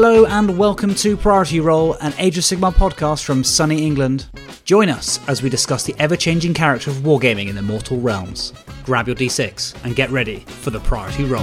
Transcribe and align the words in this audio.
Hello 0.00 0.26
and 0.26 0.56
welcome 0.56 0.94
to 0.94 1.16
Priority 1.16 1.58
Roll, 1.58 1.94
an 1.94 2.14
Age 2.18 2.38
of 2.38 2.44
Sigmar 2.44 2.72
podcast 2.72 3.24
from 3.24 3.42
sunny 3.42 3.84
England. 3.84 4.28
Join 4.64 4.88
us 4.88 5.18
as 5.26 5.42
we 5.42 5.50
discuss 5.50 5.82
the 5.82 5.96
ever 5.98 6.14
changing 6.14 6.54
character 6.54 6.92
of 6.92 6.98
wargaming 6.98 7.48
in 7.48 7.56
the 7.56 7.62
mortal 7.62 7.98
realms. 7.98 8.52
Grab 8.84 9.08
your 9.08 9.16
d6 9.16 9.74
and 9.84 9.96
get 9.96 10.08
ready 10.10 10.44
for 10.46 10.70
the 10.70 10.78
Priority 10.78 11.24
Roll. 11.24 11.42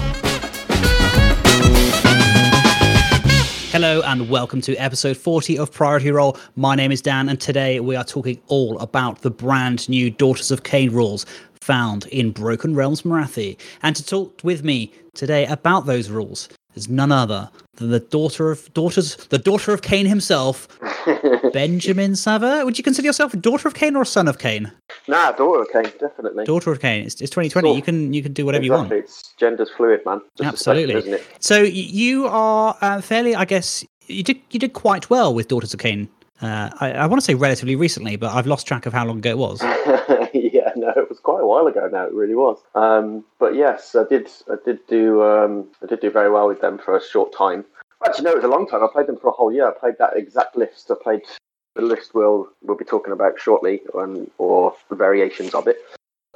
Hello 3.73 4.01
and 4.03 4.29
welcome 4.29 4.61
to 4.61 4.73
episode 4.77 5.17
40 5.17 5.59
of 5.59 5.73
Priority 5.73 6.11
Roll. 6.11 6.37
My 6.55 6.75
name 6.75 6.93
is 6.93 7.01
Dan, 7.01 7.27
and 7.27 7.41
today 7.41 7.81
we 7.81 7.97
are 7.97 8.05
talking 8.05 8.41
all 8.47 8.79
about 8.79 9.21
the 9.21 9.31
brand 9.31 9.89
new 9.89 10.09
Daughters 10.09 10.49
of 10.49 10.63
Khaine 10.63 10.93
rules 10.93 11.25
found 11.55 12.05
in 12.05 12.31
Broken 12.31 12.73
Realms 12.73 13.01
Morathi. 13.01 13.59
And 13.83 13.97
to 13.97 14.05
talk 14.05 14.39
with 14.45 14.63
me 14.63 14.93
today 15.13 15.45
about 15.45 15.87
those 15.87 16.09
rules 16.09 16.47
is 16.75 16.89
none 16.89 17.11
other 17.11 17.49
than 17.75 17.89
the 17.89 17.99
daughter 17.99 18.51
of 18.51 18.73
daughters, 18.73 19.15
the 19.27 19.37
daughter 19.37 19.73
of 19.73 19.81
Khaine 19.81 20.07
himself, 20.07 20.67
Benjamin 21.53 22.15
Sava. 22.15 22.63
Would 22.63 22.77
you 22.77 22.83
consider 22.83 23.07
yourself 23.07 23.33
a 23.33 23.37
daughter 23.37 23.67
of 23.67 23.73
Khaine 23.73 23.95
or 23.95 24.01
a 24.01 24.05
son 24.05 24.27
of 24.27 24.37
Khaine? 24.37 24.71
Nah, 25.07 25.31
daughter 25.31 25.61
of 25.61 25.69
Khaine, 25.69 25.99
definitely. 25.99 26.45
Daughter 26.45 26.71
of 26.71 26.79
Khaine. 26.79 27.05
It's, 27.05 27.21
it's 27.21 27.31
2020. 27.31 27.67
Sure. 27.67 27.75
You 27.75 27.81
can 27.81 28.13
you 28.13 28.23
can 28.23 28.33
do 28.33 28.45
whatever 28.45 28.63
exactly. 28.63 28.85
you 28.85 28.95
want. 28.95 29.05
It's 29.05 29.33
gender's 29.39 29.71
fluid, 29.71 30.05
man. 30.05 30.21
Just 30.37 30.47
Absolutely. 30.47 30.95
isn't 30.95 31.13
it? 31.13 31.23
So 31.39 31.61
you 31.61 32.27
are 32.27 32.77
uh, 32.81 33.01
fairly, 33.01 33.35
I 33.35 33.45
guess, 33.45 33.85
you 34.07 34.23
did 34.23 34.39
you 34.51 34.59
did 34.59 34.73
quite 34.73 35.09
well 35.09 35.33
with 35.33 35.47
Daughters 35.47 35.73
of 35.73 35.79
Khaine. 35.79 36.07
Uh, 36.41 36.69
I, 36.81 36.91
I 36.91 37.05
want 37.05 37.21
to 37.21 37.25
say 37.25 37.33
relatively 37.33 37.75
recently, 37.75 38.17
but 38.17 38.33
I've 38.33 38.45
lost 38.45 38.67
track 38.67 38.85
of 38.85 38.93
how 38.93 39.05
long 39.05 39.19
ago 39.19 39.29
it 39.29 39.37
was. 39.37 39.61
it 40.95 41.09
was 41.09 41.19
quite 41.19 41.41
a 41.41 41.47
while 41.47 41.67
ago 41.67 41.87
now. 41.91 42.05
It 42.05 42.13
really 42.13 42.35
was. 42.35 42.57
Um, 42.75 43.23
but 43.39 43.55
yes, 43.55 43.95
I 43.95 44.03
did. 44.03 44.29
I 44.49 44.55
did 44.63 44.79
do. 44.87 45.23
Um, 45.23 45.67
I 45.83 45.87
did 45.87 46.01
do 46.01 46.11
very 46.11 46.31
well 46.31 46.47
with 46.47 46.61
them 46.61 46.77
for 46.77 46.95
a 46.95 47.01
short 47.03 47.33
time. 47.33 47.65
Actually, 48.05 48.25
no, 48.25 48.31
it 48.31 48.35
was 48.37 48.45
a 48.45 48.49
long 48.49 48.67
time. 48.67 48.83
I 48.83 48.87
played 48.91 49.07
them 49.07 49.17
for 49.17 49.29
a 49.29 49.33
whole 49.33 49.51
year. 49.51 49.67
I 49.67 49.71
played 49.71 49.95
that 49.99 50.15
exact 50.15 50.55
list. 50.55 50.91
I 50.91 50.95
played 51.01 51.21
the 51.75 51.81
list 51.81 52.13
we'll 52.13 52.49
we'll 52.61 52.77
be 52.77 52.85
talking 52.85 53.13
about 53.13 53.39
shortly, 53.39 53.81
um, 53.97 54.29
or 54.37 54.73
variations 54.91 55.53
of 55.53 55.67
it. 55.67 55.77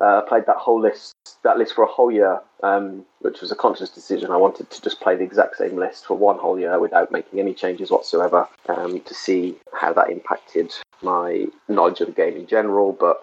Uh, 0.01 0.21
I 0.23 0.29
played 0.29 0.45
that 0.45 0.55
whole 0.55 0.79
list, 0.79 1.13
that 1.43 1.57
list 1.57 1.75
for 1.75 1.83
a 1.83 1.87
whole 1.87 2.09
year, 2.09 2.39
um, 2.63 3.05
which 3.19 3.41
was 3.41 3.51
a 3.51 3.55
conscious 3.55 3.89
decision. 3.89 4.31
I 4.31 4.37
wanted 4.37 4.69
to 4.69 4.81
just 4.81 5.01
play 5.01 5.17
the 5.17 5.25
exact 5.25 5.57
same 5.57 5.75
list 5.75 6.05
for 6.05 6.15
one 6.15 6.37
whole 6.37 6.57
year 6.57 6.79
without 6.79 7.11
making 7.11 7.39
any 7.39 7.53
changes 7.53 7.91
whatsoever 7.91 8.47
um, 8.69 9.01
to 9.01 9.13
see 9.13 9.57
how 9.73 9.91
that 9.93 10.09
impacted 10.09 10.73
my 11.01 11.47
knowledge 11.67 11.99
of 11.99 12.07
the 12.07 12.13
game 12.13 12.37
in 12.37 12.47
general, 12.47 12.93
but 12.93 13.21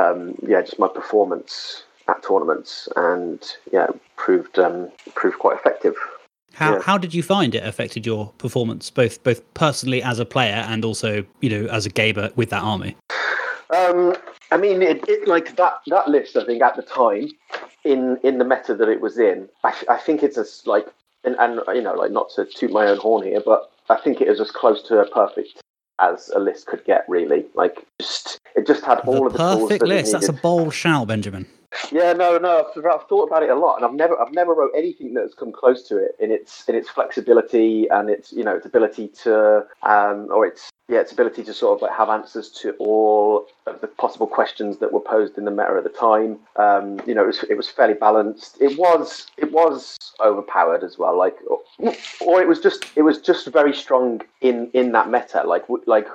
um, 0.00 0.34
yeah, 0.46 0.60
just 0.62 0.78
my 0.78 0.88
performance 0.88 1.84
at 2.08 2.22
tournaments, 2.22 2.88
and 2.96 3.42
yeah, 3.72 3.88
proved 4.16 4.58
um, 4.58 4.90
proved 5.14 5.38
quite 5.38 5.56
effective. 5.56 5.94
How 6.54 6.74
Yeah. 6.74 6.82
how 6.82 6.98
did 6.98 7.14
you 7.14 7.22
find 7.22 7.54
it 7.54 7.64
affected 7.64 8.06
your 8.06 8.32
performance, 8.38 8.90
both 8.90 9.22
both 9.22 9.42
personally 9.54 10.02
as 10.02 10.18
a 10.18 10.24
player 10.24 10.64
and 10.68 10.84
also 10.84 11.24
you 11.40 11.50
know 11.50 11.68
as 11.70 11.86
a 11.86 11.90
gamer 11.90 12.30
with 12.36 12.50
that 12.50 12.62
army? 12.62 12.96
Um, 13.70 14.16
I 14.50 14.56
mean, 14.56 14.82
it, 14.82 15.08
it 15.08 15.28
like 15.28 15.56
that 15.56 15.80
that 15.86 16.08
list. 16.08 16.36
I 16.36 16.44
think 16.44 16.62
at 16.62 16.76
the 16.76 16.82
time, 16.82 17.30
in 17.84 18.18
in 18.24 18.38
the 18.38 18.44
meta 18.44 18.74
that 18.74 18.88
it 18.88 19.00
was 19.00 19.18
in, 19.18 19.48
I, 19.64 19.74
I 19.88 19.96
think 19.96 20.22
it's 20.22 20.38
as 20.38 20.62
like 20.66 20.86
and, 21.24 21.36
and 21.38 21.60
you 21.74 21.82
know 21.82 21.94
like 21.94 22.10
not 22.10 22.30
to 22.30 22.44
toot 22.44 22.72
my 22.72 22.86
own 22.86 22.98
horn 22.98 23.24
here, 23.24 23.40
but 23.44 23.70
I 23.88 23.96
think 23.96 24.20
it 24.20 24.28
is 24.28 24.40
as 24.40 24.50
close 24.50 24.82
to 24.84 24.98
a 25.00 25.08
perfect 25.08 25.62
as 26.00 26.30
a 26.34 26.40
list 26.40 26.66
could 26.66 26.84
get. 26.84 27.04
Really, 27.08 27.46
like 27.54 27.86
just 28.00 28.39
it 28.56 28.66
just 28.66 28.84
had 28.84 29.00
all 29.00 29.26
of 29.26 29.32
the 29.32 29.38
tools 29.38 29.62
perfect 29.62 29.80
that 29.80 29.86
it 29.86 29.88
list. 29.88 30.12
That's 30.12 30.28
a 30.28 30.32
bold 30.32 30.74
shout, 30.74 31.08
Benjamin. 31.08 31.46
Yeah, 31.92 32.12
no, 32.14 32.36
no. 32.36 32.66
I've, 32.76 32.84
I've 32.84 33.06
thought 33.06 33.28
about 33.28 33.44
it 33.44 33.50
a 33.50 33.54
lot, 33.54 33.76
and 33.76 33.84
I've 33.84 33.94
never, 33.94 34.20
I've 34.20 34.32
never 34.32 34.52
wrote 34.54 34.72
anything 34.76 35.14
that's 35.14 35.34
come 35.34 35.52
close 35.52 35.86
to 35.88 35.98
it 35.98 36.16
in 36.18 36.32
its, 36.32 36.68
in 36.68 36.74
its 36.74 36.88
flexibility 36.88 37.88
and 37.90 38.10
its, 38.10 38.32
you 38.32 38.42
know, 38.42 38.56
its 38.56 38.66
ability 38.66 39.06
to, 39.22 39.64
um, 39.84 40.26
or 40.32 40.44
its, 40.44 40.70
yeah, 40.88 40.98
its 40.98 41.12
ability 41.12 41.44
to 41.44 41.54
sort 41.54 41.78
of 41.78 41.82
like 41.82 41.96
have 41.96 42.08
answers 42.08 42.50
to 42.62 42.72
all 42.80 43.46
of 43.68 43.80
the 43.80 43.86
possible 43.86 44.26
questions 44.26 44.78
that 44.78 44.92
were 44.92 44.98
posed 44.98 45.38
in 45.38 45.44
the 45.44 45.52
meta 45.52 45.74
at 45.76 45.84
the 45.84 45.90
time. 45.90 46.40
Um, 46.56 47.00
you 47.06 47.14
know, 47.14 47.22
it 47.22 47.28
was, 47.28 47.44
it 47.44 47.56
was 47.56 47.68
fairly 47.68 47.94
balanced. 47.94 48.60
It 48.60 48.76
was, 48.76 49.28
it 49.36 49.52
was 49.52 49.96
overpowered 50.20 50.82
as 50.82 50.98
well, 50.98 51.16
like, 51.16 51.36
or, 51.48 51.60
or 52.20 52.42
it 52.42 52.48
was 52.48 52.58
just, 52.58 52.84
it 52.96 53.02
was 53.02 53.20
just 53.20 53.46
very 53.46 53.72
strong 53.72 54.22
in, 54.40 54.72
in 54.74 54.90
that 54.90 55.08
meta, 55.08 55.44
like, 55.46 55.66
like. 55.86 56.08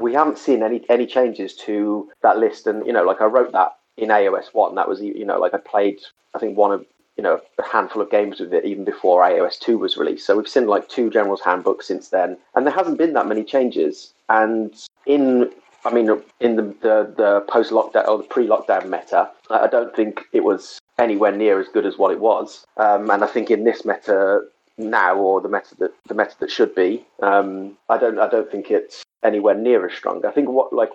We 0.00 0.14
haven't 0.14 0.38
seen 0.38 0.62
any 0.62 0.84
any 0.88 1.06
changes 1.06 1.54
to 1.66 2.08
that 2.22 2.38
list, 2.38 2.66
and 2.66 2.86
you 2.86 2.92
know, 2.92 3.04
like 3.04 3.20
I 3.20 3.26
wrote 3.26 3.52
that 3.52 3.76
in 3.96 4.08
AOS 4.08 4.52
one. 4.52 4.74
That 4.74 4.88
was 4.88 5.00
you 5.00 5.24
know 5.24 5.38
like 5.38 5.54
I 5.54 5.58
played 5.58 6.00
I 6.34 6.38
think 6.38 6.56
one 6.56 6.72
of 6.72 6.84
you 7.16 7.22
know 7.22 7.40
a 7.58 7.62
handful 7.62 8.00
of 8.00 8.10
games 8.10 8.40
with 8.40 8.54
it 8.54 8.64
even 8.64 8.84
before 8.84 9.22
AOS 9.22 9.58
two 9.58 9.78
was 9.78 9.96
released. 9.96 10.26
So 10.26 10.36
we've 10.36 10.48
seen 10.48 10.66
like 10.66 10.88
two 10.88 11.10
generals 11.10 11.42
handbooks 11.42 11.86
since 11.86 12.08
then, 12.08 12.38
and 12.54 12.66
there 12.66 12.74
hasn't 12.74 12.98
been 12.98 13.12
that 13.12 13.28
many 13.28 13.44
changes. 13.44 14.14
And 14.28 14.74
in 15.06 15.50
I 15.84 15.92
mean 15.92 16.08
in 16.40 16.56
the 16.56 16.62
the, 16.62 17.14
the 17.16 17.44
post 17.48 17.70
lockdown 17.70 18.08
or 18.08 18.18
the 18.18 18.24
pre 18.24 18.46
lockdown 18.46 18.88
meta, 18.88 19.30
I 19.50 19.60
I 19.60 19.66
don't 19.66 19.94
think 19.94 20.22
it 20.32 20.44
was 20.44 20.78
anywhere 20.98 21.32
near 21.32 21.60
as 21.60 21.68
good 21.68 21.86
as 21.86 21.98
what 21.98 22.12
it 22.12 22.20
was. 22.20 22.64
Um, 22.76 23.10
and 23.10 23.22
I 23.22 23.26
think 23.26 23.50
in 23.50 23.64
this 23.64 23.84
meta 23.84 24.42
now 24.78 25.16
or 25.16 25.40
the 25.40 25.48
meta 25.48 25.74
that 25.78 25.92
the 26.06 26.14
meta 26.14 26.34
that 26.40 26.50
should 26.50 26.74
be, 26.74 27.04
um, 27.22 27.76
I 27.88 27.98
don't 27.98 28.18
I 28.18 28.28
don't 28.28 28.50
think 28.50 28.70
it's 28.70 29.02
anywhere 29.22 29.54
near 29.54 29.86
as 29.86 29.94
strong. 29.96 30.24
I 30.24 30.30
think 30.30 30.48
what 30.48 30.72
like 30.72 30.92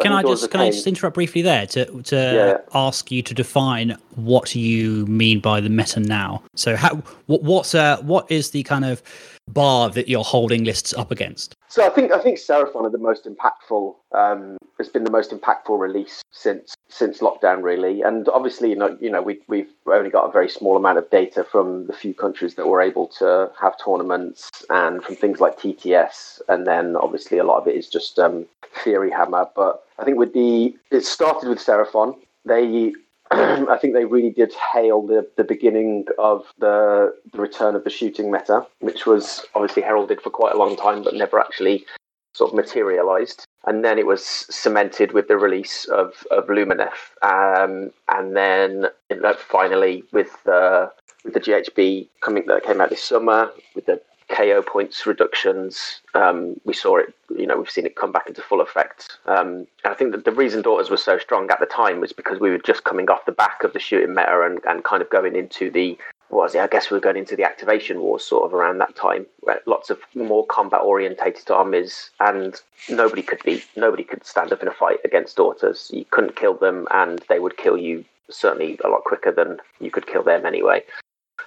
Can 0.00 0.12
I 0.12 0.22
just 0.22 0.50
can 0.50 0.60
I 0.60 0.70
just 0.70 0.86
interrupt 0.86 1.14
briefly 1.14 1.42
there 1.42 1.66
to 1.66 2.02
to 2.02 2.16
Yeah. 2.16 2.58
ask 2.74 3.10
you 3.10 3.22
to 3.22 3.34
define 3.34 3.96
what 4.16 4.54
you 4.54 5.06
mean 5.06 5.40
by 5.40 5.60
the 5.60 5.68
meta 5.68 6.00
now? 6.00 6.42
So 6.54 6.76
how 6.76 7.02
what 7.26 7.42
what's 7.42 7.74
uh 7.74 7.98
what 8.02 8.30
is 8.30 8.50
the 8.50 8.62
kind 8.62 8.84
of 8.84 9.02
bar 9.48 9.90
that 9.90 10.08
you're 10.08 10.24
holding 10.24 10.64
lists 10.64 10.94
up 10.94 11.10
against? 11.10 11.54
So 11.68 11.84
I 11.84 11.90
think 11.90 12.12
I 12.12 12.20
think 12.20 12.38
Seraphon 12.38 12.84
are 12.84 12.90
the 12.90 12.98
most 12.98 13.26
impactful. 13.26 13.94
Um, 14.12 14.56
has 14.78 14.88
been 14.88 15.04
the 15.04 15.10
most 15.10 15.32
impactful 15.32 15.78
release 15.78 16.22
since 16.30 16.74
since 16.88 17.18
lockdown, 17.18 17.62
really. 17.62 18.00
And 18.02 18.28
obviously, 18.28 18.70
you 18.70 18.76
know, 18.76 18.96
you 19.00 19.10
know, 19.10 19.20
we 19.20 19.40
we've 19.48 19.68
only 19.86 20.10
got 20.10 20.28
a 20.28 20.32
very 20.32 20.48
small 20.48 20.76
amount 20.76 20.98
of 20.98 21.10
data 21.10 21.44
from 21.44 21.86
the 21.86 21.92
few 21.92 22.14
countries 22.14 22.54
that 22.54 22.66
were 22.66 22.80
able 22.80 23.08
to 23.18 23.50
have 23.60 23.74
tournaments, 23.84 24.50
and 24.70 25.02
from 25.02 25.16
things 25.16 25.40
like 25.40 25.58
TTS, 25.58 26.40
and 26.48 26.66
then 26.66 26.96
obviously 26.96 27.38
a 27.38 27.44
lot 27.44 27.58
of 27.58 27.68
it 27.68 27.74
is 27.74 27.88
just 27.88 28.18
um, 28.18 28.46
Theory 28.84 29.10
Hammer. 29.10 29.46
But 29.54 29.84
I 29.98 30.04
think 30.04 30.18
with 30.18 30.32
the 30.32 30.76
it 30.90 31.04
started 31.04 31.48
with 31.48 31.58
Seraphon. 31.58 32.16
They 32.44 32.94
I 33.30 33.76
think 33.80 33.94
they 33.94 34.04
really 34.04 34.30
did 34.30 34.54
hail 34.72 35.06
the, 35.06 35.28
the 35.36 35.44
beginning 35.44 36.06
of 36.18 36.46
the, 36.58 37.14
the 37.32 37.40
return 37.40 37.74
of 37.74 37.84
the 37.84 37.90
shooting 37.90 38.30
meta, 38.30 38.66
which 38.80 39.06
was 39.06 39.44
obviously 39.54 39.82
heralded 39.82 40.20
for 40.20 40.30
quite 40.30 40.54
a 40.54 40.58
long 40.58 40.76
time, 40.76 41.02
but 41.02 41.14
never 41.14 41.38
actually 41.38 41.84
sort 42.32 42.52
of 42.52 42.56
materialized. 42.56 43.44
And 43.66 43.84
then 43.84 43.98
it 43.98 44.06
was 44.06 44.24
cemented 44.24 45.12
with 45.12 45.28
the 45.28 45.36
release 45.36 45.84
of, 45.86 46.14
of 46.30 46.46
Lumineth. 46.46 46.88
Um, 47.22 47.90
and 48.08 48.34
then 48.34 48.86
it, 49.10 49.20
like, 49.20 49.38
finally 49.38 50.04
with 50.12 50.30
the, 50.44 50.90
with 51.24 51.34
the 51.34 51.40
GHB 51.40 52.08
coming 52.22 52.44
that 52.46 52.64
came 52.64 52.80
out 52.80 52.90
this 52.90 53.04
summer, 53.04 53.50
with 53.74 53.86
the 53.86 54.00
KO 54.28 54.62
points 54.62 55.06
reductions, 55.06 56.00
um, 56.14 56.60
we 56.64 56.74
saw 56.74 56.98
it, 56.98 57.14
you 57.36 57.46
know, 57.46 57.56
we've 57.56 57.70
seen 57.70 57.86
it 57.86 57.96
come 57.96 58.12
back 58.12 58.28
into 58.28 58.42
full 58.42 58.60
effect. 58.60 59.18
Um, 59.26 59.66
and 59.84 59.92
I 59.92 59.94
think 59.94 60.12
that 60.12 60.24
the 60.24 60.32
reason 60.32 60.62
Daughters 60.62 60.90
was 60.90 61.02
so 61.02 61.18
strong 61.18 61.50
at 61.50 61.60
the 61.60 61.66
time 61.66 62.00
was 62.00 62.12
because 62.12 62.38
we 62.38 62.50
were 62.50 62.58
just 62.58 62.84
coming 62.84 63.08
off 63.08 63.24
the 63.24 63.32
back 63.32 63.64
of 63.64 63.72
the 63.72 63.80
shooting 63.80 64.14
meta 64.14 64.42
and, 64.42 64.60
and 64.66 64.84
kind 64.84 65.02
of 65.02 65.10
going 65.10 65.34
into 65.34 65.70
the, 65.70 65.96
was 66.30 66.54
it? 66.54 66.60
I 66.60 66.66
guess 66.66 66.90
we 66.90 66.96
were 66.96 67.00
going 67.00 67.16
into 67.16 67.36
the 67.36 67.44
activation 67.44 68.00
wars 68.00 68.22
sort 68.22 68.44
of 68.44 68.52
around 68.52 68.78
that 68.78 68.94
time, 68.94 69.26
where 69.40 69.60
lots 69.66 69.88
of 69.88 69.98
more 70.14 70.46
combat 70.46 70.82
orientated 70.82 71.50
armies 71.50 72.10
and 72.20 72.60
nobody 72.90 73.22
could 73.22 73.42
be, 73.44 73.62
nobody 73.76 74.04
could 74.04 74.26
stand 74.26 74.52
up 74.52 74.62
in 74.62 74.68
a 74.68 74.72
fight 74.72 74.98
against 75.04 75.36
Daughters. 75.36 75.90
You 75.92 76.04
couldn't 76.10 76.36
kill 76.36 76.54
them 76.54 76.86
and 76.90 77.24
they 77.28 77.38
would 77.38 77.56
kill 77.56 77.78
you 77.78 78.04
certainly 78.30 78.78
a 78.84 78.88
lot 78.88 79.04
quicker 79.04 79.32
than 79.32 79.58
you 79.80 79.90
could 79.90 80.06
kill 80.06 80.22
them 80.22 80.44
anyway. 80.44 80.82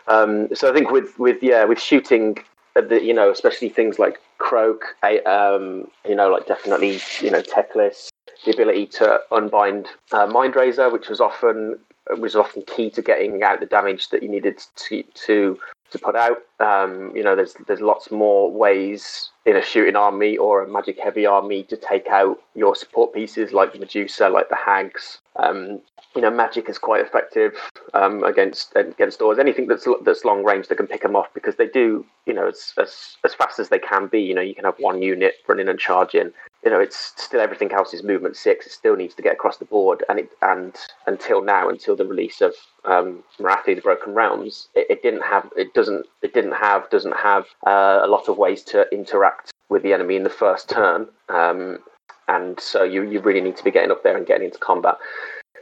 Um, 0.08 0.54
so 0.56 0.70
I 0.70 0.74
think 0.74 0.90
with, 0.90 1.18
with 1.20 1.44
yeah 1.44 1.64
with 1.64 1.80
shooting 1.80 2.38
the, 2.76 3.02
you 3.04 3.14
know, 3.14 3.30
especially 3.30 3.70
things 3.70 4.00
like 4.00 4.20
Kroak, 4.38 4.96
um, 5.26 5.88
you 6.08 6.16
know, 6.16 6.30
like 6.30 6.48
definitely, 6.48 7.00
you 7.20 7.32
know, 7.32 7.42
Teclis, 7.42 8.10
the 8.46 8.52
ability 8.52 8.88
to 8.88 9.20
unbind 9.32 9.88
uh, 10.12 10.26
Mind 10.28 10.56
Razor, 10.56 10.90
which 10.90 11.10
was 11.10 11.20
often 11.20 11.80
was 12.18 12.36
often 12.36 12.64
key 12.64 12.90
to 12.90 13.02
getting 13.02 13.44
out 13.44 13.60
the 13.60 13.66
damage 13.66 14.10
that 14.10 14.24
you 14.24 14.30
needed 14.30 14.62
to 14.76 15.04
to 15.14 15.60
to 15.92 16.00
put 16.00 16.16
out. 16.16 16.38
Um, 16.60 17.16
you 17.16 17.24
know, 17.24 17.36
there's 17.36 17.56
there's 17.68 17.82
lots 17.82 18.12
more 18.12 18.52
ways 18.52 19.31
in 19.46 19.56
a 19.56 19.62
shooting 19.62 19.96
army 19.96 20.38
or 20.38 20.64
a 20.64 20.68
magic 20.68 21.00
heavy 21.00 21.26
army 21.26 21.64
to 21.64 21.78
take 21.78 22.08
out 22.08 22.40
your 22.54 22.76
support 22.76 23.14
pieces 23.14 23.54
like 23.54 23.74
the 23.74 23.80
Medusa, 23.80 24.30
like 24.30 24.50
the 24.50 24.56
Hags. 24.56 25.20
Um, 25.38 25.82
you 26.16 26.22
know, 26.22 26.30
magic 26.30 26.68
is 26.70 26.78
quite 26.78 27.02
effective 27.02 27.54
um, 27.94 28.24
against 28.24 28.76
against 28.76 29.20
doors. 29.20 29.40
Anything 29.40 29.68
that's 29.68 29.88
that's 30.04 30.26
long 30.26 30.44
range, 30.44 30.68
they 30.68 30.76
can 30.76 30.88
pick 30.88 31.04
them 31.04 31.16
off 31.16 31.34
because 31.34 31.56
they 31.56 31.68
do. 31.68 32.06
You 32.26 32.34
know, 32.34 32.50
as 32.50 32.74
as 32.78 33.18
as 33.24 33.34
fast 33.34 33.58
as 33.60 33.70
they 33.70 33.80
can 33.80 34.08
be. 34.08 34.20
You 34.20 34.36
know, 34.36 34.42
you 34.42 34.54
can 34.54 34.66
have 34.66 34.76
one 34.78 35.02
unit 35.02 35.36
running 35.48 35.70
and 35.70 35.80
charging. 35.80 36.32
You 36.66 36.70
know, 36.70 36.80
it's 36.80 37.14
still 37.16 37.40
everything 37.40 37.72
else 37.72 37.94
is 37.94 38.04
movement 38.04 38.36
six. 38.36 38.68
It 38.68 38.74
still 38.74 38.96
needs 38.96 39.16
to 39.16 39.22
get 39.22 39.34
across 39.34 39.58
the 39.58 39.66
board, 39.66 40.04
and 40.10 40.20
it 40.20 40.30
and 40.42 40.76
until 41.08 41.42
now, 41.42 41.70
until 41.70 41.96
the 41.96 42.06
release 42.06 42.42
of 42.42 42.54
um, 42.84 43.24
Morathi: 43.40 43.76
The 43.76 43.82
Broken 43.82 44.14
Realms, 44.14 44.68
it, 44.76 44.88
it 44.90 45.02
didn't 45.02 45.24
have. 45.24 45.50
It 45.56 45.74
doesn't. 45.74 46.06
It 46.22 46.34
didn't 46.34 46.54
have. 46.54 46.90
Doesn't 46.90 47.16
have 47.16 47.46
uh, 47.66 48.02
a 48.04 48.08
lot 48.08 48.28
of 48.28 48.38
ways 48.38 48.64
to 48.66 48.86
interact 48.92 49.31
with 49.72 49.82
the 49.82 49.94
enemy 49.94 50.18
in 50.18 50.24
the 50.24 50.30
first 50.30 50.70
turn. 50.70 51.08
Um, 51.30 51.80
and 52.28 52.60
so 52.60 52.84
you, 52.84 53.10
you 53.10 53.22
really 53.22 53.42
need 53.42 53.58
to 53.58 53.64
be 53.64 53.72
getting 53.72 53.90
up 53.90 54.04
there 54.04 54.16
and 54.16 54.28
getting 54.28 54.46
into 54.46 54.60
combat. 54.60 54.98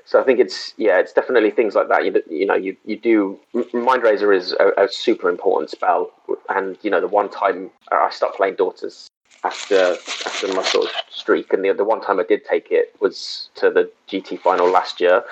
So 0.04 0.20
I 0.20 0.24
think 0.24 0.40
it's 0.40 0.74
yeah, 0.78 1.00
it's 1.00 1.14
definitely 1.14 1.52
things 1.52 1.76
like 1.76 1.88
that. 1.90 2.04
You, 2.04 2.22
you 2.28 2.46
know, 2.48 2.56
you 2.56 2.76
you 2.84 2.98
do. 2.98 3.40
Mindrazor 3.54 4.36
is 4.36 4.54
a, 4.54 4.86
a 4.86 4.88
super 4.90 5.30
important 5.30 5.70
spell, 5.70 6.12
and 6.50 6.80
you 6.82 6.90
know 6.90 7.00
the 7.00 7.08
one 7.08 7.30
time 7.30 7.70
I 7.92 8.10
stopped 8.10 8.38
playing 8.38 8.56
Daughters 8.56 9.08
after 9.44 9.96
after 10.26 10.48
my 10.48 10.64
sort 10.64 10.86
of 10.86 10.92
streak, 11.12 11.54
and 11.54 11.64
the 11.64 11.74
the 11.74 11.84
one 11.84 12.02
time 12.02 12.20
I 12.20 12.24
did 12.24 12.44
take 12.44 12.72
it 12.72 12.96
was 13.00 13.50
to 13.56 13.70
the 13.70 13.92
GT 14.10 14.40
final 14.40 14.68
last 14.68 15.00
year. 15.00 15.24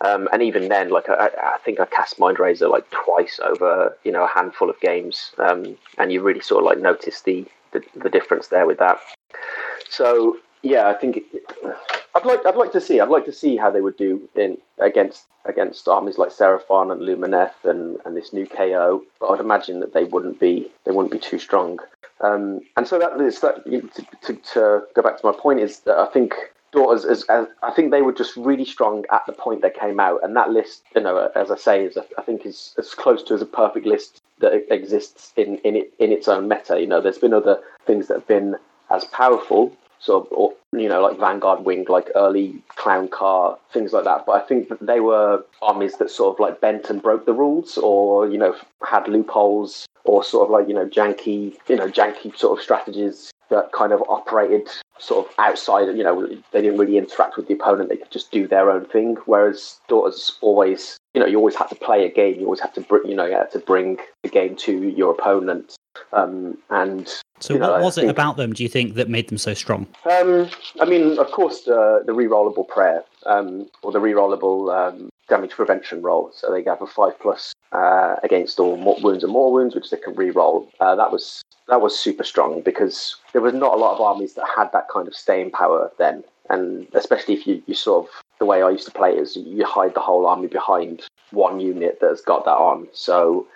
Um, 0.00 0.28
and 0.32 0.42
even 0.42 0.68
then, 0.68 0.90
like 0.90 1.08
I, 1.08 1.30
I, 1.42 1.58
think 1.64 1.80
I 1.80 1.86
cast 1.86 2.18
Mindrazor 2.18 2.70
like 2.70 2.90
twice 2.90 3.40
over 3.42 3.96
you 4.04 4.12
know 4.12 4.24
a 4.24 4.28
handful 4.28 4.68
of 4.68 4.78
games, 4.80 5.30
um, 5.38 5.76
and 5.96 6.12
you 6.12 6.22
really 6.22 6.40
sort 6.40 6.62
of 6.62 6.66
like 6.66 6.80
notice 6.80 7.22
the, 7.22 7.46
the 7.72 7.82
the 7.94 8.10
difference 8.10 8.48
there 8.48 8.66
with 8.66 8.78
that. 8.78 8.98
So 9.88 10.38
yeah, 10.62 10.88
I 10.88 10.94
think 10.94 11.20
I'd 12.14 12.24
like 12.24 12.44
I'd 12.44 12.56
like 12.56 12.72
to 12.72 12.80
see 12.80 13.00
I'd 13.00 13.08
like 13.08 13.24
to 13.26 13.32
see 13.32 13.56
how 13.56 13.70
they 13.70 13.80
would 13.80 13.96
do 13.96 14.28
in 14.34 14.58
against 14.78 15.26
against 15.44 15.86
armies 15.86 16.18
like 16.18 16.30
Seraphon 16.30 16.90
and 16.90 17.02
Lumineth 17.02 17.64
and, 17.64 17.98
and 18.04 18.16
this 18.16 18.32
new 18.32 18.46
KO. 18.46 19.02
But 19.20 19.28
I'd 19.28 19.40
imagine 19.40 19.80
that 19.80 19.94
they 19.94 20.04
wouldn't 20.04 20.40
be 20.40 20.70
they 20.84 20.92
wouldn't 20.92 21.12
be 21.12 21.18
too 21.18 21.38
strong. 21.38 21.78
Um, 22.20 22.60
and 22.76 22.88
so 22.88 22.98
that 22.98 23.20
is 23.20 23.40
that 23.40 23.64
to, 23.64 24.06
to, 24.22 24.40
to, 24.52 24.82
go 24.94 25.02
back 25.02 25.20
to 25.20 25.26
my 25.26 25.32
point 25.38 25.60
is 25.60 25.80
that 25.80 25.98
I 25.98 26.06
think 26.06 26.34
daughters 26.72 27.04
as, 27.04 27.24
as, 27.24 27.46
I 27.62 27.70
think 27.72 27.90
they 27.90 28.00
were 28.00 28.12
just 28.12 28.36
really 28.36 28.64
strong 28.64 29.04
at 29.12 29.22
the 29.26 29.34
point 29.34 29.60
they 29.60 29.70
came 29.70 30.00
out, 30.00 30.24
and 30.24 30.34
that 30.34 30.50
list, 30.50 30.82
you 30.94 31.02
know, 31.02 31.30
as 31.36 31.50
I 31.50 31.56
say, 31.56 31.84
is 31.84 31.98
I 32.18 32.22
think 32.22 32.46
is 32.46 32.74
as 32.78 32.94
close 32.94 33.22
to 33.24 33.34
as 33.34 33.42
a 33.42 33.46
perfect 33.46 33.84
list 33.86 34.22
that 34.40 34.72
exists 34.72 35.32
in 35.36 35.56
in 35.58 35.76
it 35.76 35.94
in 35.98 36.12
its 36.12 36.28
own 36.28 36.48
meta. 36.48 36.80
You 36.80 36.86
know, 36.86 37.00
there's 37.00 37.18
been 37.18 37.34
other 37.34 37.60
things 37.86 38.08
that 38.08 38.14
have 38.14 38.26
been 38.26 38.56
as 38.90 39.04
powerful, 39.06 39.76
sort 39.98 40.26
of, 40.26 40.32
or, 40.32 40.54
you 40.72 40.88
know, 40.88 41.02
like 41.02 41.18
Vanguard 41.18 41.64
Wing, 41.64 41.86
like 41.88 42.08
early 42.14 42.62
Clown 42.68 43.08
Car, 43.08 43.58
things 43.72 43.92
like 43.92 44.04
that. 44.04 44.24
But 44.26 44.42
I 44.42 44.46
think 44.46 44.68
that 44.68 44.84
they 44.84 45.00
were 45.00 45.44
armies 45.62 45.96
that 45.98 46.10
sort 46.10 46.36
of 46.36 46.40
like 46.40 46.60
bent 46.60 46.88
and 46.90 47.02
broke 47.02 47.26
the 47.26 47.32
rules, 47.32 47.78
or 47.78 48.28
you 48.28 48.38
know, 48.38 48.54
had 48.86 49.08
loopholes, 49.08 49.88
or 50.04 50.22
sort 50.22 50.46
of 50.46 50.50
like 50.50 50.68
you 50.68 50.74
know, 50.74 50.86
janky, 50.86 51.56
you 51.68 51.76
know, 51.76 51.88
janky 51.88 52.36
sort 52.36 52.58
of 52.58 52.62
strategies 52.62 53.32
that 53.50 53.72
kind 53.72 53.92
of 53.92 54.02
operated 54.08 54.68
sort 54.98 55.26
of 55.26 55.32
outside. 55.38 55.96
You 55.96 56.04
know, 56.04 56.26
they 56.52 56.62
didn't 56.62 56.78
really 56.78 56.96
interact 56.96 57.36
with 57.36 57.48
the 57.48 57.54
opponent; 57.54 57.88
they 57.88 57.96
could 57.96 58.10
just 58.10 58.30
do 58.30 58.46
their 58.46 58.70
own 58.70 58.86
thing. 58.86 59.16
Whereas 59.26 59.80
Daughters 59.88 60.36
always, 60.40 60.98
you 61.14 61.20
know, 61.20 61.26
you 61.26 61.38
always 61.38 61.54
had 61.54 61.68
to 61.68 61.74
play 61.74 62.04
a 62.04 62.10
game. 62.10 62.38
You 62.40 62.44
always 62.44 62.60
had 62.60 62.74
to, 62.74 62.84
you 63.04 63.14
know, 63.14 63.26
you 63.26 63.34
had 63.34 63.50
to 63.52 63.58
bring 63.58 63.98
the 64.22 64.28
game 64.28 64.56
to 64.56 64.88
your 64.90 65.12
opponent. 65.12 65.76
Um, 66.12 66.58
and 66.70 67.08
so, 67.40 67.56
what 67.56 67.78
know, 67.78 67.84
was 67.84 67.94
think, 67.94 68.06
it 68.06 68.10
about 68.10 68.36
them? 68.36 68.52
Do 68.52 68.62
you 68.62 68.68
think 68.68 68.94
that 68.94 69.08
made 69.08 69.28
them 69.28 69.38
so 69.38 69.54
strong? 69.54 69.86
Um, 70.10 70.48
I 70.80 70.84
mean, 70.84 71.18
of 71.18 71.30
course, 71.30 71.62
the 71.62 72.02
the 72.04 72.12
rerollable 72.12 72.68
prayer 72.68 73.04
um, 73.26 73.68
or 73.82 73.92
the 73.92 73.98
rerollable 73.98 74.74
um, 74.74 75.10
damage 75.28 75.50
prevention 75.50 76.02
roll. 76.02 76.30
So 76.34 76.50
they 76.50 76.62
have 76.64 76.82
a 76.82 76.86
five 76.86 77.18
plus 77.18 77.52
uh, 77.72 78.16
against 78.22 78.58
all 78.58 78.76
wounds 79.02 79.24
and 79.24 79.32
more 79.32 79.52
wounds, 79.52 79.74
which 79.74 79.90
they 79.90 79.96
can 79.96 80.14
re-roll. 80.14 80.70
Uh, 80.80 80.94
that 80.96 81.10
was 81.10 81.42
that 81.68 81.80
was 81.80 81.98
super 81.98 82.22
strong 82.22 82.60
because 82.60 83.16
there 83.32 83.42
was 83.42 83.54
not 83.54 83.74
a 83.74 83.76
lot 83.76 83.94
of 83.94 84.00
armies 84.00 84.34
that 84.34 84.46
had 84.54 84.70
that 84.72 84.88
kind 84.88 85.08
of 85.08 85.14
staying 85.14 85.50
power 85.50 85.90
then, 85.98 86.22
and 86.50 86.86
especially 86.94 87.34
if 87.34 87.46
you, 87.46 87.62
you 87.66 87.74
sort 87.74 88.06
of 88.06 88.10
the 88.38 88.44
way 88.44 88.62
I 88.62 88.70
used 88.70 88.86
to 88.86 88.92
play 88.92 89.12
is 89.12 89.36
you 89.36 89.64
hide 89.64 89.94
the 89.94 90.00
whole 90.00 90.26
army 90.26 90.46
behind 90.46 91.02
one 91.30 91.58
unit 91.58 91.98
that's 92.00 92.20
got 92.20 92.44
that 92.44 92.52
on. 92.52 92.86
So 92.92 93.46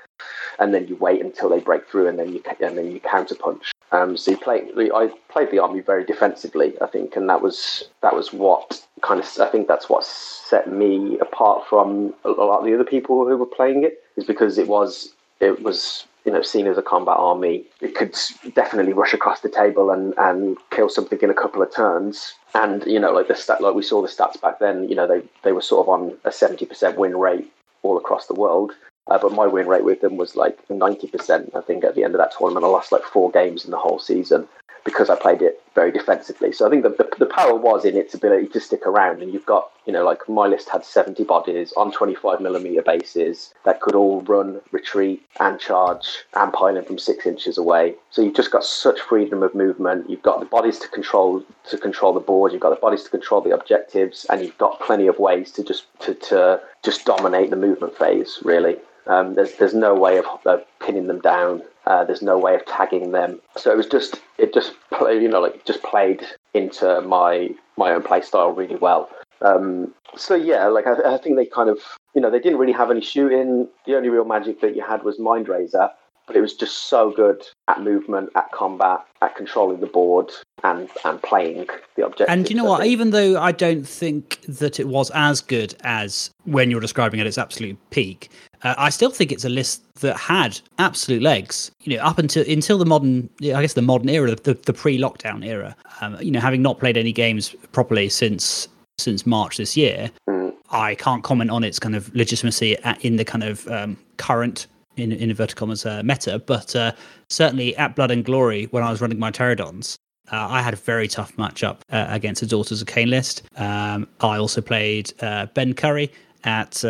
and 0.59 0.75
then 0.75 0.87
you 0.87 0.97
wait 0.97 1.23
until 1.23 1.49
they 1.49 1.61
break 1.61 1.89
through, 1.89 2.09
and 2.09 2.19
then 2.19 2.33
you 2.33 2.43
and 2.61 2.77
then 2.77 2.91
you 2.91 3.01
counterpunch. 3.01 3.71
Um, 3.93 4.17
so 4.17 4.33
you 4.33 4.37
play. 4.37 4.69
I 4.95 5.11
played 5.29 5.51
the 5.51 5.59
army 5.59 5.81
very 5.81 6.05
defensively, 6.05 6.75
I 6.81 6.87
think, 6.87 7.17
and 7.17 7.29
that 7.29 7.43
was 7.43 7.89
that 8.03 8.15
was 8.15 8.33
what 8.33 8.85
kind 9.03 9.21
of 9.21 9.27
I 9.41 9.47
think 9.47 9.69
that's 9.69 9.89
what 9.89 10.05
set 10.05 10.71
me 10.71 11.19
apart 11.21 11.67
from 11.69 12.15
a 12.25 12.31
lot 12.31 12.61
of 12.61 12.67
the 12.67 12.75
other 12.75 12.85
people 12.85 13.27
who 13.27 13.37
were 13.37 13.47
playing 13.47 13.85
it, 13.85 14.00
is 14.17 14.25
because 14.25 14.59
it 14.59 14.69
was 14.69 15.13
it 15.41 15.63
was 15.63 16.07
you 16.25 16.33
know 16.33 16.43
seen 16.43 16.67
as 16.67 16.79
a 16.79 16.83
combat 16.83 17.17
army. 17.19 17.65
It 17.81 17.95
could 17.95 18.17
definitely 18.55 18.93
rush 18.93 19.15
across 19.15 19.41
the 19.41 19.49
table 19.49 19.91
and 19.91 20.15
and 20.19 20.57
kill 20.71 20.89
something 20.89 21.19
in 21.21 21.31
a 21.31 21.35
couple 21.35 21.63
of 21.63 21.75
turns. 21.75 22.35
And 22.55 22.85
you 22.87 23.01
know, 23.01 23.13
like 23.13 23.29
the 23.29 23.35
stat, 23.35 23.63
like 23.63 23.75
we 23.75 23.83
saw 23.83 24.03
the 24.03 24.09
stats 24.09 24.41
back 24.41 24.59
then. 24.59 24.89
You 24.89 24.95
know, 24.95 25.07
they 25.07 25.23
they 25.43 25.53
were 25.53 25.63
sort 25.63 25.87
of 25.87 25.89
on 25.89 26.17
a 26.25 26.33
seventy 26.33 26.67
percent 26.67 26.99
win 26.99 27.17
rate 27.17 27.51
all 27.83 27.97
across 27.97 28.27
the 28.27 28.35
world. 28.35 28.73
Uh, 29.07 29.19
but 29.19 29.33
my 29.33 29.47
win 29.47 29.67
rate 29.67 29.83
with 29.83 30.03
them 30.03 30.17
was 30.17 30.37
like 30.37 30.57
90%, 30.69 31.57
I 31.57 31.61
think, 31.63 31.83
at 31.83 31.97
the 31.97 32.05
end 32.05 32.15
of 32.15 32.19
that 32.19 32.33
tournament. 32.37 32.65
I 32.65 32.69
lost 32.69 32.93
like 32.93 33.03
four 33.03 33.29
games 33.31 33.65
in 33.65 33.73
the 33.73 33.79
whole 33.79 33.99
season 33.99 34.47
because 34.85 35.11
I 35.11 35.17
played 35.17 35.43
it 35.43 35.63
very 35.75 35.93
defensively. 35.93 36.53
So 36.53 36.67
I 36.67 36.71
think 36.71 36.83
the, 36.83 36.91
the, 36.91 37.09
the, 37.19 37.27
power 37.27 37.55
was 37.55 37.85
in 37.85 37.97
its 37.97 38.15
ability 38.15 38.49
to 38.49 38.61
stick 38.61 38.87
around. 38.87 39.23
And 39.23 39.33
you've 39.33 39.47
got, 39.47 39.71
you 39.87 39.93
know, 39.93 40.05
like 40.05 40.29
my 40.29 40.47
list 40.47 40.69
had 40.69 40.85
70 40.85 41.25
bodies 41.25 41.73
on 41.77 41.93
25 41.93 42.41
millimeter 42.41 42.83
bases 42.83 43.55
that 43.65 43.81
could 43.81 43.95
all 43.95 44.23
run, 44.23 44.61
retreat, 44.73 45.23
and 45.39 45.61
charge 45.61 46.25
and 46.35 46.53
pile 46.53 46.77
in 46.77 46.85
from 46.85 46.99
six 46.99 47.25
inches 47.27 47.57
away. 47.57 47.95
So 48.11 48.23
you've 48.23 48.35
just 48.35 48.51
got 48.51 48.65
such 48.65 49.01
freedom 49.01 49.43
of 49.43 49.55
movement. 49.55 50.11
You've 50.11 50.23
got 50.23 50.41
the 50.41 50.47
bodies 50.47 50.79
to 50.81 50.89
control 50.89 51.43
to 51.71 51.79
control 51.79 52.13
the 52.13 52.21
board. 52.21 52.53
You've 52.53 52.63
got 52.63 52.71
the 52.71 52.77
bodies 52.77 53.05
to 53.05 53.11
control 53.11 53.41
the 53.41 53.55
objectives, 53.55 54.27
and 54.29 54.41
you've 54.41 54.59
got 54.59 54.81
plenty 54.81 55.07
of 55.07 55.19
ways 55.19 55.53
to 55.53 55.65
just 55.65 55.87
to, 56.01 56.15
to 56.15 56.61
just 56.83 57.05
dominate 57.05 57.51
the 57.51 57.57
movement 57.57 57.97
phase. 57.97 58.39
Really. 58.43 58.77
Um, 59.07 59.35
there's 59.35 59.55
there's 59.55 59.75
no 59.75 59.95
way 59.95 60.19
of, 60.19 60.27
of 60.45 60.65
pinning 60.81 61.07
them 61.07 61.21
down. 61.21 61.63
Uh, 61.87 62.05
there's 62.05 62.23
no 62.23 62.39
way 62.39 62.55
of 62.55 62.65
tagging 62.67 63.13
them. 63.13 63.41
So 63.57 63.73
it 63.73 63.77
was 63.77 63.87
just 63.87 64.21
it 64.41 64.55
just 64.55 64.75
play, 64.93 65.21
you 65.21 65.29
know 65.29 65.41
like 65.41 65.65
just 65.65 65.83
played 65.83 66.25
into 66.55 67.01
my 67.03 67.51
my 67.77 67.93
own 67.93 68.03
play 68.03 68.21
style 68.21 68.51
really 68.51 68.77
well. 68.77 69.11
Um, 69.43 69.95
so 70.17 70.35
yeah, 70.35 70.67
like 70.67 70.87
I, 70.87 71.15
I, 71.15 71.19
think 71.19 71.37
they 71.37 71.47
kind 71.47 71.71
of 71.71 71.79
you 72.15 72.21
know 72.21 72.31
they 72.31 72.41
didn't 72.41 72.59
really 72.59 72.73
have 72.73 72.91
any 72.91 73.01
shooting. 73.01 73.69
The 73.87 73.97
only 73.97 74.09
real 74.09 74.25
magic 74.25 74.61
that 74.61 74.77
you 74.77 74.83
had 74.83 75.03
was 75.03 75.19
Mindrazor, 75.19 75.91
but 76.27 76.37
it 76.37 76.41
was 76.41 76.55
just 76.55 76.89
so 76.89 77.11
good 77.11 77.43
at 77.69 77.83
movement, 77.83 78.31
at 78.37 78.51
combat, 78.53 79.01
at 79.23 79.35
controlling 79.37 79.81
the 79.81 79.87
board, 79.87 80.31
and 80.63 80.89
and 81.05 81.23
playing 81.23 81.69
the 81.97 82.05
object. 82.05 82.31
And 82.31 82.49
you 82.51 82.57
know 82.57 82.65
what? 82.65 82.87
Even 82.87 83.11
though 83.11 83.41
I 83.41 83.53
don't 83.53 83.87
think 83.87 84.41
that 84.43 84.79
it 84.79 84.89
was 84.89 85.11
as 85.11 85.41
good 85.41 85.75
as 85.85 86.31
when 86.45 86.71
you're 86.71 86.81
describing 86.81 87.21
it 87.21 87.27
its 87.27 87.39
absolute 87.39 87.79
peak, 87.91 88.31
uh, 88.63 88.75
I 88.77 88.91
still 88.91 89.11
think 89.11 89.33
it's 89.33 89.45
a 89.45 89.49
list 89.49 89.83
that 89.97 90.17
had 90.17 90.61
absolute 90.79 91.23
legs. 91.23 91.71
You 91.83 91.97
know, 91.97 92.03
up 92.03 92.19
until 92.19 92.45
until 92.51 92.79
the 92.79 92.87
modern, 92.87 93.29
I 93.43 93.61
guess 93.61 93.75
the 93.75 93.83
modern 93.83 94.09
era, 94.09 94.35
the, 94.35 94.55
the 94.55 94.73
pre-lockdown 94.73 95.47
era. 95.47 95.77
Um, 96.01 96.17
you 96.21 96.31
know, 96.31 96.41
having 96.41 96.63
not 96.63 96.79
played 96.79 96.97
any 96.97 97.13
games 97.13 97.55
properly 97.73 98.09
since 98.09 98.69
since 98.99 99.27
March 99.27 99.57
this 99.57 99.77
year, 99.77 100.11
mm. 100.29 100.53
I 100.71 100.95
can't 100.95 101.25
comment 101.25 101.51
on 101.51 101.65
its 101.65 101.79
kind 101.79 101.97
of 101.97 102.15
legitimacy 102.15 102.77
in 103.01 103.17
the 103.17 103.25
kind 103.25 103.45
of 103.45 103.67
um, 103.69 103.97
current 104.19 104.67
in, 104.97 105.13
in 105.13 105.31
inverted 105.31 105.57
commas 105.57 105.87
uh, 105.87 106.03
meta, 106.05 106.39
but 106.39 106.75
uh, 106.77 106.93
certainly 107.29 107.77
at 107.77 107.97
Blood 107.97 108.11
and 108.11 108.25
Glory 108.25 108.67
when 108.67 108.83
I 108.83 108.91
was 108.91 109.01
running 109.01 109.19
my 109.19 109.31
Terradons, 109.31 109.97
uh, 110.31 110.47
I 110.49 110.63
had 110.63 110.75
a 110.75 110.77
very 110.77 111.09
tough 111.09 111.37
matchup 111.37 111.79
uh, 111.91 112.07
against 112.09 112.41
the 112.41 112.47
Daughters 112.47 112.81
of 112.81 112.89
Khaine 112.89 113.09
list. 113.09 113.43
Um, 113.57 114.09
I 114.21 114.37
also 114.37 114.61
played 114.61 115.13
uh, 115.23 115.47
Ben 115.47 115.75
Curry 115.75 116.13
at 116.45 116.85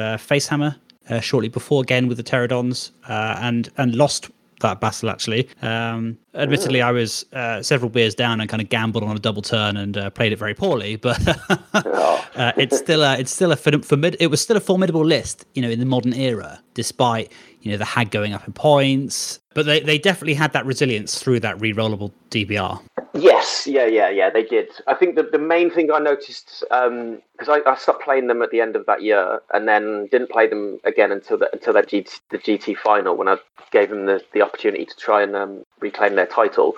uh, 1.10 1.20
shortly 1.20 1.48
before, 1.48 1.82
again 1.82 2.08
with 2.08 2.16
the 2.16 2.24
Terradons, 2.24 2.92
and 3.08 3.70
and 3.76 3.94
lost 3.94 4.30
that 4.60 4.80
battle 4.80 5.10
actually. 5.10 5.48
Um, 5.62 6.18
admittedly, 6.34 6.80
I 6.80 6.92
was 6.92 7.26
uh, 7.32 7.62
several 7.62 7.90
beers 7.90 8.14
down 8.14 8.40
and 8.40 8.48
kind 8.48 8.62
of 8.62 8.68
gambled 8.68 9.02
on 9.02 9.16
a 9.16 9.18
double 9.18 9.42
turn 9.42 9.76
and 9.76 9.96
uh, 9.96 10.10
played 10.10 10.32
it 10.32 10.38
very 10.38 10.54
poorly, 10.54 10.96
but 10.96 11.20
uh, 11.74 12.52
it's 12.56 12.78
still 12.78 13.02
a, 13.02 13.18
it's 13.18 13.32
still 13.32 13.52
a 13.52 13.56
formid- 13.56 14.16
it 14.20 14.28
was 14.28 14.40
still 14.40 14.56
a 14.56 14.60
formidable 14.60 15.04
list, 15.04 15.44
you 15.54 15.62
know, 15.62 15.70
in 15.70 15.80
the 15.80 15.86
modern 15.86 16.12
era, 16.14 16.60
despite 16.74 17.32
you 17.62 17.70
know 17.70 17.76
the 17.76 17.84
hag 17.84 18.10
going 18.10 18.32
up 18.32 18.46
in 18.46 18.52
points. 18.52 19.40
But 19.52 19.66
they, 19.66 19.80
they 19.80 19.98
definitely 19.98 20.34
had 20.34 20.52
that 20.52 20.64
resilience 20.64 21.20
through 21.20 21.40
that 21.40 21.60
re-rollable 21.60 22.12
DPR. 22.30 22.80
Yes, 23.12 23.66
yeah, 23.66 23.86
yeah, 23.86 24.08
yeah, 24.08 24.30
they 24.30 24.44
did. 24.44 24.68
I 24.86 24.94
think 24.94 25.16
the, 25.16 25.24
the 25.24 25.38
main 25.38 25.70
thing 25.70 25.90
I 25.90 25.98
noticed 25.98 26.60
because 26.60 27.48
um, 27.48 27.48
I, 27.48 27.60
I 27.66 27.74
stopped 27.76 28.04
playing 28.04 28.28
them 28.28 28.40
at 28.40 28.50
the 28.50 28.60
end 28.60 28.76
of 28.76 28.86
that 28.86 29.02
year, 29.02 29.40
and 29.52 29.66
then 29.66 30.06
didn't 30.12 30.30
play 30.30 30.46
them 30.46 30.78
again 30.84 31.10
until 31.10 31.38
the, 31.38 31.50
until 31.52 31.72
that 31.72 31.88
GT, 31.88 32.20
the 32.30 32.38
GT 32.38 32.76
final 32.76 33.16
when 33.16 33.26
I 33.26 33.36
gave 33.72 33.90
them 33.90 34.06
the, 34.06 34.22
the 34.32 34.42
opportunity 34.42 34.84
to 34.84 34.96
try 34.96 35.22
and 35.22 35.34
um, 35.34 35.64
reclaim 35.80 36.14
their 36.14 36.26
title. 36.26 36.74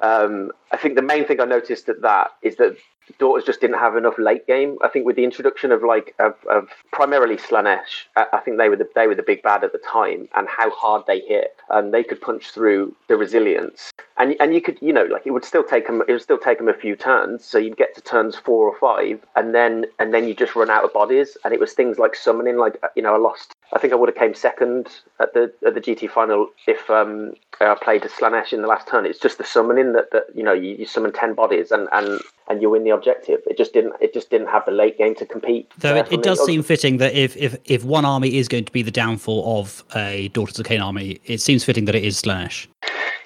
Um, 0.00 0.50
I 0.72 0.78
think 0.78 0.94
the 0.94 1.02
main 1.02 1.26
thing 1.26 1.40
I 1.40 1.44
noticed 1.44 1.88
at 1.90 2.00
that 2.00 2.30
is 2.42 2.56
that 2.56 2.76
Daughters 3.18 3.44
just 3.44 3.60
didn't 3.60 3.78
have 3.78 3.96
enough 3.96 4.14
late 4.18 4.46
game. 4.46 4.78
I 4.82 4.88
think 4.88 5.04
with 5.04 5.16
the 5.16 5.24
introduction 5.24 5.72
of 5.72 5.82
like 5.82 6.14
of, 6.18 6.34
of 6.50 6.68
primarily 6.92 7.36
Slaanesh, 7.36 8.06
I 8.16 8.38
think 8.44 8.58
they 8.58 8.68
were 8.68 8.76
the 8.76 8.88
they 8.94 9.06
were 9.06 9.14
the 9.14 9.22
big 9.22 9.42
bad 9.42 9.64
at 9.64 9.72
the 9.72 9.78
time, 9.78 10.28
and 10.34 10.46
how 10.48 10.70
hard 10.70 11.04
they 11.06 11.20
hit, 11.20 11.56
and 11.70 11.92
they 11.92 12.04
could 12.04 12.20
punch 12.20 12.50
through 12.50 12.94
the 13.08 13.16
resilience, 13.16 13.90
and 14.20 14.36
and 14.38 14.54
you 14.54 14.60
could 14.60 14.78
you 14.80 14.92
know 14.92 15.04
like 15.04 15.26
it 15.26 15.30
would 15.30 15.44
still 15.44 15.64
take 15.64 15.86
them 15.86 16.02
it 16.06 16.12
would 16.12 16.22
still 16.22 16.38
take 16.38 16.58
them 16.58 16.68
a 16.68 16.74
few 16.74 16.94
turns, 16.94 17.44
so 17.44 17.58
you'd 17.58 17.76
get 17.76 17.94
to 17.94 18.00
turns 18.02 18.36
four 18.36 18.68
or 18.68 18.76
five, 18.78 19.24
and 19.34 19.54
then 19.54 19.86
and 19.98 20.12
then 20.12 20.28
you 20.28 20.34
just 20.34 20.54
run 20.54 20.70
out 20.70 20.84
of 20.84 20.92
bodies, 20.92 21.36
and 21.44 21.54
it 21.54 21.58
was 21.58 21.72
things 21.72 21.98
like 21.98 22.14
summoning, 22.14 22.58
like 22.58 22.80
you 22.94 23.02
know 23.02 23.14
I 23.14 23.18
lost 23.18 23.54
I 23.72 23.78
think 23.78 23.92
I 23.92 23.96
would 23.96 24.08
have 24.08 24.16
came 24.16 24.34
second 24.34 24.88
at 25.20 25.32
the 25.32 25.52
at 25.66 25.74
the 25.74 25.80
GT 25.80 26.10
final 26.10 26.48
if 26.66 26.90
um, 26.90 27.32
I 27.60 27.74
played 27.74 28.02
Slaanesh 28.02 28.52
in 28.52 28.62
the 28.62 28.68
last 28.68 28.86
turn. 28.86 29.06
It's 29.06 29.18
just 29.18 29.38
the 29.38 29.44
summoning 29.44 29.94
that, 29.94 30.10
that 30.12 30.24
you 30.34 30.42
know 30.42 30.52
you, 30.52 30.74
you 30.74 30.86
summon 30.86 31.12
ten 31.12 31.34
bodies 31.34 31.70
and, 31.70 31.88
and 31.92 32.20
and 32.48 32.60
you 32.60 32.68
win 32.68 32.84
the 32.84 32.90
objective. 32.90 33.40
It 33.46 33.56
just 33.56 33.72
didn't 33.72 33.94
it 34.00 34.12
just 34.12 34.28
didn't 34.28 34.48
have 34.48 34.66
the 34.66 34.72
late 34.72 34.98
game 34.98 35.14
to 35.14 35.24
compete. 35.24 35.70
Though 35.78 35.96
it, 35.96 36.12
it 36.12 36.22
does 36.22 36.44
seem 36.44 36.62
fitting 36.62 36.98
that 36.98 37.14
if, 37.14 37.36
if 37.38 37.56
if 37.64 37.84
one 37.84 38.04
army 38.04 38.36
is 38.36 38.48
going 38.48 38.66
to 38.66 38.72
be 38.72 38.82
the 38.82 38.90
downfall 38.90 39.60
of 39.60 39.82
a 39.96 40.28
Daughters 40.28 40.58
of 40.58 40.66
Khaine 40.66 40.84
army, 40.84 41.20
it 41.24 41.40
seems 41.40 41.64
fitting 41.64 41.86
that 41.86 41.94
it 41.94 42.04
is 42.04 42.20
Slaanesh. 42.20 42.66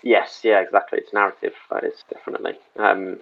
Yes, 0.05 0.41
yeah, 0.43 0.61
exactly. 0.61 0.99
It's 0.99 1.15
narrative. 1.15 1.55
That 1.71 1.83
is 1.83 2.05
definitely. 2.13 2.53
Um, 2.77 3.19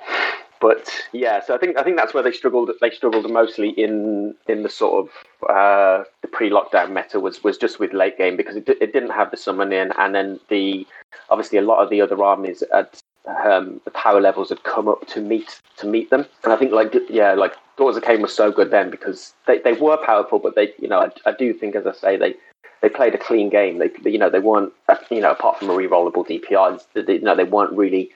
but 0.61 0.91
yeah, 1.13 1.41
so 1.41 1.55
I 1.55 1.59
think 1.59 1.79
I 1.79 1.85
think 1.85 1.97
that's 1.97 2.13
where 2.13 2.25
they 2.25 2.33
struggled. 2.33 2.71
They 2.81 2.91
struggled 2.91 3.31
mostly 3.31 3.71
in 3.71 4.35
in 4.49 4.65
the 4.65 4.69
sort 4.69 5.07
of 5.07 5.49
uh, 5.49 6.05
the 6.23 6.29
pre-lockdown 6.29 6.93
meta 6.93 7.21
was 7.21 7.43
was 7.45 7.57
just 7.57 7.79
with 7.79 7.93
late 7.93 8.19
game 8.19 8.37
because 8.37 8.57
it, 8.57 8.69
it 8.69 8.93
didn't 8.93 9.11
have 9.11 9.31
the 9.31 9.37
summon 9.37 9.73
in, 9.73 9.93
and 9.93 10.13
then 10.13 10.41
the 10.49 10.85
obviously 11.31 11.59
a 11.59 11.63
lot 11.63 11.83
of 11.83 11.89
the 11.89 12.01
other 12.01 12.21
armies 12.23 12.63
at 12.75 13.01
um, 13.27 13.81
the 13.85 13.91
power 13.93 14.21
levels 14.21 14.49
had 14.49 14.65
come 14.65 14.89
up 14.89 15.07
to 15.07 15.21
meet 15.21 15.61
to 15.77 15.87
meet 15.87 16.11
them, 16.11 16.27
and 16.43 16.53
I 16.53 16.57
think 16.57 16.73
like 16.73 16.95
yeah, 17.09 17.35
like 17.35 17.55
Daughters 17.77 17.97
of 17.97 18.03
Khaine 18.03 18.23
was 18.23 18.35
so 18.35 18.51
good 18.51 18.73
then 18.73 18.91
because 18.91 19.35
they, 19.47 19.59
they 19.61 19.75
were 19.75 20.05
powerful, 20.05 20.41
but 20.41 20.57
they 20.57 20.73
you 20.81 20.89
know 20.89 20.99
I, 20.99 21.31
I 21.31 21.33
do 21.33 21.55
think 21.55 21.77
as 21.77 21.87
I 21.87 21.93
say 21.93 22.17
they 22.17 22.35
they 22.83 22.89
played 22.89 23.15
a 23.15 23.19
clean 23.19 23.49
game. 23.49 23.79
They 23.79 23.91
you 24.11 24.19
know 24.19 24.29
they 24.29 24.41
weren't 24.41 24.73
you 25.11 25.21
know 25.21 25.31
apart 25.31 25.59
from 25.59 25.71
a 25.71 25.75
re-rollable 25.75 26.27
DPI, 26.27 26.83
they, 27.07 27.15
you 27.15 27.21
know 27.21 27.35
they 27.35 27.45
weren't 27.45 27.73
really 27.73 28.11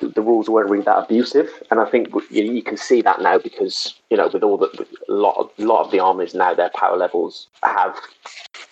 the 0.00 0.22
rules 0.22 0.48
weren't 0.48 0.70
really 0.70 0.84
that 0.84 0.98
abusive, 0.98 1.50
and 1.70 1.80
I 1.80 1.84
think 1.84 2.08
you, 2.30 2.44
you 2.44 2.62
can 2.62 2.76
see 2.76 3.02
that 3.02 3.20
now 3.20 3.38
because 3.38 3.94
you 4.10 4.16
know 4.16 4.28
with 4.32 4.42
all 4.42 4.56
the 4.56 4.70
with 4.78 4.88
a 5.08 5.12
lot 5.12 5.36
of 5.36 5.50
lot 5.58 5.84
of 5.84 5.90
the 5.90 6.00
armies 6.00 6.34
now 6.34 6.54
their 6.54 6.70
power 6.74 6.96
levels 6.96 7.48
have 7.62 7.96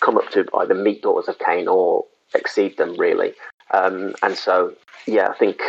come 0.00 0.17
up 0.17 0.31
to 0.31 0.47
either 0.59 0.75
meet 0.75 1.03
Daughters 1.03 1.29
of 1.29 1.38
Khaine 1.38 1.67
or 1.67 2.05
exceed 2.35 2.77
them 2.77 2.97
really, 2.97 3.33
um, 3.73 4.15
and 4.23 4.37
so 4.37 4.75
yeah, 5.07 5.29
I 5.29 5.35
think 5.35 5.61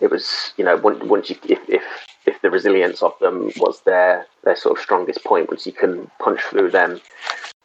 it 0.00 0.10
was 0.10 0.52
you 0.56 0.64
know 0.64 0.76
once, 0.76 1.02
once 1.02 1.30
you 1.30 1.36
if, 1.48 1.58
if 1.68 1.82
if 2.26 2.40
the 2.42 2.50
resilience 2.50 3.02
of 3.02 3.12
them 3.20 3.50
was 3.56 3.80
their 3.82 4.26
their 4.44 4.56
sort 4.56 4.78
of 4.78 4.82
strongest 4.82 5.24
point, 5.24 5.48
once 5.48 5.66
you 5.66 5.72
can 5.72 6.10
punch 6.20 6.40
through 6.42 6.70
them, 6.70 7.00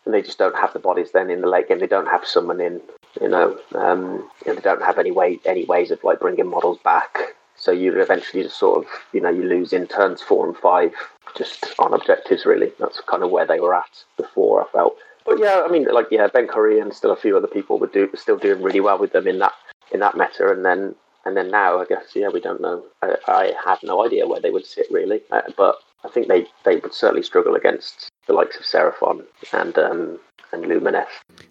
and 0.06 0.14
they 0.14 0.22
just 0.22 0.38
don't 0.38 0.56
have 0.56 0.74
the 0.74 0.80
bodies 0.80 1.12
then 1.12 1.30
in 1.30 1.42
the 1.42 1.48
late 1.48 1.68
game. 1.68 1.80
They 1.80 1.88
don't 1.88 2.08
have 2.08 2.26
someone 2.26 2.62
in, 2.62 2.82
you 3.22 3.28
know, 3.28 3.60
um, 3.76 4.30
they 4.46 4.56
don't 4.56 4.82
have 4.82 4.98
any 4.98 5.12
way 5.12 5.40
any 5.46 5.66
ways 5.66 5.92
of 5.92 6.04
like 6.04 6.20
bringing 6.20 6.48
models 6.48 6.80
back. 6.84 7.36
So 7.56 7.72
you 7.72 8.00
eventually 8.00 8.44
just 8.44 8.58
sort 8.58 8.86
of, 8.86 8.92
you 9.12 9.20
know, 9.20 9.30
you 9.30 9.44
lose 9.44 9.74
in 9.74 9.86
turns 9.88 10.22
four 10.22 10.48
and 10.48 10.56
five 10.56 10.94
just 11.36 11.74
on 11.78 11.94
objectives, 11.94 12.46
really. 12.46 12.72
That's 12.80 13.02
kind 13.02 13.22
of 13.22 13.32
where 13.32 13.46
they 13.46 13.60
were 13.60 13.76
at 13.76 14.04
before, 14.16 14.64
I 14.64 14.72
felt. 14.72 14.96
But 15.26 15.40
yeah, 15.40 15.64
I 15.66 15.70
mean, 15.70 15.86
like, 15.92 16.08
yeah, 16.10 16.28
Ben 16.28 16.48
Curry 16.48 16.80
and 16.80 16.94
still 16.94 17.12
a 17.12 17.18
few 17.18 17.36
other 17.36 17.48
people 17.48 17.78
were 17.78 17.88
do, 17.88 18.10
still 18.16 18.38
doing 18.38 18.64
really 18.64 18.80
well 18.80 18.98
with 18.98 19.12
them 19.12 19.28
in 19.28 19.40
that 19.40 19.54
in 19.92 20.00
that 20.00 20.16
meta. 20.16 20.50
And 20.50 20.64
then 20.64 20.96
and 21.26 21.36
then 21.36 21.52
now, 21.52 21.80
I 21.80 21.86
guess, 21.86 22.16
yeah, 22.16 22.30
we 22.30 22.40
don't 22.40 22.62
know. 22.62 22.84
I, 23.02 23.16
I 23.28 23.54
have 23.66 23.80
no 23.84 24.06
idea 24.06 24.26
where 24.26 24.40
they 24.40 24.52
would 24.52 24.66
sit, 24.66 24.88
really. 24.90 25.22
Uh, 25.32 25.42
but 25.58 25.76
I 26.06 26.08
think 26.08 26.28
they, 26.28 26.48
they 26.64 26.78
would 26.78 26.94
certainly 26.94 27.24
struggle 27.24 27.56
against 27.56 28.10
the 28.30 28.36
likes 28.36 28.58
of 28.58 28.64
Seraphon 28.64 29.26
and 29.52 29.78
um, 29.80 30.20
and 30.52 30.66
Lumineth. 30.66 31.06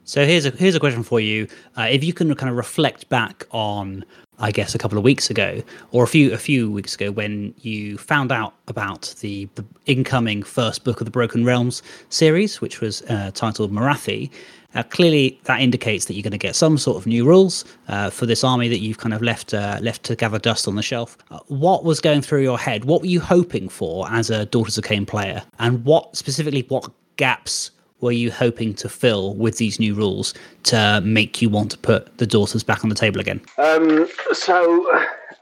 So 0.04 0.24
here's 0.24 0.46
a 0.46 0.50
here's 0.50 0.74
a 0.74 0.80
question 0.80 1.02
for 1.02 1.20
you. 1.20 1.46
Uh, 1.76 1.88
if 1.90 2.02
you 2.04 2.12
can 2.12 2.34
kind 2.34 2.50
of 2.50 2.56
reflect 2.56 3.08
back 3.08 3.46
on 3.50 4.04
I 4.40 4.52
guess 4.52 4.74
a 4.74 4.78
couple 4.78 4.96
of 4.96 5.04
weeks 5.04 5.30
ago, 5.30 5.62
or 5.90 6.04
a 6.04 6.06
few 6.06 6.32
a 6.32 6.38
few 6.38 6.70
weeks 6.70 6.94
ago, 6.94 7.10
when 7.10 7.54
you 7.60 7.98
found 7.98 8.30
out 8.30 8.54
about 8.68 9.14
the, 9.20 9.48
the 9.56 9.64
incoming 9.86 10.42
first 10.42 10.84
book 10.84 11.00
of 11.00 11.06
the 11.06 11.10
Broken 11.10 11.44
Realms 11.44 11.82
series, 12.08 12.60
which 12.60 12.80
was 12.80 13.02
uh, 13.02 13.30
titled 13.34 13.72
Morathi. 13.72 14.30
Uh, 14.74 14.82
clearly, 14.82 15.40
that 15.44 15.62
indicates 15.62 16.04
that 16.04 16.12
you're 16.12 16.22
going 16.22 16.30
to 16.30 16.36
get 16.38 16.54
some 16.54 16.76
sort 16.76 16.98
of 16.98 17.06
new 17.06 17.24
rules 17.26 17.64
uh, 17.88 18.10
for 18.10 18.26
this 18.26 18.44
army 18.44 18.68
that 18.68 18.80
you've 18.80 18.98
kind 18.98 19.14
of 19.14 19.22
left 19.22 19.54
uh, 19.54 19.78
left 19.80 20.02
to 20.04 20.14
gather 20.14 20.38
dust 20.38 20.68
on 20.68 20.76
the 20.76 20.82
shelf. 20.82 21.16
What 21.46 21.84
was 21.84 22.00
going 22.00 22.20
through 22.20 22.42
your 22.42 22.58
head? 22.58 22.84
What 22.84 23.00
were 23.00 23.06
you 23.06 23.18
hoping 23.18 23.70
for 23.70 24.06
as 24.10 24.28
a 24.28 24.44
Daughters 24.44 24.76
of 24.76 24.84
Khaine 24.84 25.06
player, 25.06 25.42
and 25.58 25.84
what 25.86 26.14
specifically 26.14 26.66
what 26.68 26.92
gaps 27.16 27.70
were 28.00 28.12
you 28.12 28.30
hoping 28.30 28.74
to 28.74 28.88
fill 28.88 29.34
with 29.34 29.58
these 29.58 29.80
new 29.80 29.94
rules 29.94 30.34
to 30.64 31.00
make 31.04 31.42
you 31.42 31.48
want 31.48 31.70
to 31.72 31.78
put 31.78 32.16
the 32.18 32.26
daughters 32.26 32.62
back 32.62 32.84
on 32.84 32.88
the 32.88 32.94
table 32.94 33.20
again? 33.20 33.40
Um, 33.58 34.08
so 34.32 34.86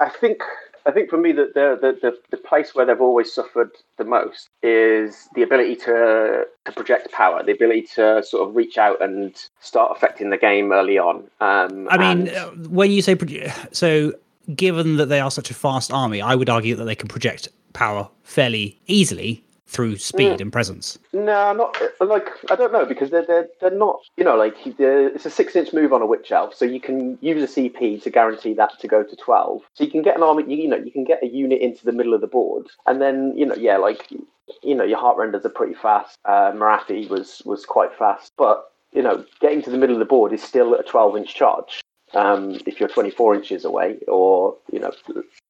I 0.00 0.08
think 0.08 0.42
I 0.86 0.92
think 0.92 1.10
for 1.10 1.16
me 1.16 1.32
that 1.32 1.54
the, 1.54 1.78
the, 1.80 2.16
the, 2.30 2.36
place 2.36 2.74
where 2.74 2.86
they've 2.86 3.00
always 3.00 3.32
suffered 3.32 3.72
the 3.96 4.04
most 4.04 4.50
is 4.62 5.28
the 5.34 5.42
ability 5.42 5.74
to 5.76 6.46
to 6.64 6.72
project 6.72 7.10
power, 7.10 7.42
the 7.42 7.52
ability 7.52 7.82
to 7.96 8.22
sort 8.22 8.48
of 8.48 8.54
reach 8.54 8.78
out 8.78 9.02
and 9.02 9.34
start 9.60 9.90
affecting 9.94 10.30
the 10.30 10.36
game 10.36 10.72
early 10.72 10.96
on. 10.96 11.24
Um, 11.40 11.88
I 11.90 11.98
mean, 11.98 12.28
and... 12.28 12.28
Uh, 12.28 12.50
when 12.68 12.92
you 12.92 13.02
say 13.02 13.16
so, 13.72 14.12
given 14.54 14.96
that 14.96 15.06
they 15.06 15.18
are 15.18 15.30
such 15.30 15.50
a 15.50 15.54
fast 15.54 15.92
army, 15.92 16.22
I 16.22 16.36
would 16.36 16.48
argue 16.48 16.76
that 16.76 16.84
they 16.84 16.94
can 16.94 17.08
project 17.08 17.48
power 17.72 18.08
fairly 18.22 18.80
easily 18.86 19.44
through 19.66 19.96
speed 19.96 20.38
mm. 20.38 20.40
and 20.40 20.52
presence. 20.52 20.98
No, 21.12 21.52
not 21.52 21.76
like 22.00 22.28
I 22.50 22.56
don't 22.56 22.72
know 22.72 22.84
because 22.84 23.10
they're 23.10 23.26
they're, 23.26 23.48
they're 23.60 23.70
not 23.70 24.00
you 24.16 24.24
know 24.24 24.36
like 24.36 24.54
it's 24.64 25.26
a 25.26 25.30
six 25.30 25.56
inch 25.56 25.72
move 25.72 25.92
on 25.92 26.02
a 26.02 26.06
witch 26.06 26.30
elf, 26.30 26.54
so 26.54 26.64
you 26.64 26.80
can 26.80 27.18
use 27.20 27.42
a 27.42 27.60
CP 27.60 28.02
to 28.02 28.10
guarantee 28.10 28.54
that 28.54 28.78
to 28.80 28.88
go 28.88 29.02
to 29.02 29.16
twelve. 29.16 29.62
So 29.74 29.84
you 29.84 29.90
can 29.90 30.02
get 30.02 30.16
an 30.16 30.22
army, 30.22 30.44
you, 30.46 30.62
you 30.62 30.68
know, 30.68 30.76
you 30.76 30.92
can 30.92 31.04
get 31.04 31.22
a 31.22 31.26
unit 31.26 31.60
into 31.60 31.84
the 31.84 31.92
middle 31.92 32.14
of 32.14 32.20
the 32.20 32.26
board, 32.26 32.66
and 32.86 33.00
then 33.02 33.32
you 33.36 33.46
know, 33.46 33.56
yeah, 33.56 33.76
like 33.76 34.08
you 34.62 34.74
know, 34.74 34.84
your 34.84 34.98
heart 34.98 35.18
renders 35.18 35.44
are 35.44 35.50
pretty 35.50 35.74
fast. 35.74 36.18
Uh, 36.24 36.52
Morathi 36.52 37.08
was 37.08 37.42
was 37.44 37.64
quite 37.64 37.94
fast, 37.94 38.32
but 38.36 38.70
you 38.92 39.02
know, 39.02 39.24
getting 39.40 39.62
to 39.62 39.70
the 39.70 39.78
middle 39.78 39.96
of 39.96 40.00
the 40.00 40.06
board 40.06 40.32
is 40.32 40.42
still 40.42 40.74
a 40.74 40.82
twelve 40.82 41.16
inch 41.16 41.34
charge. 41.34 41.82
Um, 42.14 42.60
if 42.66 42.78
you're 42.78 42.88
24 42.88 43.34
inches 43.34 43.64
away, 43.64 43.98
or 44.06 44.56
you 44.72 44.78
know, 44.78 44.92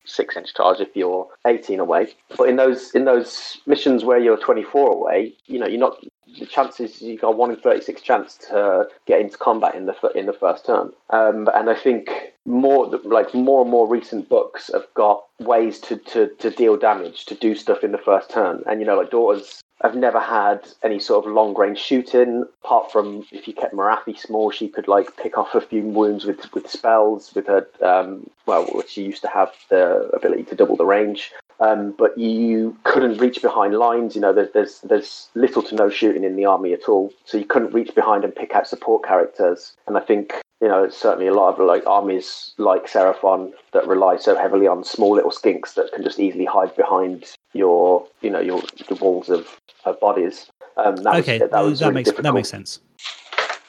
six 0.06 0.36
inch 0.36 0.54
charge 0.54 0.80
if 0.80 0.94
you're 0.94 1.28
18 1.46 1.80
away. 1.80 2.08
But 2.36 2.48
in 2.48 2.56
those 2.56 2.94
in 2.94 3.04
those 3.04 3.58
missions 3.66 4.04
where 4.04 4.18
you're 4.18 4.38
24 4.38 4.92
away, 4.92 5.34
you 5.46 5.58
know, 5.58 5.66
you're 5.66 5.80
not 5.80 5.98
the 6.38 6.46
chances 6.46 7.00
you 7.00 7.16
got 7.18 7.36
one 7.36 7.50
in 7.50 7.56
36 7.56 8.00
chance 8.02 8.36
to 8.48 8.88
get 9.06 9.20
into 9.20 9.38
combat 9.38 9.74
in 9.74 9.86
the 9.86 9.94
in 10.14 10.26
the 10.26 10.32
first 10.32 10.66
turn. 10.66 10.92
Um, 11.10 11.48
and 11.54 11.70
I 11.70 11.74
think 11.74 12.10
more 12.44 12.86
like 13.04 13.34
more 13.34 13.62
and 13.62 13.70
more 13.70 13.88
recent 13.88 14.28
books 14.28 14.70
have 14.72 14.86
got 14.94 15.24
ways 15.40 15.78
to, 15.80 15.96
to 15.96 16.28
to 16.38 16.50
deal 16.50 16.76
damage 16.76 17.26
to 17.26 17.34
do 17.34 17.54
stuff 17.54 17.84
in 17.84 17.92
the 17.92 17.98
first 17.98 18.30
turn. 18.30 18.62
And 18.66 18.80
you 18.80 18.86
know, 18.86 18.96
like 18.96 19.10
daughters 19.10 19.60
I've 19.82 19.94
never 19.94 20.20
had 20.20 20.66
any 20.82 20.98
sort 20.98 21.26
of 21.26 21.32
long 21.32 21.54
range 21.54 21.78
shooting, 21.78 22.44
apart 22.64 22.90
from 22.90 23.26
if 23.30 23.46
you 23.46 23.54
kept 23.54 23.74
Morathi 23.74 24.18
small, 24.18 24.50
she 24.50 24.68
could 24.68 24.88
like 24.88 25.16
pick 25.16 25.36
off 25.36 25.54
a 25.54 25.60
few 25.60 25.82
wounds 25.82 26.24
with, 26.24 26.52
with 26.54 26.68
spells 26.70 27.34
with 27.34 27.46
her. 27.46 27.66
Um, 27.82 28.30
well, 28.46 28.82
she 28.88 29.02
used 29.04 29.22
to 29.22 29.28
have 29.28 29.52
the 29.68 30.10
ability 30.14 30.44
to 30.44 30.54
double 30.54 30.76
the 30.76 30.86
range, 30.86 31.32
um, 31.60 31.94
but 31.98 32.16
you 32.16 32.76
couldn't 32.84 33.18
reach 33.18 33.42
behind 33.42 33.74
lines. 33.74 34.14
You 34.14 34.22
know, 34.22 34.32
there's, 34.32 34.52
there's 34.52 34.80
there's 34.80 35.28
little 35.34 35.62
to 35.64 35.74
no 35.74 35.90
shooting 35.90 36.24
in 36.24 36.36
the 36.36 36.46
army 36.46 36.72
at 36.72 36.88
all, 36.88 37.12
so 37.26 37.36
you 37.36 37.44
couldn't 37.44 37.74
reach 37.74 37.94
behind 37.94 38.24
and 38.24 38.34
pick 38.34 38.54
out 38.54 38.66
support 38.66 39.04
characters. 39.04 39.76
And 39.86 39.98
I 39.98 40.00
think 40.00 40.34
you 40.62 40.68
know, 40.68 40.88
certainly 40.88 41.26
a 41.26 41.34
lot 41.34 41.52
of 41.52 41.66
like 41.66 41.86
armies 41.86 42.54
like 42.56 42.86
Seraphon 42.86 43.52
that 43.74 43.86
rely 43.86 44.16
so 44.16 44.34
heavily 44.34 44.66
on 44.66 44.84
small 44.84 45.14
little 45.14 45.30
skinks 45.30 45.74
that 45.74 45.92
can 45.92 46.02
just 46.02 46.18
easily 46.18 46.46
hide 46.46 46.74
behind 46.76 47.35
your, 47.52 48.06
you 48.20 48.30
know, 48.30 48.40
your 48.40 48.62
the 48.88 48.96
walls 48.96 49.28
of, 49.28 49.48
of 49.84 49.98
bodies. 50.00 50.50
Um, 50.76 50.96
that 50.96 51.16
okay, 51.16 51.38
was, 51.38 51.50
that, 51.50 51.60
was 51.60 51.78
that 51.78 51.86
really 51.86 51.94
makes 51.94 52.06
difficult. 52.08 52.24
that 52.24 52.34
makes 52.34 52.48
sense. 52.48 52.80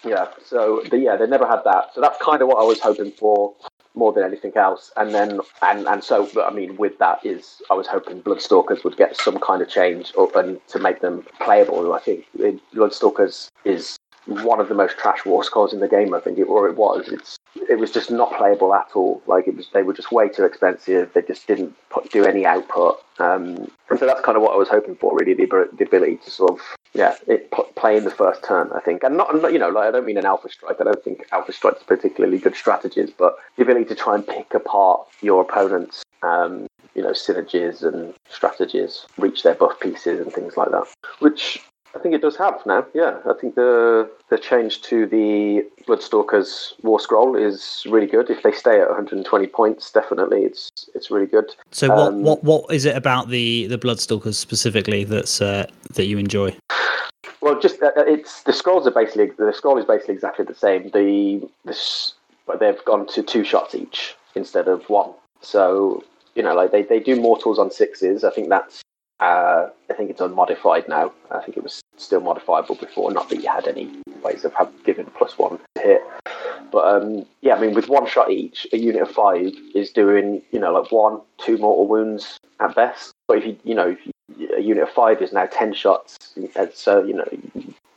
Yeah, 0.05 0.27
so 0.45 0.83
the, 0.89 0.99
yeah, 0.99 1.15
they 1.15 1.27
never 1.27 1.47
had 1.47 1.61
that. 1.65 1.93
So 1.93 2.01
that's 2.01 2.21
kind 2.21 2.41
of 2.41 2.47
what 2.47 2.57
I 2.57 2.63
was 2.63 2.79
hoping 2.79 3.11
for 3.11 3.53
more 3.95 4.13
than 4.13 4.23
anything 4.23 4.55
else. 4.55 4.91
And 4.95 5.13
then, 5.13 5.39
and 5.61 5.87
and 5.87 6.03
so, 6.03 6.29
I 6.41 6.51
mean, 6.51 6.77
with 6.77 6.97
that 6.99 7.25
is, 7.25 7.61
I 7.69 7.73
was 7.73 7.87
hoping 7.87 8.21
Bloodstalkers 8.21 8.83
would 8.83 8.95
get 8.95 9.17
some 9.17 9.39
kind 9.39 9.61
of 9.61 9.69
change 9.69 10.13
or, 10.15 10.29
and 10.37 10.65
to 10.67 10.79
make 10.79 11.01
them 11.01 11.25
playable. 11.41 11.93
I 11.93 11.99
think 11.99 12.25
Bloodstalkers 12.73 13.49
is 13.65 13.97
one 14.27 14.59
of 14.59 14.69
the 14.69 14.75
most 14.75 14.97
trash 14.97 15.25
war 15.25 15.43
scrolls 15.43 15.73
in 15.73 15.79
the 15.79 15.87
game. 15.87 16.13
I 16.13 16.19
think 16.19 16.37
or 16.39 16.67
it 16.67 16.75
was. 16.75 17.07
It's 17.07 17.37
it 17.69 17.79
was 17.79 17.91
just 17.91 18.11
not 18.11 18.35
playable 18.37 18.73
at 18.73 18.89
all. 18.93 19.21
Like 19.25 19.47
it 19.47 19.55
was, 19.55 19.67
they 19.73 19.83
were 19.83 19.93
just 19.93 20.11
way 20.11 20.29
too 20.29 20.45
expensive. 20.45 21.11
They 21.13 21.21
just 21.21 21.47
didn't 21.47 21.75
put, 21.89 22.11
do 22.11 22.25
any 22.25 22.45
output. 22.45 23.01
Um, 23.19 23.71
and 23.89 23.97
so 23.97 24.05
that's 24.05 24.21
kind 24.21 24.35
of 24.35 24.43
what 24.43 24.53
I 24.53 24.57
was 24.57 24.69
hoping 24.69 24.95
for, 24.95 25.15
really, 25.17 25.33
the, 25.33 25.69
the 25.75 25.85
ability 25.85 26.17
to 26.17 26.29
sort 26.29 26.51
of 26.51 26.61
yeah, 26.93 27.15
it 27.27 27.51
play 27.75 27.97
in 27.97 28.03
the 28.03 28.11
first 28.11 28.43
turn. 28.43 28.69
I 28.73 28.79
think, 28.79 29.03
and 29.03 29.17
not, 29.17 29.31
you 29.51 29.59
know, 29.59 29.69
like 29.69 29.87
I 29.87 29.91
don't 29.91 30.05
mean 30.05 30.17
an 30.17 30.25
alpha 30.25 30.49
strike. 30.49 30.77
I 30.79 30.83
don't 30.83 31.03
think 31.03 31.25
alpha 31.31 31.51
strikes 31.51 31.83
particularly 31.83 32.37
good 32.37 32.55
strategies, 32.55 33.11
but 33.11 33.37
the 33.55 33.63
ability 33.63 33.85
to 33.85 33.95
try 33.95 34.15
and 34.15 34.25
pick 34.25 34.53
apart 34.53 35.07
your 35.21 35.41
opponent's 35.41 36.03
um, 36.23 36.67
you 36.95 37.03
know, 37.03 37.11
synergies 37.11 37.83
and 37.83 38.13
strategies, 38.29 39.05
reach 39.17 39.43
their 39.43 39.53
buff 39.53 39.79
pieces 39.79 40.19
and 40.19 40.33
things 40.33 40.57
like 40.57 40.71
that. 40.71 40.87
Which 41.19 41.61
I 41.95 41.99
think 41.99 42.13
it 42.13 42.21
does 42.21 42.35
have 42.37 42.63
now. 42.65 42.85
Yeah, 42.93 43.17
I 43.29 43.33
think 43.39 43.55
the 43.55 44.09
the 44.29 44.37
change 44.37 44.81
to 44.83 45.05
the 45.05 45.65
Bloodstalkers 45.87 46.73
War 46.83 46.99
Scroll 46.99 47.35
is 47.35 47.85
really 47.89 48.07
good. 48.07 48.29
If 48.29 48.43
they 48.43 48.51
stay 48.51 48.79
at 48.79 48.87
120 48.87 49.47
points, 49.47 49.91
definitely 49.91 50.43
it's 50.43 50.71
it's 50.93 51.09
really 51.09 51.25
good. 51.25 51.55
So 51.71 51.89
what 51.89 52.13
um, 52.13 52.23
what 52.23 52.43
what 52.43 52.73
is 52.73 52.85
it 52.85 52.95
about 52.95 53.29
the 53.29 53.67
the 53.67 53.77
Bloodstalkers 53.77 54.35
specifically 54.35 55.03
that's 55.03 55.41
uh, 55.41 55.67
that 55.93 56.05
you 56.05 56.17
enjoy? 56.17 56.55
Well, 57.41 57.59
just 57.59 57.81
uh, 57.81 57.91
it's 57.95 58.43
the 58.43 58.53
scrolls 58.53 58.85
are 58.87 58.91
basically 58.91 59.31
the 59.37 59.53
scroll 59.53 59.77
is 59.77 59.85
basically 59.85 60.15
exactly 60.15 60.45
the 60.45 60.55
same. 60.55 60.89
The 60.91 61.47
this 61.65 62.13
but 62.45 62.59
they've 62.59 62.83
gone 62.85 63.05
to 63.07 63.23
two 63.23 63.43
shots 63.43 63.75
each 63.75 64.15
instead 64.35 64.67
of 64.67 64.89
one. 64.89 65.11
So 65.41 66.03
you 66.35 66.43
know, 66.43 66.53
like 66.53 66.71
they, 66.71 66.83
they 66.83 66.99
do 66.99 67.19
mortals 67.19 67.57
on 67.57 67.71
sixes. 67.71 68.23
I 68.23 68.29
think 68.29 68.49
that's 68.49 68.81
uh, 69.19 69.67
I 69.89 69.93
think 69.93 70.09
it's 70.09 70.21
unmodified 70.21 70.87
now. 70.87 71.11
I 71.31 71.39
think 71.41 71.57
it 71.57 71.63
was 71.63 71.81
still 71.97 72.21
modifiable 72.21 72.75
before. 72.75 73.11
Not 73.11 73.29
that 73.29 73.37
you 73.37 73.49
had 73.49 73.67
any 73.67 73.89
ways 74.23 74.45
of 74.45 74.53
have 74.53 74.71
given 74.83 75.05
plus 75.17 75.37
one 75.37 75.59
to 75.75 75.81
hit. 75.81 76.01
But 76.71 76.87
um, 76.87 77.25
yeah, 77.41 77.55
I 77.55 77.59
mean, 77.59 77.73
with 77.73 77.89
one 77.89 78.05
shot 78.07 78.29
each, 78.29 78.67
a 78.73 78.77
unit 78.77 79.01
of 79.01 79.11
five 79.11 79.53
is 79.73 79.91
doing 79.91 80.41
you 80.51 80.59
know 80.59 80.71
like 80.73 80.91
one, 80.91 81.21
two 81.37 81.57
mortal 81.57 81.87
wounds 81.87 82.37
at 82.59 82.75
best. 82.75 83.11
But 83.27 83.39
if 83.39 83.45
you 83.45 83.57
you 83.63 83.75
know 83.75 83.89
if 83.89 84.05
you, 84.05 84.49
a 84.55 84.61
unit 84.61 84.83
of 84.83 84.89
five 84.89 85.21
is 85.21 85.33
now 85.33 85.45
ten 85.45 85.73
shots, 85.73 86.35
so 86.73 87.03
you 87.03 87.13
know 87.13 87.27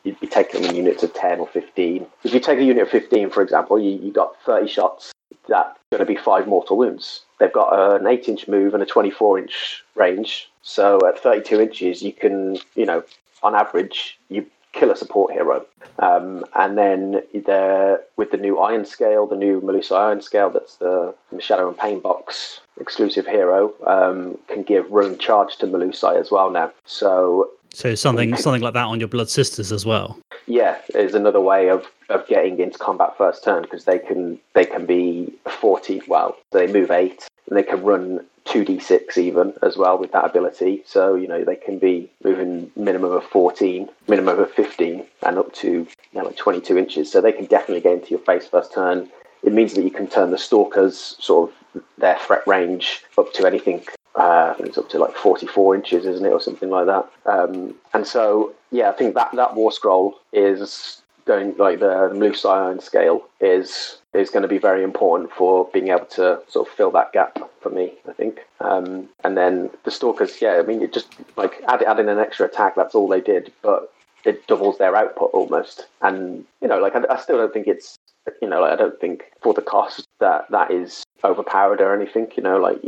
you'd 0.05 0.21
be 0.21 0.27
taking 0.27 0.62
them 0.62 0.71
in 0.71 0.77
units 0.77 1.03
of 1.03 1.12
ten 1.12 1.41
or 1.41 1.49
fifteen. 1.49 2.07
If 2.25 2.33
you 2.33 2.41
take 2.41 2.59
a 2.59 2.65
unit 2.65 2.85
of 2.85 2.89
fifteen, 2.89 3.29
for 3.29 3.43
example, 3.43 3.79
you 3.79 3.99
you 3.99 4.12
got 4.12 4.41
thirty 4.45 4.69
shots. 4.69 5.12
That's 5.49 5.79
going 5.91 6.00
to 6.00 6.07
be 6.07 6.17
five 6.17 6.47
mortal 6.47 6.77
wounds. 6.77 7.23
They've 7.40 7.52
got 7.52 7.73
an 7.73 8.06
eight 8.06 8.28
inch 8.28 8.47
move 8.47 8.75
and 8.75 8.82
a 8.82 8.87
24 8.87 9.38
inch 9.38 9.82
range. 9.97 10.49
So 10.62 11.00
at 11.09 11.18
32 11.18 11.61
inches, 11.61 12.02
you 12.02 12.12
can, 12.12 12.59
you 12.76 12.87
know, 12.87 13.02
on 13.42 13.54
average, 13.54 14.18
you 14.28 14.47
kill 14.73 14.90
a 14.90 14.97
support 14.97 15.32
hero. 15.32 15.64
Um, 15.99 16.44
and 16.54 16.78
then 16.78 17.23
there, 17.47 18.00
with 18.16 18.30
the 18.30 18.37
new 18.37 18.59
Iron 18.59 18.85
Scale, 18.85 19.26
the 19.26 19.37
new 19.37 19.61
Melusai 19.61 19.99
Iron 19.99 20.23
Scale, 20.23 20.50
that's 20.50 20.76
the 20.76 21.14
Shadow 21.38 21.68
and 21.68 21.76
Pain 21.76 21.99
box 22.00 22.61
exclusive 22.78 23.26
hero, 23.26 23.73
um, 23.87 24.38
can 24.49 24.62
give 24.62 24.90
rune 24.90 25.18
charge 25.18 25.56
to 25.56 25.66
Melusai 25.66 26.20
as 26.20 26.30
well 26.30 26.50
now. 26.50 26.73
So 26.85 27.50
so 27.73 27.94
something 27.94 28.37
something 28.37 28.62
like 28.62 28.75
that 28.75 28.87
on 28.87 28.99
your 28.99 29.09
Blood 29.09 29.30
Sisters 29.30 29.70
as 29.70 29.87
well. 29.87 30.18
Yeah, 30.47 30.78
is 30.94 31.14
another 31.14 31.40
way 31.40 31.68
of, 31.68 31.87
of 32.09 32.26
getting 32.26 32.59
into 32.59 32.78
combat 32.78 33.16
first 33.16 33.44
turn 33.44 33.62
because 33.62 33.85
they 33.85 33.99
can 33.99 34.40
they 34.54 34.64
can 34.64 34.87
be 34.87 35.32
forty. 35.61 36.02
Well, 36.09 36.37
they 36.50 36.66
move 36.66 36.90
eight 36.90 37.28
they 37.57 37.62
can 37.62 37.83
run 37.83 38.26
two 38.45 38.64
d 38.64 38.78
six 38.78 39.19
even 39.19 39.52
as 39.62 39.76
well 39.76 39.99
with 39.99 40.12
that 40.12 40.25
ability. 40.25 40.83
So 40.87 41.14
you 41.14 41.28
know 41.28 41.45
they 41.45 41.57
can 41.57 41.78
be 41.78 42.11
moving 42.25 42.71
minimum 42.76 43.12
of 43.12 43.25
fourteen, 43.25 43.88
minimum 44.09 44.38
of 44.38 44.50
fifteen, 44.50 45.04
and 45.23 45.38
up 45.38 45.52
to 45.54 45.69
you 45.71 45.87
know, 46.14 46.25
like 46.25 46.37
twenty 46.37 46.61
two 46.61 46.78
inches. 46.78 47.11
So 47.11 47.21
they 47.21 47.33
can 47.33 47.47
definitely 47.47 47.83
get 47.83 47.95
into 47.95 48.11
your 48.11 48.21
face 48.21 48.47
first 48.47 48.73
turn. 48.73 49.09
It 49.42 49.52
means 49.52 49.75
that 49.75 49.83
you 49.83 49.90
can 49.90 50.07
turn 50.07 50.30
the 50.30 50.38
stalkers 50.38 51.16
sort 51.19 51.50
of 51.50 51.83
their 51.99 52.19
threat 52.19 52.47
range 52.47 53.04
up 53.16 53.33
to 53.33 53.47
anything 53.47 53.83
uh, 54.14 54.54
it's 54.59 54.78
up 54.78 54.88
to 54.90 54.99
like 54.99 55.14
44 55.14 55.76
inches, 55.76 56.07
isn't 56.07 56.26
it, 56.26 56.33
or 56.33 56.40
something 56.40 56.71
like 56.71 56.87
that. 56.87 57.09
Um, 57.26 57.75
and 57.95 58.07
so, 58.07 58.54
yeah, 58.71 58.90
I 58.90 58.92
think 58.92 59.14
that 59.14 59.30
that 59.35 59.54
war 59.54 59.71
scroll 59.71 60.16
is 60.33 61.00
going 61.27 61.57
like 61.57 61.81
the 61.81 62.11
Melusai 62.12 62.67
Iron 62.67 62.81
scale 62.81 63.23
is 63.41 63.99
is 64.12 64.31
going 64.31 64.43
to 64.43 64.49
be 64.49 64.59
very 64.59 64.83
important 64.83 65.31
for 65.33 65.69
being 65.73 65.89
able 65.89 66.07
to 66.07 66.41
sort 66.49 66.69
of 66.69 66.75
fill 66.75 66.91
that 66.93 67.12
gap 67.12 67.39
for 67.61 67.71
me. 67.71 67.93
I 68.09 68.12
think. 68.12 68.41
Um, 68.61 69.09
and 69.25 69.37
then 69.37 69.71
the 69.85 69.91
stalkers, 69.91 70.41
yeah, 70.41 70.59
I 70.59 70.62
mean, 70.62 70.83
it 70.83 70.93
just 70.93 71.15
like 71.37 71.62
add, 71.69 71.83
adding 71.83 72.09
an 72.09 72.19
extra 72.19 72.47
attack. 72.47 72.75
That's 72.75 72.95
all 72.95 73.09
they 73.09 73.21
did, 73.21 73.53
but 73.62 73.93
it 74.25 74.47
doubles 74.47 74.79
their 74.79 74.97
output 74.97 75.31
almost. 75.33 75.87
And 76.03 76.45
you 76.61 76.69
know, 76.69 76.79
like 76.79 76.95
I, 76.95 77.03
I 77.11 77.21
still 77.21 77.39
don't 77.39 77.53
think 77.53 77.67
it's 77.67 77.97
you 78.43 78.49
know, 78.49 78.61
like, 78.61 78.73
I 78.73 78.77
don't 78.77 79.00
think 79.00 79.25
for 79.43 79.55
the 79.55 79.62
cost 79.62 80.07
that 80.21 80.50
that 80.50 80.71
is 80.71 81.03
overpowered 81.25 81.81
or 81.81 81.95
anything. 81.95 82.29
You 82.37 82.43
know, 82.43 82.59
like 82.59 82.81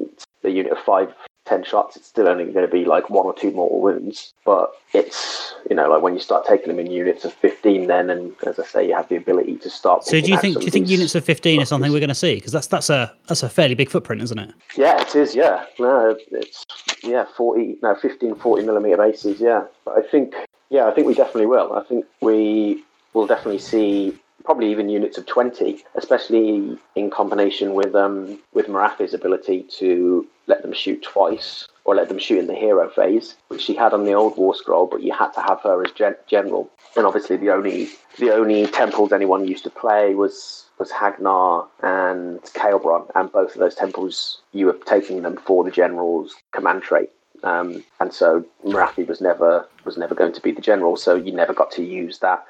the 0.43 0.51
unit 0.51 0.73
of 0.73 0.79
five, 0.79 1.12
ten 1.45 1.65
shots, 1.65 1.97
it's 1.97 2.07
still 2.07 2.29
only 2.29 2.45
going 2.45 2.67
to 2.67 2.73
be 2.73 2.85
like 2.85 3.11
one 3.11 3.27
or 3.27 3.35
two 3.35 3.51
mortal 3.51 3.81
wounds. 3.81 4.33
But 4.45 4.73
it's 4.93 5.55
you 5.69 5.77
know, 5.77 5.91
like 5.91 6.03
when 6.03 6.15
you 6.15 6.21
start 6.21 6.47
taking 6.47 6.69
them 6.69 6.79
in 6.79 6.91
units 6.91 7.25
of 7.25 7.33
fifteen, 7.33 7.87
then 7.87 8.11
and 8.11 8.35
as 8.47 8.59
I 8.59 8.65
say, 8.65 8.87
you 8.87 8.95
have 8.95 9.09
the 9.09 9.17
ability 9.17 9.57
to 9.59 9.71
start. 9.71 10.05
So 10.05 10.21
do 10.21 10.31
you 10.31 10.39
think 10.39 10.59
do 10.59 10.65
you 10.65 10.71
think 10.71 10.89
units 10.89 11.15
of 11.15 11.25
fifteen 11.25 11.61
is 11.61 11.69
something 11.69 11.93
we're 11.93 12.01
going 12.01 12.09
to 12.09 12.15
see? 12.15 12.37
Because 12.37 12.53
that's 12.53 12.67
that's 12.67 12.91
a 12.91 13.13
that's 13.27 13.43
a 13.43 13.49
fairly 13.49 13.75
big 13.75 13.91
footprint, 13.91 14.23
isn't 14.23 14.39
it? 14.39 14.55
Yeah, 14.76 15.00
it 15.00 15.15
is. 15.15 15.35
Yeah, 15.35 15.65
no, 15.78 16.17
it's 16.31 16.65
yeah, 17.02 17.25
forty 17.37 17.76
no 17.83 17.95
15, 17.95 18.37
40 18.37 18.65
millimeter 18.65 18.97
bases. 18.97 19.41
Yeah, 19.41 19.65
but 19.85 19.99
I 19.99 20.02
think 20.02 20.35
yeah, 20.71 20.87
I 20.87 20.93
think 20.93 21.07
we 21.07 21.15
definitely 21.15 21.47
will. 21.47 21.73
I 21.73 21.83
think 21.83 22.07
we 22.21 22.83
will 23.13 23.26
definitely 23.26 23.59
see 23.59 24.19
probably 24.45 24.71
even 24.71 24.89
units 24.89 25.19
of 25.19 25.26
20, 25.26 25.83
especially 25.95 26.78
in 26.95 27.11
combination 27.11 27.75
with 27.75 27.95
um, 27.95 28.39
with 28.52 28.67
Morathi's 28.67 29.15
ability 29.15 29.65
to 29.78 30.26
let 30.47 30.63
them 30.63 30.73
shoot 30.73 31.02
twice 31.02 31.67
or 31.85 31.95
let 31.95 32.09
them 32.09 32.19
shoot 32.19 32.39
in 32.39 32.47
the 32.47 32.55
hero 32.55 32.89
phase, 32.91 33.37
which 33.49 33.63
she 33.63 33.75
had 33.75 33.93
on 33.93 34.05
the 34.05 34.13
old 34.13 34.37
War 34.37 34.55
Scroll, 34.55 34.87
but 34.87 35.02
you 35.02 35.13
had 35.13 35.31
to 35.33 35.41
have 35.41 35.61
her 35.63 35.85
as 35.85 35.93
gen- 35.93 36.17
general. 36.26 36.71
And 36.97 37.07
obviously, 37.07 37.37
the 37.37 37.50
only 37.50 37.89
the 38.19 38.33
only 38.33 38.67
temples 38.67 39.13
anyone 39.13 39.47
used 39.47 39.65
to 39.65 39.71
play 39.71 40.15
was 40.15 40.67
was 40.78 40.91
Hagg 40.91 41.21
Nar 41.21 41.69
and 41.83 42.41
Khailebron, 42.43 43.11
and 43.15 43.31
both 43.33 43.55
of 43.55 43.61
those 43.61 43.75
temples 43.75 44.43
you 44.52 44.67
were 44.67 44.78
taking 44.87 45.23
them 45.23 45.37
for 45.37 45.65
the 45.65 45.71
general's 45.71 46.35
command 46.52 46.83
trait. 46.83 47.11
Um, 47.45 47.83
and 48.00 48.13
so 48.13 48.45
Morathi 48.65 49.07
was 49.07 49.21
never 49.21 49.67
was 49.85 49.97
never 49.97 50.15
going 50.15 50.33
to 50.33 50.41
be 50.41 50.52
the 50.52 50.61
general, 50.61 50.97
so 50.97 51.15
you 51.15 51.33
never 51.33 51.52
got 51.52 51.71
to 51.73 51.83
use 51.83 52.19
that, 52.19 52.45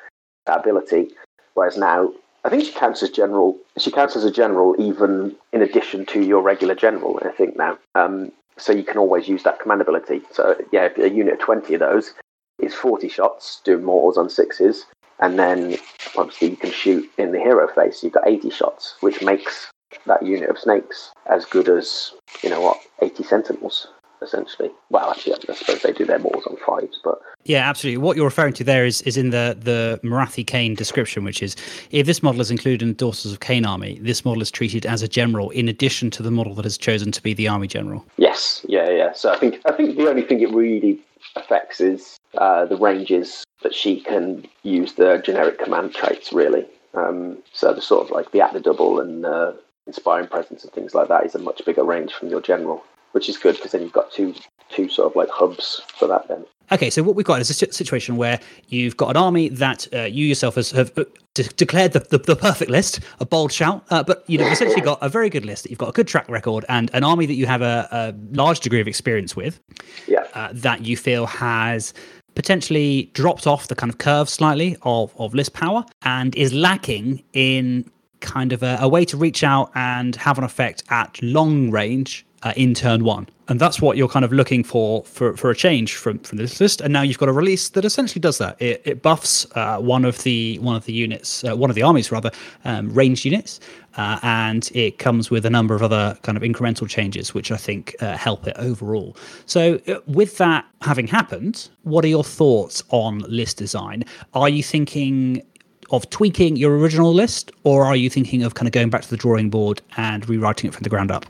that 0.47 0.61
ability. 0.61 1.11
Whereas 1.55 1.77
now, 1.77 2.13
I 2.45 2.49
think 2.49 2.65
she 2.65 2.73
counts 2.73 3.03
as 3.03 3.11
general. 3.11 3.59
She 3.79 3.91
counts 3.91 4.17
as 4.17 4.25
a 4.25 4.31
general 4.31 4.75
even 4.79 5.37
in 5.53 5.63
addition 5.63 6.07
to 6.07 6.23
your 6.23 6.43
regular 6.43 6.75
general. 6.75 7.21
I 7.25 7.31
think 7.31 7.57
now, 7.57 7.79
um, 7.95 8.33
so 8.59 8.73
you 8.73 8.85
can 8.85 8.99
always 8.99 9.29
use 9.29 9.43
that 9.45 9.61
command 9.61 9.81
ability. 9.81 10.23
So 10.33 10.57
yeah, 10.73 10.89
a 10.97 11.09
unit 11.09 11.35
of 11.35 11.41
twenty 11.41 11.75
of 11.75 11.81
those 11.81 12.15
is 12.59 12.75
forty 12.75 13.09
shots, 13.09 13.61
doing 13.65 13.85
mortals 13.85 14.19
on 14.19 14.29
sixes, 14.29 14.87
and 15.21 15.39
then 15.39 15.77
obviously 16.17 16.51
you 16.51 16.57
can 16.57 16.73
shoot 16.73 17.09
in 17.17 17.33
the 17.33 17.39
hero 17.39 17.69
face. 17.69 18.03
You've 18.03 18.13
got 18.15 18.27
eighty 18.27 18.51
shots, 18.51 18.95
which 19.01 19.23
makes 19.23 19.71
that 20.07 20.23
unit 20.23 20.49
of 20.49 20.59
snakes 20.59 21.13
as 21.27 21.45
good 21.45 21.69
as 21.69 22.13
you 22.43 22.51
know 22.51 22.61
what 22.61 22.81
eighty 23.03 23.23
sentinels 23.23 23.89
essentially. 24.23 24.71
Well, 24.91 25.11
actually, 25.11 25.35
I 25.35 25.55
suppose 25.55 25.83
they 25.83 25.93
do 25.93 26.05
their 26.05 26.19
mortals 26.19 26.47
on 26.47 26.57
fives, 26.57 27.01
but 27.03 27.21
yeah, 27.45 27.69
absolutely. 27.69 27.99
What 27.99 28.17
you're 28.17 28.27
referring 28.27 28.53
to 28.55 28.65
there 28.65 28.87
is 28.87 29.03
is 29.03 29.17
in 29.17 29.31
the 29.31 29.57
the 29.59 30.01
Morathi 30.03 30.45
Khaine 30.45 30.77
description, 30.77 31.25
which 31.25 31.43
is 31.43 31.57
if 31.91 32.07
this 32.07 32.23
model 32.23 32.41
is 32.41 32.51
included 32.51 32.83
in 32.83 32.89
the 32.89 32.95
Daughters 32.95 33.33
of 33.33 33.41
Khaine 33.41 33.67
army, 33.67 33.99
this 34.01 34.25
model 34.25 34.43
is 34.43 34.51
treated 34.51 34.87
as 34.87 35.03
a 35.03 35.09
general 35.09 35.51
in 35.51 35.69
addition 35.69 36.11
to 36.11 36.23
the 36.23 36.31
model 36.31 36.55
that 36.55 36.65
has 36.65 36.79
chosen 36.79 37.11
to 37.13 37.23
be 37.23 37.35
the 37.35 37.49
army 37.49 37.67
general. 37.67 38.05
Yes, 38.17 38.65
yeah, 38.69 38.89
yeah. 38.91 39.13
So 39.13 39.33
I 39.33 39.39
think 39.39 39.61
I 39.67 39.73
think 39.73 39.97
the 39.97 40.09
only 40.09 40.23
thing 40.23 40.41
it 40.41 40.51
really 40.51 41.01
affects 41.37 41.81
is 41.81 42.19
uh, 42.39 42.65
the 42.67 42.77
ranges 42.77 43.45
that 43.63 43.75
she 43.75 44.01
can 44.01 44.47
use 44.63 44.95
the 44.95 45.21
generic 45.25 45.59
command 45.59 45.95
traits. 45.95 46.33
Really, 46.33 46.67
um, 46.95 47.39
so 47.53 47.73
the 47.73 47.83
sort 47.83 48.05
of 48.05 48.11
like 48.11 48.31
the 48.31 48.41
at 48.41 48.53
the 48.53 48.61
double 48.61 49.01
and 49.01 49.27
uh, 49.27 49.53
inspiring 49.87 50.29
presence 50.29 50.63
and 50.63 50.73
things 50.73 50.95
like 50.95 51.09
that 51.09 51.27
is 51.27 51.35
a 51.35 51.39
much 51.39 51.65
bigger 51.65 51.83
range 51.83 52.13
from 52.13 52.29
your 52.29 52.41
general 52.41 52.85
which 53.13 53.29
is 53.29 53.37
good 53.37 53.57
because 53.57 53.73
then 53.73 53.83
you've 53.83 53.93
got 53.93 54.11
two 54.13 54.35
two 54.71 54.89
sort 54.89 55.11
of 55.11 55.17
like 55.17 55.29
hubs 55.29 55.83
for 55.97 56.09
that 56.09 56.27
then. 56.29 56.45
Okay, 56.71 56.89
so 56.89 57.03
what 57.03 57.17
we've 57.17 57.27
got 57.27 57.41
is 57.41 57.51
a 57.51 57.55
situation 57.55 58.17
where 58.17 58.41
you've 58.69 58.97
got 58.97 59.11
an 59.11 59.17
army 59.17 59.51
that 59.51 59.87
uh, 59.93 60.05
you 60.05 60.25
yourself 60.25 60.55
has, 60.55 60.71
have 60.71 60.97
uh, 60.97 61.05
de- 61.35 61.43
declared 61.43 61.93
the, 61.93 62.01
the, 62.01 62.17
the, 62.17 62.35
perfect 62.37 62.71
list, 62.71 63.01
a 63.21 63.27
bold 63.27 63.53
shout, 63.53 63.85
uh, 63.91 64.03
but 64.03 64.25
you've 64.27 64.41
essentially 64.41 64.81
got 64.81 64.99
a 65.03 65.09
very 65.11 65.29
good 65.29 65.45
list. 65.45 65.65
That 65.65 65.71
you've 65.71 65.79
got 65.79 65.91
a 65.91 65.93
good 65.93 66.09
track 66.09 66.27
record 66.31 66.65
and 66.71 66.91
an 66.95 67.05
army 67.05 67.27
that 67.27 67.35
you 67.35 67.45
have 67.45 67.61
a, 67.61 67.89
a 67.93 68.15
large 68.35 68.61
degree 68.61 68.81
of 68.81 68.89
experience 68.89 69.37
with. 69.37 69.61
Yeah. 70.09 70.27
Uh, 70.33 70.49
that 70.53 70.87
you 70.87 70.97
feel 70.97 71.27
has 71.27 71.93
potentially 72.35 73.11
dropped 73.13 73.47
off 73.47 73.69
the 73.69 73.75
kind 73.75 73.93
of 73.93 73.99
curve 73.99 74.31
slightly 74.31 74.79
of, 74.83 75.15
of 75.19 75.35
list 75.35 75.53
power 75.53 75.85
and 76.03 76.35
is 76.37 76.55
lacking 76.55 77.23
in 77.35 77.91
kind 78.21 78.53
of 78.53 78.63
a, 78.63 78.79
a 78.81 78.89
way 78.89 79.05
to 79.05 79.17
reach 79.19 79.45
out 79.45 79.71
and 79.75 80.17
have 80.17 80.39
an 80.39 80.45
effect 80.45 80.85
at 80.89 81.23
long 81.23 81.71
range 81.71 82.25
uh, 82.43 82.53
in 82.57 82.75
turn 82.75 83.05
one. 83.05 83.29
And 83.49 83.61
that's 83.61 83.83
what 83.83 83.97
you're 83.97 84.09
kind 84.09 84.25
of 84.25 84.33
looking 84.33 84.65
for 84.65 85.05
for, 85.05 85.37
for 85.37 85.51
a 85.51 85.55
change 85.55 85.97
from, 85.97 86.21
from 86.21 86.39
this 86.39 86.61
list. 86.61 86.81
And 86.81 86.93
now 86.93 87.03
you've 87.03 87.19
got 87.19 87.29
a 87.29 87.33
release 87.33 87.69
that 87.71 87.85
essentially 87.85 88.21
does 88.21 88.39
that. 88.39 88.61
It, 88.63 88.81
it 88.85 89.03
buffs 89.03 89.47
uh, 89.55 89.79
one 89.79 90.05
of 90.05 90.23
the 90.23 90.59
one 90.61 90.77
of 90.77 90.85
the 90.87 90.93
units, 90.93 91.45
uh, 91.45 91.57
one 91.57 91.69
of 91.69 91.77
the 91.77 91.83
armies 91.83 92.11
rather, 92.11 92.31
um, 92.65 92.93
ranged 92.95 93.25
units, 93.25 93.61
uh, 93.97 94.19
and 94.23 94.71
it 94.75 94.99
comes 94.99 95.31
with 95.31 95.45
a 95.45 95.51
number 95.51 95.75
of 95.75 95.83
other 95.83 96.17
kind 96.23 96.39
of 96.39 96.43
incremental 96.43 96.89
changes, 96.89 97.35
which 97.35 97.51
I 97.51 97.57
think 97.57 97.95
uh, 98.01 98.17
help 98.17 98.47
it 98.47 98.57
overall. 98.59 99.17
So, 99.47 99.81
uh, 99.89 99.97
with 100.07 100.39
that 100.39 100.65
having 100.81 101.07
happened, 101.07 101.69
what 101.83 102.05
are 102.05 102.09
your 102.09 102.25
thoughts 102.25 102.83
on 102.91 103.19
list 103.29 103.59
design? 103.59 104.05
Are 104.35 104.49
you 104.49 104.63
thinking 104.63 105.43
of 105.91 106.09
tweaking 106.09 106.57
your 106.57 106.79
original 106.79 107.13
list, 107.13 107.53
or 107.65 107.85
are 107.85 107.97
you 107.97 108.09
thinking 108.09 108.45
of 108.45 108.55
kind 108.55 108.67
of 108.67 108.73
going 108.73 108.89
back 108.89 109.03
to 109.03 109.11
the 109.11 109.17
drawing 109.17 109.51
board 109.51 109.83
and 109.99 110.27
rewriting 110.27 110.69
it 110.69 110.75
from 110.75 110.85
the 110.85 110.89
ground 110.89 111.11
up? 111.11 111.27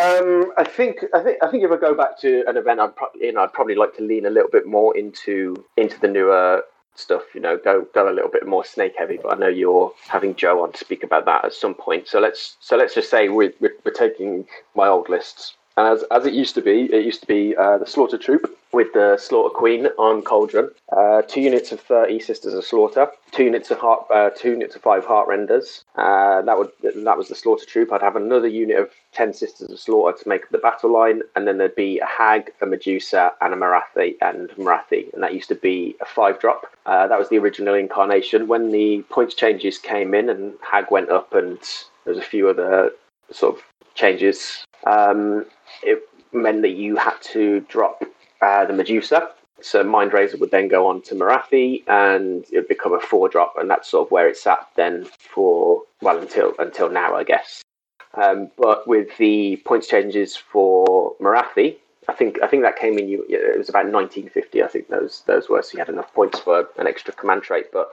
Um, 0.00 0.52
I 0.56 0.64
think 0.64 1.04
I 1.14 1.22
think 1.22 1.38
I 1.42 1.50
think 1.50 1.64
if 1.64 1.70
I 1.70 1.76
go 1.76 1.94
back 1.94 2.18
to 2.20 2.44
an 2.46 2.56
event, 2.56 2.80
I'd 2.80 2.96
probably 2.96 3.26
you 3.26 3.32
know 3.32 3.42
I'd 3.42 3.52
probably 3.52 3.74
like 3.74 3.96
to 3.96 4.02
lean 4.02 4.26
a 4.26 4.30
little 4.30 4.50
bit 4.50 4.66
more 4.66 4.96
into 4.96 5.64
into 5.76 5.98
the 6.00 6.08
newer 6.08 6.64
stuff. 6.94 7.22
You 7.34 7.40
know, 7.40 7.58
go 7.62 7.86
go 7.94 8.08
a 8.08 8.14
little 8.14 8.30
bit 8.30 8.46
more 8.46 8.64
snake 8.64 8.94
heavy. 8.96 9.18
But 9.22 9.34
I 9.34 9.38
know 9.38 9.48
you're 9.48 9.92
having 10.08 10.34
Joe 10.34 10.62
on 10.62 10.72
to 10.72 10.78
speak 10.78 11.02
about 11.02 11.24
that 11.26 11.44
at 11.44 11.52
some 11.52 11.74
point. 11.74 12.08
So 12.08 12.20
let's 12.20 12.56
so 12.60 12.76
let's 12.76 12.94
just 12.94 13.10
say 13.10 13.28
we're 13.28 13.52
we're, 13.60 13.74
we're 13.84 13.92
taking 13.92 14.46
my 14.74 14.88
old 14.88 15.08
lists 15.08 15.54
as 15.76 16.04
as 16.10 16.26
it 16.26 16.34
used 16.34 16.54
to 16.54 16.62
be. 16.62 16.82
It 16.92 17.04
used 17.04 17.20
to 17.22 17.26
be 17.26 17.56
uh, 17.56 17.78
the 17.78 17.86
Slaughter 17.86 18.18
Troop 18.18 18.58
with 18.72 18.92
the 18.94 19.18
Slaughter 19.18 19.54
Queen 19.54 19.86
on 19.98 20.22
Cauldron, 20.22 20.70
uh, 20.90 21.22
two 21.22 21.42
units 21.42 21.72
of 21.72 21.80
thirty 21.80 22.18
Sisters 22.20 22.54
of 22.54 22.64
Slaughter, 22.64 23.08
two 23.30 23.44
units 23.44 23.70
of 23.70 23.78
heart, 23.78 24.06
uh, 24.10 24.30
two 24.30 24.50
units 24.50 24.74
of 24.74 24.82
five 24.82 25.04
Heart 25.04 25.28
Renders. 25.28 25.84
Uh, 25.96 26.42
that 26.42 26.58
would 26.58 26.70
that 26.82 27.18
was 27.18 27.28
the 27.28 27.34
Slaughter 27.34 27.66
Troop. 27.66 27.92
I'd 27.92 28.02
have 28.02 28.16
another 28.16 28.48
unit 28.48 28.78
of 28.78 28.90
ten 29.12 29.32
Sisters 29.32 29.70
of 29.70 29.78
Slaughter 29.78 30.22
to 30.22 30.28
make 30.28 30.44
up 30.44 30.50
the 30.50 30.58
battle 30.58 30.92
line, 30.92 31.22
and 31.36 31.46
then 31.46 31.58
there'd 31.58 31.74
be 31.74 31.98
a 31.98 32.06
Hag, 32.06 32.52
a 32.60 32.66
Medusa, 32.66 33.32
and 33.40 33.52
a 33.52 33.56
Morathi 33.56 34.16
and 34.20 34.48
Morathi, 34.50 35.12
and 35.12 35.22
that 35.22 35.34
used 35.34 35.48
to 35.48 35.54
be 35.54 35.96
a 36.00 36.06
five 36.06 36.40
drop. 36.40 36.66
Uh, 36.86 37.06
that 37.06 37.18
was 37.18 37.28
the 37.28 37.38
original 37.38 37.74
incarnation. 37.74 38.48
When 38.48 38.70
the 38.70 39.02
points 39.10 39.34
changes 39.34 39.78
came 39.78 40.14
in 40.14 40.28
and 40.28 40.54
Hag 40.62 40.90
went 40.90 41.10
up, 41.10 41.34
and 41.34 41.58
there's 42.04 42.18
a 42.18 42.22
few 42.22 42.48
other 42.48 42.90
sort 43.30 43.56
of 43.56 43.62
changes. 43.94 44.64
Um, 44.84 45.46
it 45.82 46.02
meant 46.32 46.62
that 46.62 46.70
you 46.70 46.96
had 46.96 47.20
to 47.32 47.60
drop 47.68 48.02
uh, 48.40 48.64
the 48.64 48.72
Medusa. 48.72 49.30
So 49.60 49.84
Mindrazor 49.84 50.40
would 50.40 50.50
then 50.50 50.66
go 50.68 50.88
on 50.88 51.02
to 51.02 51.14
Morathi 51.14 51.84
and 51.86 52.44
it 52.52 52.56
would 52.56 52.68
become 52.68 52.94
a 52.94 53.00
four 53.00 53.28
drop, 53.28 53.54
and 53.58 53.70
that's 53.70 53.88
sort 53.88 54.08
of 54.08 54.10
where 54.10 54.28
it's 54.28 54.46
at 54.46 54.66
then 54.76 55.06
for 55.18 55.82
well 56.00 56.18
until 56.18 56.54
until 56.58 56.90
now, 56.90 57.14
I 57.14 57.22
guess. 57.22 57.62
Um, 58.14 58.50
but 58.58 58.86
with 58.86 59.16
the 59.18 59.62
points 59.64 59.86
changes 59.86 60.36
for 60.36 61.14
Morathi, 61.20 61.76
I 62.08 62.12
think 62.12 62.42
I 62.42 62.48
think 62.48 62.64
that 62.64 62.76
came 62.76 62.98
in. 62.98 63.08
You 63.08 63.24
it 63.28 63.56
was 63.56 63.68
about 63.68 63.86
1950. 63.86 64.62
I 64.62 64.66
think 64.66 64.88
those 64.88 65.22
those 65.26 65.48
were 65.48 65.62
so 65.62 65.74
you 65.74 65.78
had 65.78 65.88
enough 65.88 66.12
points 66.12 66.40
for 66.40 66.68
an 66.76 66.88
extra 66.88 67.14
command 67.14 67.42
trait. 67.42 67.66
But 67.72 67.90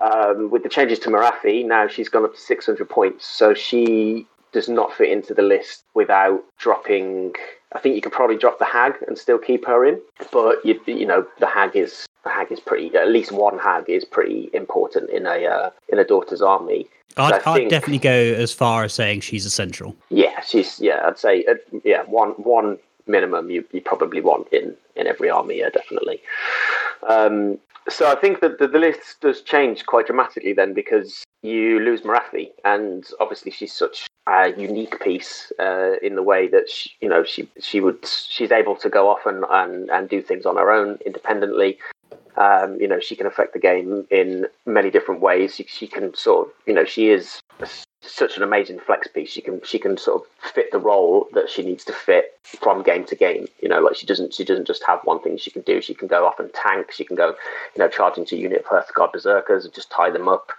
um, 0.00 0.50
with 0.50 0.62
the 0.62 0.68
changes 0.68 1.00
to 1.00 1.10
Morathi, 1.10 1.66
now 1.66 1.88
she's 1.88 2.08
gone 2.08 2.24
up 2.24 2.34
to 2.34 2.40
600 2.40 2.88
points. 2.88 3.26
So 3.26 3.54
she 3.54 4.26
does 4.58 4.68
not 4.68 4.92
fit 4.92 5.08
into 5.08 5.34
the 5.34 5.42
list 5.42 5.84
without 5.94 6.42
dropping. 6.58 7.32
I 7.72 7.78
think 7.78 7.94
you 7.94 8.02
could 8.02 8.10
probably 8.10 8.36
drop 8.36 8.58
the 8.58 8.64
hag 8.64 8.94
and 9.06 9.16
still 9.16 9.38
keep 9.38 9.64
her 9.66 9.86
in, 9.86 10.00
but 10.32 10.64
you 10.64 10.80
you 10.86 11.06
know 11.06 11.24
the 11.38 11.46
hag 11.46 11.76
is 11.76 12.08
the 12.24 12.30
hag 12.30 12.50
is 12.50 12.58
pretty. 12.58 12.92
At 12.96 13.08
least 13.08 13.30
one 13.30 13.56
hag 13.56 13.88
is 13.88 14.04
pretty 14.04 14.50
important 14.52 15.10
in 15.10 15.26
a 15.26 15.46
uh, 15.46 15.70
in 15.90 16.00
a 16.00 16.04
daughter's 16.04 16.42
army. 16.42 16.88
I'd, 17.16 17.40
so 17.40 17.52
I'd 17.52 17.68
definitely 17.68 18.00
go 18.00 18.10
as 18.10 18.52
far 18.52 18.82
as 18.82 18.92
saying 18.94 19.20
she's 19.20 19.46
essential. 19.46 19.94
Yeah, 20.08 20.40
she's 20.40 20.80
yeah. 20.80 21.02
I'd 21.04 21.20
say 21.20 21.44
uh, 21.44 21.54
yeah 21.84 22.02
one 22.02 22.30
one 22.30 22.78
minimum 23.06 23.48
you, 23.50 23.64
you 23.70 23.80
probably 23.80 24.20
want 24.20 24.48
in 24.52 24.74
in 24.96 25.06
every 25.06 25.30
army. 25.30 25.60
Yeah, 25.60 25.70
definitely. 25.70 26.20
Um, 27.08 27.58
so 27.88 28.10
I 28.10 28.16
think 28.16 28.40
that 28.40 28.58
the, 28.58 28.66
the 28.66 28.80
list 28.80 29.20
does 29.20 29.40
change 29.40 29.86
quite 29.86 30.06
dramatically 30.06 30.52
then 30.52 30.74
because 30.74 31.24
you 31.42 31.78
lose 31.78 32.02
Morathi, 32.02 32.50
and 32.64 33.06
obviously 33.20 33.52
she's 33.52 33.72
such 33.72 34.07
a 34.28 34.54
unique 34.56 35.00
piece 35.00 35.52
uh, 35.58 35.96
in 36.02 36.14
the 36.14 36.22
way 36.22 36.48
that 36.48 36.68
she, 36.68 36.90
you 37.00 37.08
know 37.08 37.24
she 37.24 37.48
she 37.60 37.80
would 37.80 38.06
she's 38.06 38.52
able 38.52 38.76
to 38.76 38.88
go 38.88 39.08
off 39.08 39.26
and, 39.26 39.44
and, 39.50 39.90
and 39.90 40.08
do 40.08 40.20
things 40.22 40.46
on 40.46 40.56
her 40.56 40.70
own 40.70 40.98
independently. 41.04 41.78
Um, 42.36 42.80
you 42.80 42.86
know 42.86 43.00
she 43.00 43.16
can 43.16 43.26
affect 43.26 43.52
the 43.52 43.58
game 43.58 44.06
in 44.10 44.46
many 44.66 44.90
different 44.90 45.20
ways. 45.20 45.56
She, 45.56 45.64
she 45.64 45.86
can 45.86 46.14
sort 46.14 46.46
of 46.46 46.54
you 46.66 46.74
know 46.74 46.84
she 46.84 47.10
is 47.10 47.40
such 48.00 48.36
an 48.36 48.42
amazing 48.42 48.78
flex 48.78 49.08
piece. 49.08 49.30
She 49.30 49.40
can 49.40 49.60
she 49.64 49.78
can 49.78 49.96
sort 49.96 50.22
of 50.22 50.52
fit 50.52 50.70
the 50.70 50.78
role 50.78 51.28
that 51.32 51.50
she 51.50 51.62
needs 51.62 51.84
to 51.84 51.92
fit 51.92 52.38
from 52.44 52.82
game 52.82 53.04
to 53.06 53.16
game. 53.16 53.48
You 53.60 53.68
know, 53.68 53.80
like 53.80 53.96
she 53.96 54.06
doesn't 54.06 54.34
she 54.34 54.44
doesn't 54.44 54.66
just 54.66 54.84
have 54.84 55.00
one 55.04 55.20
thing 55.20 55.36
she 55.36 55.50
can 55.50 55.62
do. 55.62 55.80
She 55.80 55.94
can 55.94 56.08
go 56.08 56.26
off 56.26 56.38
and 56.38 56.52
tank. 56.52 56.92
She 56.92 57.04
can 57.04 57.16
go 57.16 57.28
you 57.28 57.78
know 57.78 57.88
charge 57.88 58.18
into 58.18 58.36
unit 58.36 58.64
of 58.64 58.66
Hearthguard 58.66 59.12
Berserkers 59.12 59.64
and 59.64 59.74
just 59.74 59.90
tie 59.90 60.10
them 60.10 60.28
up. 60.28 60.52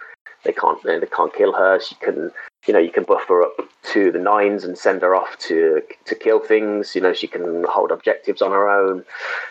They 0.44 0.52
can't 0.52 0.82
they 0.82 1.00
can't 1.06 1.34
kill 1.34 1.52
her. 1.52 1.80
She 1.80 1.94
can 1.96 2.30
you 2.66 2.74
know 2.74 2.80
you 2.80 2.90
can 2.90 3.04
buff 3.04 3.28
her 3.28 3.42
up 3.42 3.56
to 3.92 4.10
the 4.10 4.18
nines 4.18 4.64
and 4.64 4.76
send 4.76 5.02
her 5.02 5.14
off 5.14 5.38
to 5.38 5.82
to 6.06 6.14
kill 6.14 6.40
things. 6.40 6.94
You 6.94 7.00
know 7.02 7.12
she 7.12 7.26
can 7.26 7.64
hold 7.68 7.90
objectives 7.90 8.42
on 8.42 8.50
her 8.50 8.68
own. 8.68 9.04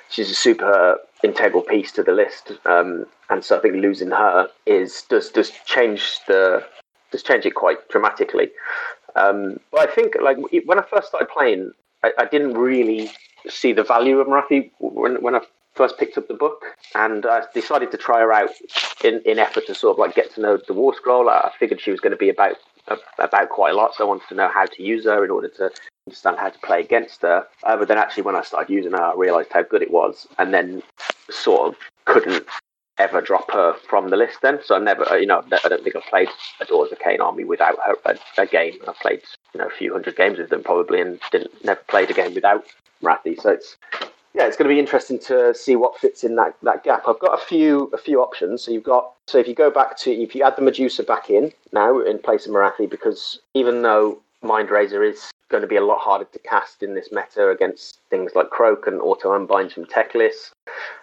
She's 0.10 0.32
a 0.32 0.36
super 0.36 0.97
integral 1.23 1.63
piece 1.63 1.91
to 1.93 2.04
the 2.04 2.12
list. 2.12 2.54
Um, 2.65 3.06
and 3.30 3.43
so 3.43 3.58
I 3.58 3.62
think 3.62 3.75
losing 3.75 4.12
her 4.12 4.49
is 4.65 5.04
does 5.10 5.30
does 5.30 5.52
change 5.65 6.19
the 6.28 6.65
does 7.12 7.23
change 7.23 7.45
it 7.45 7.56
quite 7.56 7.88
dramatically. 7.89 8.49
Um, 9.15 9.60
but 9.71 9.89
I 9.89 9.93
think 9.93 10.15
like 10.21 10.38
when 10.65 10.80
I 10.80 10.84
first 10.84 11.10
started 11.10 11.30
playing, 11.30 11.71
I, 12.04 12.12
I 12.17 12.25
didn't 12.25 12.54
really 12.54 13.12
see 13.47 13.73
the 13.73 13.84
value 13.84 14.19
of 14.19 14.28
Morathi 14.28 14.71
when 14.80 15.21
when 15.21 15.36
I 15.36 15.41
first 15.79 15.97
picked 15.97 16.17
up 16.17 16.27
the 16.27 16.33
book, 16.33 16.65
and 16.93 17.25
I 17.25 17.43
decided 17.53 17.89
to 17.91 17.97
try 17.97 18.19
her 18.19 18.33
out 18.33 18.49
in, 19.01 19.21
in 19.25 19.39
effort 19.39 19.65
to 19.67 19.73
sort 19.73 19.95
of 19.95 19.99
like 19.99 20.13
get 20.13 20.29
to 20.35 20.41
know 20.41 20.59
the 20.67 20.73
War 20.73 20.93
Scroll. 20.93 21.29
I 21.29 21.53
figured 21.57 21.79
she 21.79 21.91
was 21.91 22.01
going 22.01 22.11
to 22.11 22.17
be 22.17 22.27
about 22.27 22.57
about 23.17 23.47
quite 23.49 23.73
a 23.73 23.77
lot, 23.77 23.95
so 23.95 24.03
I 24.03 24.07
wanted 24.07 24.27
to 24.27 24.35
know 24.35 24.49
how 24.49 24.65
to 24.65 24.83
use 24.83 25.05
her 25.05 25.23
in 25.23 25.31
order 25.31 25.47
to 25.47 25.71
understand 26.05 26.37
how 26.37 26.49
to 26.49 26.59
play 26.59 26.81
against 26.81 27.21
her. 27.21 27.47
Uh, 27.63 27.77
but 27.77 27.87
then 27.87 27.97
actually, 27.97 28.23
when 28.23 28.35
I 28.35 28.41
started 28.41 28.73
using 28.73 28.91
her, 28.91 29.01
I 29.01 29.13
realised 29.15 29.53
how 29.53 29.61
good 29.61 29.81
it 29.81 29.91
was, 29.91 30.27
and 30.37 30.53
then 30.53 30.83
sort 31.29 31.69
of 31.69 31.75
couldn't 32.03 32.45
ever 32.97 33.21
drop 33.21 33.49
her 33.51 33.73
from 33.89 34.09
the 34.09 34.17
list 34.17 34.39
then. 34.41 34.59
So 34.65 34.75
I 34.75 34.79
never, 34.79 35.17
you 35.17 35.27
know, 35.27 35.41
I 35.63 35.69
don't 35.69 35.81
think 35.81 35.95
I've 35.95 36.03
played 36.03 36.27
a 36.59 36.65
Daughters 36.65 36.91
of 36.91 36.99
Khaine 36.99 37.21
army 37.21 37.45
without 37.45 37.77
her 37.85 37.95
a, 38.03 38.17
a, 38.41 38.45
game. 38.45 38.73
I've 38.85 38.99
played, 38.99 39.21
you 39.53 39.61
know, 39.61 39.67
a 39.67 39.77
few 39.77 39.93
hundred 39.93 40.17
games 40.17 40.39
with 40.39 40.49
them 40.49 40.63
probably, 40.63 40.99
and 40.99 41.21
didn't 41.31 41.63
never 41.63 41.79
played 41.87 42.11
a 42.11 42.13
game 42.13 42.33
without 42.35 42.65
Morathi. 43.01 43.41
So 43.41 43.51
it's 43.51 43.77
yeah, 44.33 44.45
it's 44.45 44.55
going 44.55 44.69
to 44.69 44.73
be 44.73 44.79
interesting 44.79 45.19
to 45.19 45.53
see 45.53 45.75
what 45.75 45.97
fits 45.97 46.23
in 46.23 46.35
that, 46.35 46.55
that 46.63 46.83
gap. 46.83 47.03
I've 47.07 47.19
got 47.19 47.33
a 47.33 47.43
few 47.43 47.89
a 47.93 47.97
few 47.97 48.21
options. 48.21 48.63
So 48.63 48.71
you've 48.71 48.83
got 48.83 49.11
so 49.27 49.37
if 49.37 49.47
you 49.47 49.55
go 49.55 49.71
back 49.71 49.97
to 49.99 50.11
if 50.11 50.35
you 50.35 50.43
add 50.43 50.55
the 50.55 50.61
Medusa 50.61 51.03
back 51.03 51.29
in 51.29 51.51
now 51.71 51.99
in 51.99 52.19
place 52.19 52.45
of 52.45 52.53
Morathi, 52.53 52.89
because 52.89 53.39
even 53.53 53.81
though 53.81 54.19
Mindrazor 54.43 55.09
is 55.09 55.31
going 55.49 55.61
to 55.61 55.67
be 55.67 55.75
a 55.75 55.83
lot 55.83 55.99
harder 55.99 56.25
to 56.25 56.39
cast 56.39 56.83
in 56.83 56.93
this 56.93 57.09
meta 57.11 57.49
against 57.49 57.99
things 58.09 58.33
like 58.35 58.51
Kroak 58.51 58.85
and 58.85 59.01
auto 59.01 59.33
unbinds 59.33 59.73
from 59.73 59.85
Teclis, 59.85 60.51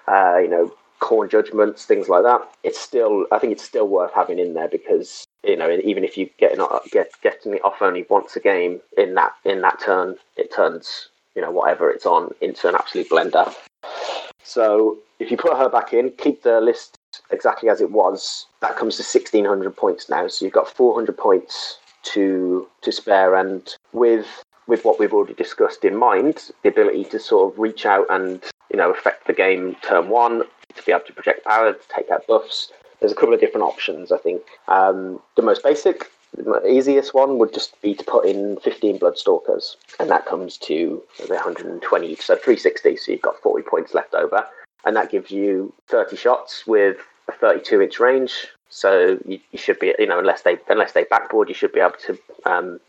uh, 0.06 0.38
you 0.38 0.48
know, 0.48 0.72
Khorne 1.00 1.28
judgments, 1.28 1.84
things 1.84 2.08
like 2.08 2.22
that. 2.22 2.40
It's 2.62 2.80
still, 2.80 3.26
I 3.32 3.38
think 3.38 3.52
it's 3.52 3.64
still 3.64 3.88
worth 3.88 4.12
having 4.14 4.38
in 4.38 4.54
there 4.54 4.68
because 4.68 5.26
you 5.44 5.56
know, 5.56 5.70
even 5.84 6.04
if 6.04 6.16
you 6.16 6.28
get 6.38 6.56
not 6.56 6.84
get 6.90 7.10
getting 7.22 7.54
it 7.54 7.64
off 7.64 7.82
only 7.82 8.06
once 8.08 8.36
a 8.36 8.40
game 8.40 8.80
in 8.96 9.14
that 9.14 9.32
in 9.44 9.60
that 9.62 9.80
turn, 9.80 10.16
it 10.36 10.52
turns 10.54 11.08
you 11.36 11.42
know 11.42 11.50
whatever 11.50 11.90
it's 11.90 12.06
on 12.06 12.30
into 12.40 12.68
an 12.68 12.74
absolute 12.74 13.08
blender. 13.08 13.54
So 14.42 14.98
if 15.18 15.30
you 15.30 15.36
put 15.36 15.56
her 15.56 15.68
back 15.68 15.92
in, 15.92 16.10
keep 16.18 16.42
the 16.42 16.60
list 16.60 16.98
exactly 17.30 17.68
as 17.68 17.80
it 17.80 17.90
was, 17.90 18.46
that 18.60 18.76
comes 18.76 18.96
to 18.96 19.02
sixteen 19.02 19.44
hundred 19.44 19.76
points 19.76 20.08
now. 20.08 20.26
So 20.28 20.44
you've 20.44 20.54
got 20.54 20.68
four 20.68 20.94
hundred 20.94 21.16
points 21.16 21.78
to 22.14 22.66
to 22.82 22.92
spare, 22.92 23.34
and 23.34 23.74
with 23.92 24.26
with 24.66 24.84
what 24.84 24.98
we've 24.98 25.12
already 25.12 25.34
discussed 25.34 25.84
in 25.84 25.96
mind, 25.96 26.50
the 26.62 26.68
ability 26.68 27.04
to 27.04 27.20
sort 27.20 27.52
of 27.52 27.58
reach 27.58 27.86
out 27.86 28.06
and 28.10 28.42
you 28.70 28.76
know 28.76 28.90
affect 28.90 29.26
the 29.26 29.32
game 29.32 29.76
turn 29.82 30.08
one, 30.08 30.42
to 30.74 30.82
be 30.84 30.92
able 30.92 31.04
to 31.04 31.12
project 31.12 31.44
power, 31.44 31.72
to 31.72 31.78
take 31.94 32.10
out 32.10 32.26
buffs. 32.26 32.72
There's 33.00 33.12
a 33.12 33.14
couple 33.14 33.34
of 33.34 33.40
different 33.40 33.66
options, 33.66 34.10
I 34.10 34.16
think. 34.16 34.42
Um, 34.68 35.20
the 35.36 35.42
most 35.42 35.62
basic, 35.62 36.10
the 36.36 36.68
easiest 36.68 37.14
one 37.14 37.38
would 37.38 37.52
just 37.52 37.80
be 37.82 37.94
to 37.94 38.04
put 38.04 38.26
in 38.26 38.58
15 38.58 38.98
Bloodstalkers, 38.98 39.76
and 39.98 40.10
that 40.10 40.26
comes 40.26 40.56
to 40.58 41.02
120 41.26 42.14
so 42.16 42.36
360, 42.36 42.96
so 42.96 43.12
you've 43.12 43.22
got 43.22 43.40
40 43.40 43.62
points 43.62 43.94
left 43.94 44.14
over. 44.14 44.46
And 44.84 44.94
that 44.96 45.10
gives 45.10 45.30
you 45.30 45.72
30 45.88 46.16
shots 46.16 46.66
with 46.66 46.98
a 47.28 47.32
32 47.32 47.82
inch 47.82 47.98
range. 47.98 48.46
So 48.68 49.18
you, 49.24 49.40
you 49.50 49.58
should 49.58 49.78
be, 49.78 49.94
you 49.98 50.06
know, 50.06 50.18
unless 50.18 50.42
they 50.42 50.58
unless 50.68 50.92
they 50.92 51.04
backboard, 51.04 51.48
you 51.48 51.54
should 51.54 51.72
be 51.72 51.80
able 51.80 51.96
to 52.06 52.18
um, 52.44 52.80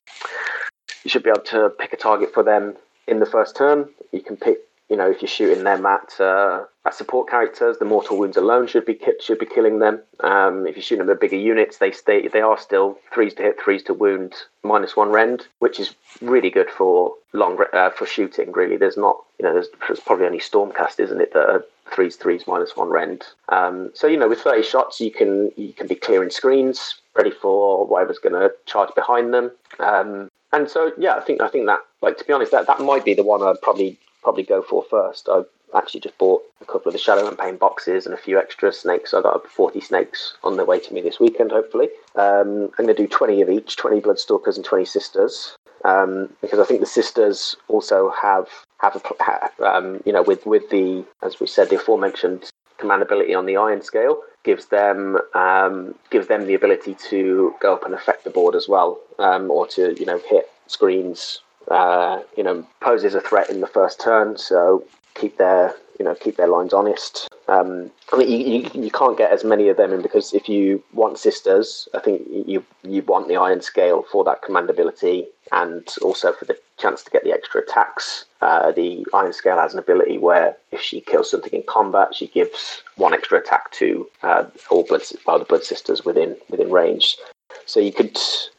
you 1.04 1.10
should 1.10 1.24
be 1.24 1.30
able 1.30 1.42
to 1.42 1.70
pick 1.70 1.94
a 1.94 1.98
target 1.98 2.34
for 2.34 2.44
them 2.44 2.76
in 3.08 3.20
the 3.20 3.26
first 3.26 3.56
turn. 3.56 3.90
You 4.12 4.22
can 4.22 4.38
pick 4.38 4.60
you 4.90 4.96
know, 4.96 5.10
if 5.10 5.22
you're 5.22 5.30
shooting 5.30 5.64
them 5.64 5.86
at 5.86 6.20
uh, 6.20 6.64
at 6.86 6.94
support 6.94 7.30
characters, 7.30 7.78
the 7.78 7.86
mortal 7.86 8.18
wounds 8.18 8.38
alone 8.38 8.68
should 8.68 8.86
be 8.86 8.94
ki- 8.94 9.20
should 9.22 9.40
be 9.40 9.46
killing 9.46 9.80
them. 9.80 10.02
Um, 10.22 10.66
if 10.66 10.76
you're 10.76 10.84
shooting 10.84 11.06
them 11.06 11.14
at 11.14 11.20
bigger 11.20 11.36
units, 11.36 11.80
they 11.80 11.92
stay 11.92 12.28
they 12.28 12.42
are 12.42 12.58
still 12.58 12.98
threes 13.14 13.34
to 13.36 13.44
hit, 13.44 13.62
threes 13.62 13.84
to 13.84 13.94
wound, 13.94 14.34
minus 14.64 14.96
one 14.96 15.10
rend, 15.10 15.48
which 15.60 15.80
is 15.80 15.94
really 16.22 16.50
good 16.50 16.70
for 16.70 17.14
long 17.34 17.58
uh, 17.74 17.90
for 17.90 18.06
shooting. 18.06 18.54
Really, 18.54 18.78
there's 18.78 18.98
not 18.98 19.18
you 19.40 19.46
know 19.46 19.54
there's, 19.54 19.68
there's 19.88 20.00
probably 20.00 20.26
only 20.26 20.40
Stormcast, 20.40 21.00
isn't 21.00 21.20
it, 21.20 21.34
that 21.34 21.50
are 21.50 21.66
threes 21.92 22.16
threes 22.16 22.46
minus 22.48 22.78
one 22.78 22.90
rend. 22.90 23.24
Um, 23.50 23.92
so 23.94 24.08
you 24.08 24.18
know 24.18 24.30
with 24.30 24.40
30 24.40 24.64
shots 24.64 25.02
you 25.02 25.12
can 25.12 25.52
you 25.58 25.74
can 25.74 25.88
be 25.88 25.96
clearing 25.96 26.30
screens, 26.30 26.96
ready 27.14 27.32
for 27.32 27.86
whatever's 27.86 28.20
going 28.20 28.34
to 28.34 28.54
charge 28.66 28.94
behind 28.96 29.34
them. 29.34 29.52
Um, 29.80 30.30
and 30.54 30.70
so 30.70 30.94
yeah, 30.98 31.16
I 31.16 31.20
think 31.20 31.42
I 31.42 31.50
think 31.50 31.66
that 31.66 31.80
like 32.02 32.18
to 32.20 32.24
be 32.24 32.32
honest, 32.32 32.54
that 32.54 32.68
that 32.68 32.80
might 32.80 33.04
be 33.04 33.14
the 33.14 33.24
one 33.24 33.44
I'd 33.44 33.62
probably 33.62 33.98
probably 34.24 34.44
go 34.44 34.62
for 34.62 34.84
first. 34.90 35.30
I 35.30 35.44
actually 35.76 36.02
just 36.02 36.18
bought 36.18 36.44
a 36.62 36.66
couple 36.66 36.90
of 36.90 36.94
the 36.94 37.00
Shadow 37.00 37.28
and 37.28 37.38
Pain 37.38 37.58
boxes 37.58 38.06
and 38.06 38.14
a 38.14 38.18
few 38.18 38.40
extra 38.40 38.72
snakes. 38.72 39.14
I 39.14 39.22
got 39.22 39.48
40 39.48 39.82
snakes 39.82 40.38
on 40.44 40.56
their 40.56 40.66
way 40.66 40.80
to 40.80 40.94
me 40.94 41.02
this 41.02 41.20
weekend, 41.20 41.52
hopefully. 41.52 41.90
Um, 42.16 42.70
I'm 42.78 42.86
going 42.86 42.88
to 42.88 42.94
do 42.94 43.08
20 43.08 43.42
of 43.42 43.50
each 43.50 43.76
20 43.76 44.02
Bloodstalkers 44.02 44.56
and 44.56 44.66
20 44.66 44.86
Sisters. 44.86 45.56
Um, 45.86 46.30
because 46.42 46.60
I 46.60 46.66
think 46.66 46.80
the 46.80 46.86
Sisters 46.86 47.56
also 47.68 48.12
have 48.22 48.50
have 48.80 48.96
a, 48.96 49.66
um, 49.66 50.02
you 50.06 50.12
know 50.14 50.24
with 50.24 50.46
with 50.46 50.70
the 50.70 51.06
as 51.22 51.40
we 51.40 51.48
said 51.48 51.70
the 51.70 51.76
aforementioned 51.76 52.50
command 52.78 53.02
ability 53.02 53.34
on 53.34 53.46
the 53.46 53.58
iron 53.58 53.82
scale 53.82 54.22
gives 54.44 54.68
them 54.68 55.18
um, 55.34 55.94
gives 56.10 56.28
them 56.28 56.48
the 56.48 56.54
ability 56.54 56.96
to 57.10 57.54
go 57.60 57.74
up 57.74 57.86
and 57.86 57.94
affect 57.94 58.24
the 58.24 58.30
board 58.30 58.56
as 58.56 58.68
well, 58.68 59.00
um, 59.20 59.52
or 59.52 59.68
to 59.68 59.94
you 60.00 60.06
know 60.06 60.20
hit 60.30 60.50
screens. 60.68 61.42
Uh, 61.70 62.22
you 62.38 62.44
know, 62.44 62.66
poses 62.82 63.14
a 63.14 63.22
threat 63.22 63.50
in 63.50 63.62
the 63.62 63.68
first 63.68 64.00
turn, 64.00 64.38
so 64.38 64.84
keep 65.16 65.38
their 65.38 65.76
you 66.00 66.06
know 66.06 66.16
keep 66.16 66.38
their 66.38 66.48
lines 66.48 66.74
honest. 66.74 67.28
Um, 67.50 67.92
I 68.12 68.18
mean, 68.18 68.30
you, 68.30 68.38
you, 68.38 68.84
you 68.84 68.92
can't 68.92 69.18
get 69.18 69.32
as 69.32 69.44
many 69.44 69.70
of 69.70 69.78
them 69.78 69.94
in 69.94 70.02
because 70.02 70.34
if 70.34 70.50
you 70.50 70.84
want 70.94 71.18
sisters, 71.18 71.88
I 71.94 72.00
think 72.00 72.22
you 72.30 72.64
you 72.84 73.02
want 73.04 73.28
the 73.28 73.38
iron 73.38 73.62
scale 73.62 74.04
for 74.04 74.24
that 74.26 74.42
command 74.42 74.70
ability 74.70 75.28
and 75.52 75.88
also 76.02 76.34
for 76.34 76.46
the 76.46 76.58
chance 76.78 77.04
to 77.04 77.12
get 77.12 77.24
the 77.24 77.32
extra 77.32 77.62
attacks. 77.62 78.26
Uh, 78.42 78.72
the 78.72 79.06
iron 79.14 79.34
scale 79.34 79.58
has 79.58 79.74
an 79.74 79.80
ability 79.80 80.18
where 80.18 80.56
if 80.72 80.82
she 80.82 81.02
kills 81.02 81.32
something 81.32 81.54
in 81.54 81.64
combat, 81.64 82.14
she 82.14 82.28
gives 82.28 82.82
one 82.96 83.14
extra 83.14 83.40
attack 83.40 83.72
to 83.72 84.08
uh, 84.24 84.46
all 84.70 84.84
blood 84.84 85.02
well, 85.26 85.40
the 85.40 85.46
blood 85.46 85.64
sisters 85.64 86.06
within 86.06 86.38
within 86.50 86.72
range. 86.72 87.18
So 87.66 87.80
you 87.80 87.92
could 87.92 88.18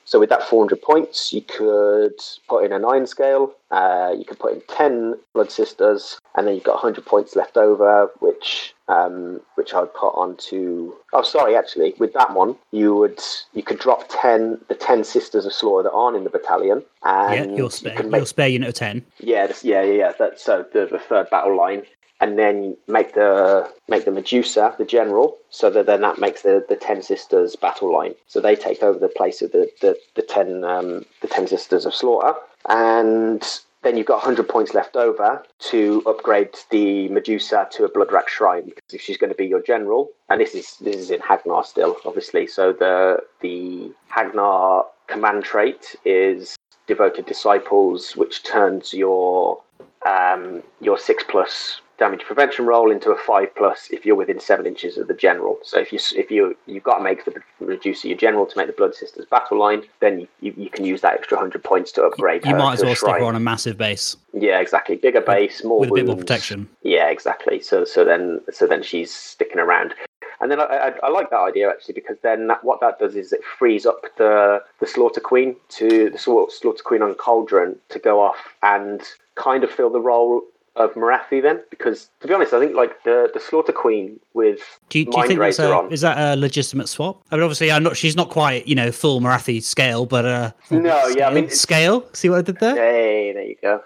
so 0.08 0.18
with 0.18 0.30
that 0.30 0.42
400 0.42 0.80
points, 0.80 1.34
you 1.34 1.42
could 1.42 2.18
put 2.48 2.64
in 2.64 2.72
a 2.72 2.78
nine 2.78 3.06
scale. 3.06 3.52
Uh, 3.70 4.14
you 4.16 4.24
could 4.24 4.38
put 4.38 4.54
in 4.54 4.62
10 4.66 5.18
blood 5.34 5.52
sisters, 5.52 6.18
and 6.34 6.46
then 6.46 6.54
you've 6.54 6.64
got 6.64 6.82
100 6.82 7.04
points 7.04 7.36
left 7.36 7.58
over, 7.58 8.10
which 8.20 8.74
um, 8.88 9.42
which 9.56 9.74
I'd 9.74 9.92
put 9.92 10.14
onto. 10.14 10.94
Oh, 11.12 11.20
sorry, 11.20 11.54
actually, 11.54 11.92
with 11.98 12.14
that 12.14 12.32
one, 12.32 12.56
you 12.70 12.94
would 12.94 13.20
you 13.52 13.62
could 13.62 13.78
drop 13.78 14.04
10 14.08 14.58
the 14.68 14.74
10 14.74 15.04
sisters 15.04 15.44
of 15.44 15.52
slaughter 15.52 15.82
that 15.82 15.92
aren't 15.92 16.16
in 16.16 16.24
the 16.24 16.30
battalion, 16.30 16.82
and 17.02 17.50
yeah, 17.50 17.56
you'll 17.58 17.68
spare 17.68 18.02
you 18.02 18.08
make, 18.08 18.18
you'll 18.20 18.24
spare 18.24 18.48
unit 18.48 18.70
of 18.70 18.74
10. 18.76 19.04
Yeah, 19.20 19.52
yeah, 19.62 19.82
yeah, 19.82 19.92
yeah. 19.92 20.12
That's 20.18 20.42
so 20.42 20.64
the, 20.72 20.88
the 20.90 20.98
third 20.98 21.28
battle 21.28 21.54
line, 21.54 21.82
and 22.20 22.38
then 22.38 22.76
make 22.86 23.14
the 23.14 23.70
make 23.88 24.04
the 24.04 24.10
Medusa 24.10 24.74
the 24.78 24.84
general, 24.84 25.36
so 25.50 25.70
that 25.70 25.86
then 25.86 26.00
that 26.00 26.18
makes 26.18 26.42
the, 26.42 26.64
the 26.68 26.76
ten 26.76 27.02
sisters 27.02 27.56
battle 27.56 27.92
line. 27.92 28.14
So 28.26 28.40
they 28.40 28.56
take 28.56 28.82
over 28.82 28.98
the 28.98 29.08
place 29.08 29.42
of 29.42 29.52
the 29.52 29.70
the, 29.80 29.98
the 30.16 30.22
ten 30.22 30.64
um, 30.64 31.04
the 31.20 31.28
ten 31.28 31.46
sisters 31.46 31.86
of 31.86 31.94
slaughter, 31.94 32.34
and 32.68 33.42
then 33.82 33.96
you've 33.96 34.06
got 34.06 34.16
100 34.16 34.48
points 34.48 34.74
left 34.74 34.96
over 34.96 35.42
to 35.60 36.02
upgrade 36.04 36.50
the 36.70 37.08
Medusa 37.08 37.68
to 37.70 37.84
a 37.84 37.88
Bloodwrack 37.88 38.26
Shrine 38.28 38.64
because 38.64 38.92
if 38.92 39.00
she's 39.00 39.16
going 39.16 39.30
to 39.30 39.36
be 39.36 39.46
your 39.46 39.62
general, 39.62 40.10
and 40.28 40.40
this 40.40 40.54
is 40.54 40.76
this 40.80 40.96
is 40.96 41.10
in 41.10 41.20
Hagg 41.20 41.46
Nar 41.46 41.64
still, 41.64 41.96
obviously. 42.04 42.46
So 42.46 42.72
the 42.72 43.18
the 43.40 43.92
Hagg 44.08 44.34
Nar 44.34 44.86
command 45.06 45.44
trait 45.44 45.94
is 46.04 46.56
devoted 46.88 47.26
disciples, 47.26 48.16
which 48.16 48.42
turns 48.42 48.92
your 48.92 49.62
um, 50.04 50.62
your 50.80 50.98
six 50.98 51.22
plus 51.28 51.80
damage 51.98 52.22
prevention 52.24 52.64
roll 52.64 52.90
into 52.90 53.10
a 53.10 53.16
five 53.16 53.54
plus 53.56 53.88
if 53.90 54.06
you're 54.06 54.16
within 54.16 54.40
seven 54.40 54.66
inches 54.66 54.96
of 54.96 55.08
the 55.08 55.14
general. 55.14 55.58
So 55.62 55.78
if 55.78 55.92
you 55.92 55.98
if 56.16 56.30
you 56.30 56.56
you've 56.66 56.84
got 56.84 56.98
to 56.98 57.04
make 57.04 57.24
the 57.24 57.34
Medusa 57.60 58.08
your 58.08 58.16
general 58.16 58.46
to 58.46 58.56
make 58.56 58.68
the 58.68 58.72
blood 58.72 58.94
sisters 58.94 59.26
battle 59.26 59.58
line, 59.58 59.82
then 60.00 60.26
you, 60.40 60.54
you 60.56 60.70
can 60.70 60.84
use 60.84 61.00
that 61.02 61.14
extra 61.14 61.36
hundred 61.36 61.62
points 61.64 61.92
to 61.92 62.04
upgrade. 62.04 62.46
You 62.46 62.54
might 62.54 62.74
as 62.74 62.84
well 62.84 62.94
stick 62.94 63.16
her 63.16 63.24
on 63.24 63.34
a 63.34 63.40
massive 63.40 63.76
base. 63.76 64.16
Yeah, 64.32 64.60
exactly. 64.60 64.96
Bigger 64.96 65.20
base, 65.20 65.64
more 65.64 65.80
with 65.80 65.90
wounds. 65.90 66.00
a 66.00 66.04
bit 66.04 66.06
more 66.06 66.16
protection. 66.16 66.68
Yeah, 66.82 67.08
exactly. 67.08 67.60
So 67.60 67.84
so 67.84 68.04
then 68.04 68.40
so 68.52 68.66
then 68.66 68.82
she's 68.82 69.12
sticking 69.12 69.58
around. 69.58 69.94
And 70.40 70.52
then 70.52 70.60
I, 70.60 70.64
I, 70.64 70.92
I, 71.02 71.08
like 71.08 71.30
that 71.30 71.40
idea 71.40 71.68
actually 71.68 71.94
because 71.94 72.16
then 72.22 72.46
that, 72.46 72.62
what 72.62 72.80
that 72.80 73.00
does 73.00 73.16
is 73.16 73.32
it 73.32 73.40
frees 73.58 73.84
up 73.84 74.04
the 74.18 74.62
the 74.78 74.86
slaughter 74.86 75.20
queen 75.20 75.56
to 75.70 76.10
the 76.10 76.18
slaughter 76.18 76.82
queen 76.84 77.02
on 77.02 77.14
cauldron 77.14 77.74
to 77.88 77.98
go 77.98 78.20
off 78.20 78.54
and 78.62 79.02
kind 79.34 79.64
of 79.64 79.70
fill 79.70 79.90
the 79.90 80.00
role 80.00 80.42
of 80.76 80.94
Morathi 80.94 81.42
then? 81.42 81.60
Because 81.70 82.10
to 82.20 82.28
be 82.28 82.34
honest, 82.34 82.52
I 82.52 82.60
think 82.60 82.74
like 82.74 83.02
the 83.04 83.30
the 83.32 83.40
Slaughter 83.40 83.72
Queen 83.72 84.18
with 84.34 84.60
do 84.88 85.00
you, 85.00 85.04
do 85.04 85.20
you 85.20 85.26
think 85.26 85.40
that's 85.40 85.58
a, 85.58 85.72
on, 85.72 85.92
is 85.92 86.00
that 86.02 86.16
a 86.18 86.38
legitimate 86.38 86.88
swap? 86.88 87.22
I 87.30 87.36
mean, 87.36 87.44
obviously, 87.44 87.70
I'm 87.70 87.82
not. 87.82 87.96
She's 87.96 88.16
not 88.16 88.30
quite 88.30 88.66
you 88.66 88.74
know 88.74 88.92
full 88.92 89.20
Morathi 89.20 89.62
scale, 89.62 90.06
but 90.06 90.24
uh, 90.24 90.52
no, 90.70 90.78
scale, 90.80 91.16
yeah, 91.16 91.28
I 91.28 91.34
mean 91.34 91.50
scale. 91.50 92.08
See 92.12 92.28
what 92.28 92.38
I 92.38 92.42
did 92.42 92.58
there? 92.58 92.74
Hey, 92.74 93.32
there 93.32 93.44
you 93.44 93.56
go. 93.62 93.82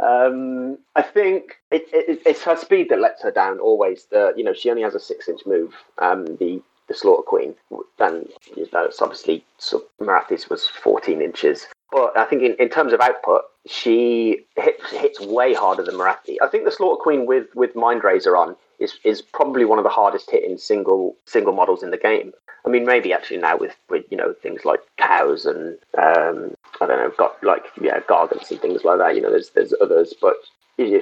um, 0.00 0.78
I 0.96 1.02
think 1.02 1.58
it, 1.70 1.88
it, 1.92 2.22
it's 2.26 2.42
her 2.42 2.56
speed 2.56 2.88
that 2.90 3.00
lets 3.00 3.22
her 3.22 3.30
down. 3.30 3.58
Always 3.58 4.06
the 4.10 4.32
you 4.36 4.44
know 4.44 4.52
she 4.52 4.70
only 4.70 4.82
has 4.82 4.94
a 4.94 5.00
six 5.00 5.28
inch 5.28 5.40
move. 5.46 5.74
Um, 5.98 6.24
the 6.36 6.62
the 6.90 6.94
Slaughter 6.94 7.22
Queen, 7.22 7.54
and 8.00 8.28
you 8.56 8.68
know, 8.72 8.84
it's 8.84 9.00
obviously 9.00 9.44
so 9.58 9.84
Morathi's 10.00 10.50
was 10.50 10.66
14 10.66 11.22
inches. 11.22 11.66
But 11.92 12.16
I 12.16 12.24
think 12.24 12.42
in, 12.42 12.54
in 12.58 12.68
terms 12.68 12.92
of 12.92 13.00
output, 13.00 13.42
she 13.66 14.44
hits 14.56 14.90
hits 14.90 15.20
way 15.20 15.54
harder 15.54 15.82
than 15.82 15.96
Morathi. 15.96 16.36
I 16.42 16.48
think 16.48 16.64
the 16.64 16.72
Slaughter 16.72 17.00
Queen 17.00 17.26
with 17.26 17.46
with 17.54 17.76
Mind 17.76 18.04
Razor 18.04 18.36
on 18.36 18.56
is 18.78 18.94
is 19.04 19.22
probably 19.22 19.64
one 19.64 19.78
of 19.78 19.84
the 19.84 19.90
hardest 19.90 20.30
hitting 20.30 20.58
single 20.58 21.16
single 21.26 21.52
models 21.52 21.82
in 21.82 21.90
the 21.90 21.98
game. 21.98 22.32
I 22.66 22.68
mean, 22.68 22.84
maybe 22.84 23.12
actually 23.12 23.38
now 23.38 23.56
with, 23.56 23.74
with 23.88 24.04
you 24.10 24.16
know 24.16 24.34
things 24.42 24.64
like 24.64 24.80
cows 24.98 25.46
and 25.46 25.78
um, 25.96 26.54
I 26.80 26.86
don't 26.86 26.98
know, 26.98 27.12
got 27.16 27.42
like 27.42 27.64
yeah 27.80 28.00
gargants 28.00 28.50
and 28.50 28.60
things 28.60 28.84
like 28.84 28.98
that. 28.98 29.14
You 29.14 29.22
know, 29.22 29.30
there's 29.30 29.50
there's 29.50 29.74
others, 29.80 30.14
but 30.20 30.36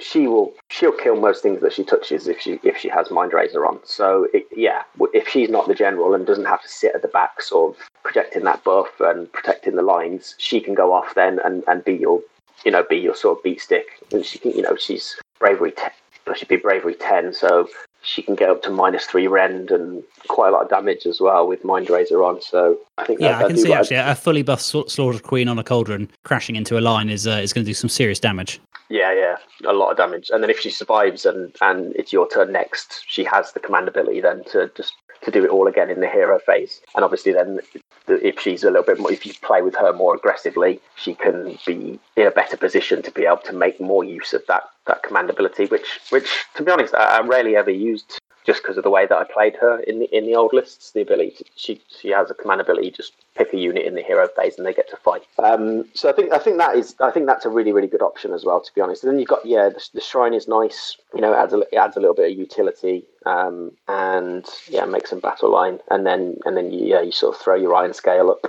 she 0.00 0.26
will 0.26 0.52
she'll 0.70 0.92
kill 0.92 1.16
most 1.16 1.42
things 1.42 1.60
that 1.60 1.72
she 1.72 1.84
touches 1.84 2.26
if 2.26 2.40
she 2.40 2.58
if 2.64 2.76
she 2.76 2.88
has 2.88 3.10
mind 3.12 3.32
razor 3.32 3.64
on 3.64 3.78
so 3.84 4.26
it, 4.34 4.44
yeah 4.56 4.82
if 5.14 5.28
she's 5.28 5.48
not 5.48 5.68
the 5.68 5.74
general 5.74 6.14
and 6.14 6.26
doesn't 6.26 6.46
have 6.46 6.60
to 6.60 6.68
sit 6.68 6.94
at 6.96 7.02
the 7.02 7.08
back 7.08 7.40
sort 7.40 7.76
of 7.76 7.82
protecting 8.02 8.42
that 8.42 8.64
buff 8.64 8.88
and 9.00 9.32
protecting 9.32 9.76
the 9.76 9.82
lines 9.82 10.34
she 10.38 10.60
can 10.60 10.74
go 10.74 10.92
off 10.92 11.14
then 11.14 11.38
and, 11.44 11.62
and 11.68 11.84
be 11.84 11.94
your 11.94 12.20
you 12.64 12.70
know 12.70 12.84
be 12.88 12.96
your 12.96 13.14
sort 13.14 13.38
of 13.38 13.44
beat 13.44 13.60
stick 13.60 13.86
and 14.12 14.24
she 14.24 14.38
can 14.38 14.52
you 14.52 14.62
know 14.62 14.76
she's 14.76 15.16
bravery 15.38 15.72
10 15.72 15.90
she'd 16.34 16.48
be 16.48 16.56
bravery 16.56 16.94
10 16.94 17.32
so 17.32 17.68
she 18.02 18.22
can 18.22 18.34
get 18.34 18.48
up 18.48 18.62
to 18.62 18.70
minus 18.70 19.06
three 19.06 19.26
rend 19.26 19.70
and 19.70 20.02
quite 20.28 20.48
a 20.48 20.52
lot 20.52 20.62
of 20.62 20.70
damage 20.70 21.04
as 21.06 21.20
well 21.20 21.46
with 21.46 21.64
mind 21.64 21.90
razor 21.90 22.22
on. 22.22 22.40
So 22.40 22.78
I 22.96 23.04
think 23.04 23.20
yeah, 23.20 23.38
I, 23.38 23.44
I 23.44 23.46
can 23.48 23.56
see 23.56 23.72
actually 23.72 23.96
a 23.96 24.14
fully 24.14 24.42
buffed 24.42 24.62
slaughter 24.62 25.18
queen 25.18 25.48
on 25.48 25.58
a 25.58 25.64
cauldron 25.64 26.10
crashing 26.24 26.56
into 26.56 26.78
a 26.78 26.80
line 26.80 27.10
is 27.10 27.26
uh, 27.26 27.40
is 27.42 27.52
going 27.52 27.64
to 27.64 27.68
do 27.70 27.74
some 27.74 27.90
serious 27.90 28.20
damage. 28.20 28.60
Yeah, 28.88 29.12
yeah, 29.12 29.36
a 29.68 29.74
lot 29.74 29.90
of 29.90 29.96
damage. 29.96 30.30
And 30.30 30.42
then 30.42 30.48
if 30.48 30.60
she 30.60 30.70
survives 30.70 31.26
and 31.26 31.54
and 31.60 31.94
it's 31.96 32.12
your 32.12 32.28
turn 32.28 32.52
next, 32.52 33.04
she 33.06 33.24
has 33.24 33.52
the 33.52 33.60
command 33.60 33.88
ability 33.88 34.20
then 34.20 34.44
to 34.44 34.70
just 34.76 34.94
to 35.22 35.30
do 35.30 35.44
it 35.44 35.50
all 35.50 35.66
again 35.66 35.90
in 35.90 36.00
the 36.00 36.08
hero 36.08 36.38
phase. 36.38 36.80
And 36.94 37.04
obviously, 37.04 37.32
then 37.32 37.60
if 38.08 38.40
she's 38.40 38.64
a 38.64 38.70
little 38.70 38.84
bit 38.84 38.98
more, 38.98 39.12
if 39.12 39.26
you 39.26 39.34
play 39.42 39.62
with 39.62 39.74
her 39.76 39.92
more 39.92 40.14
aggressively, 40.14 40.80
she 40.96 41.14
can 41.14 41.58
be 41.66 41.98
in 42.16 42.26
a 42.26 42.30
better 42.30 42.56
position 42.56 43.02
to 43.02 43.10
be 43.10 43.26
able 43.26 43.38
to 43.38 43.52
make 43.52 43.80
more 43.80 44.04
use 44.04 44.32
of 44.32 44.42
that 44.48 44.64
that 44.86 45.02
command 45.02 45.30
ability. 45.30 45.66
Which, 45.66 46.00
which 46.10 46.44
to 46.54 46.62
be 46.62 46.70
honest, 46.70 46.94
I, 46.94 47.18
I 47.18 47.20
rarely 47.20 47.56
ever 47.56 47.70
used 47.70 48.18
just 48.48 48.62
because 48.62 48.78
of 48.78 48.82
the 48.82 48.88
way 48.88 49.04
that 49.04 49.14
I 49.14 49.24
played 49.24 49.56
her 49.56 49.78
in 49.80 49.98
the 49.98 50.06
in 50.06 50.24
the 50.24 50.34
old 50.34 50.54
lists. 50.54 50.92
The 50.92 51.02
ability 51.02 51.32
to, 51.36 51.44
she 51.56 51.82
she 52.00 52.08
has 52.08 52.30
a 52.30 52.34
command 52.34 52.62
ability, 52.62 52.90
just 52.92 53.12
pick 53.36 53.52
a 53.52 53.58
unit 53.58 53.84
in 53.84 53.94
the 53.94 54.00
hero 54.02 54.26
phase 54.26 54.56
and 54.56 54.66
they 54.66 54.72
get 54.72 54.88
to 54.88 54.96
fight. 54.96 55.22
Um, 55.38 55.84
so 55.92 56.08
I 56.08 56.12
think 56.12 56.32
I 56.32 56.38
think 56.38 56.56
that 56.56 56.74
is 56.74 56.96
I 56.98 57.10
think 57.10 57.26
that's 57.26 57.44
a 57.44 57.50
really 57.50 57.72
really 57.72 57.88
good 57.88 58.00
option 58.00 58.32
as 58.32 58.46
well. 58.46 58.62
To 58.62 58.74
be 58.74 58.80
honest, 58.80 59.04
and 59.04 59.12
then 59.12 59.18
you've 59.18 59.28
got 59.28 59.44
yeah 59.44 59.68
the, 59.68 59.86
the 59.92 60.00
shrine 60.00 60.32
is 60.32 60.48
nice. 60.48 60.96
You 61.14 61.20
know, 61.20 61.34
it 61.34 61.36
adds 61.36 61.52
a, 61.52 61.58
it 61.58 61.76
adds 61.76 61.98
a 61.98 62.00
little 62.00 62.14
bit 62.14 62.32
of 62.32 62.38
utility 62.38 63.04
um, 63.26 63.72
and 63.86 64.46
yeah 64.70 64.86
makes 64.86 65.10
some 65.10 65.20
battle 65.20 65.52
line, 65.52 65.80
and 65.90 66.06
then 66.06 66.38
and 66.46 66.56
then 66.56 66.72
you, 66.72 66.86
yeah 66.86 67.02
you 67.02 67.12
sort 67.12 67.34
of 67.36 67.42
throw 67.42 67.54
your 67.54 67.74
iron 67.74 67.92
scale 67.92 68.30
up 68.30 68.46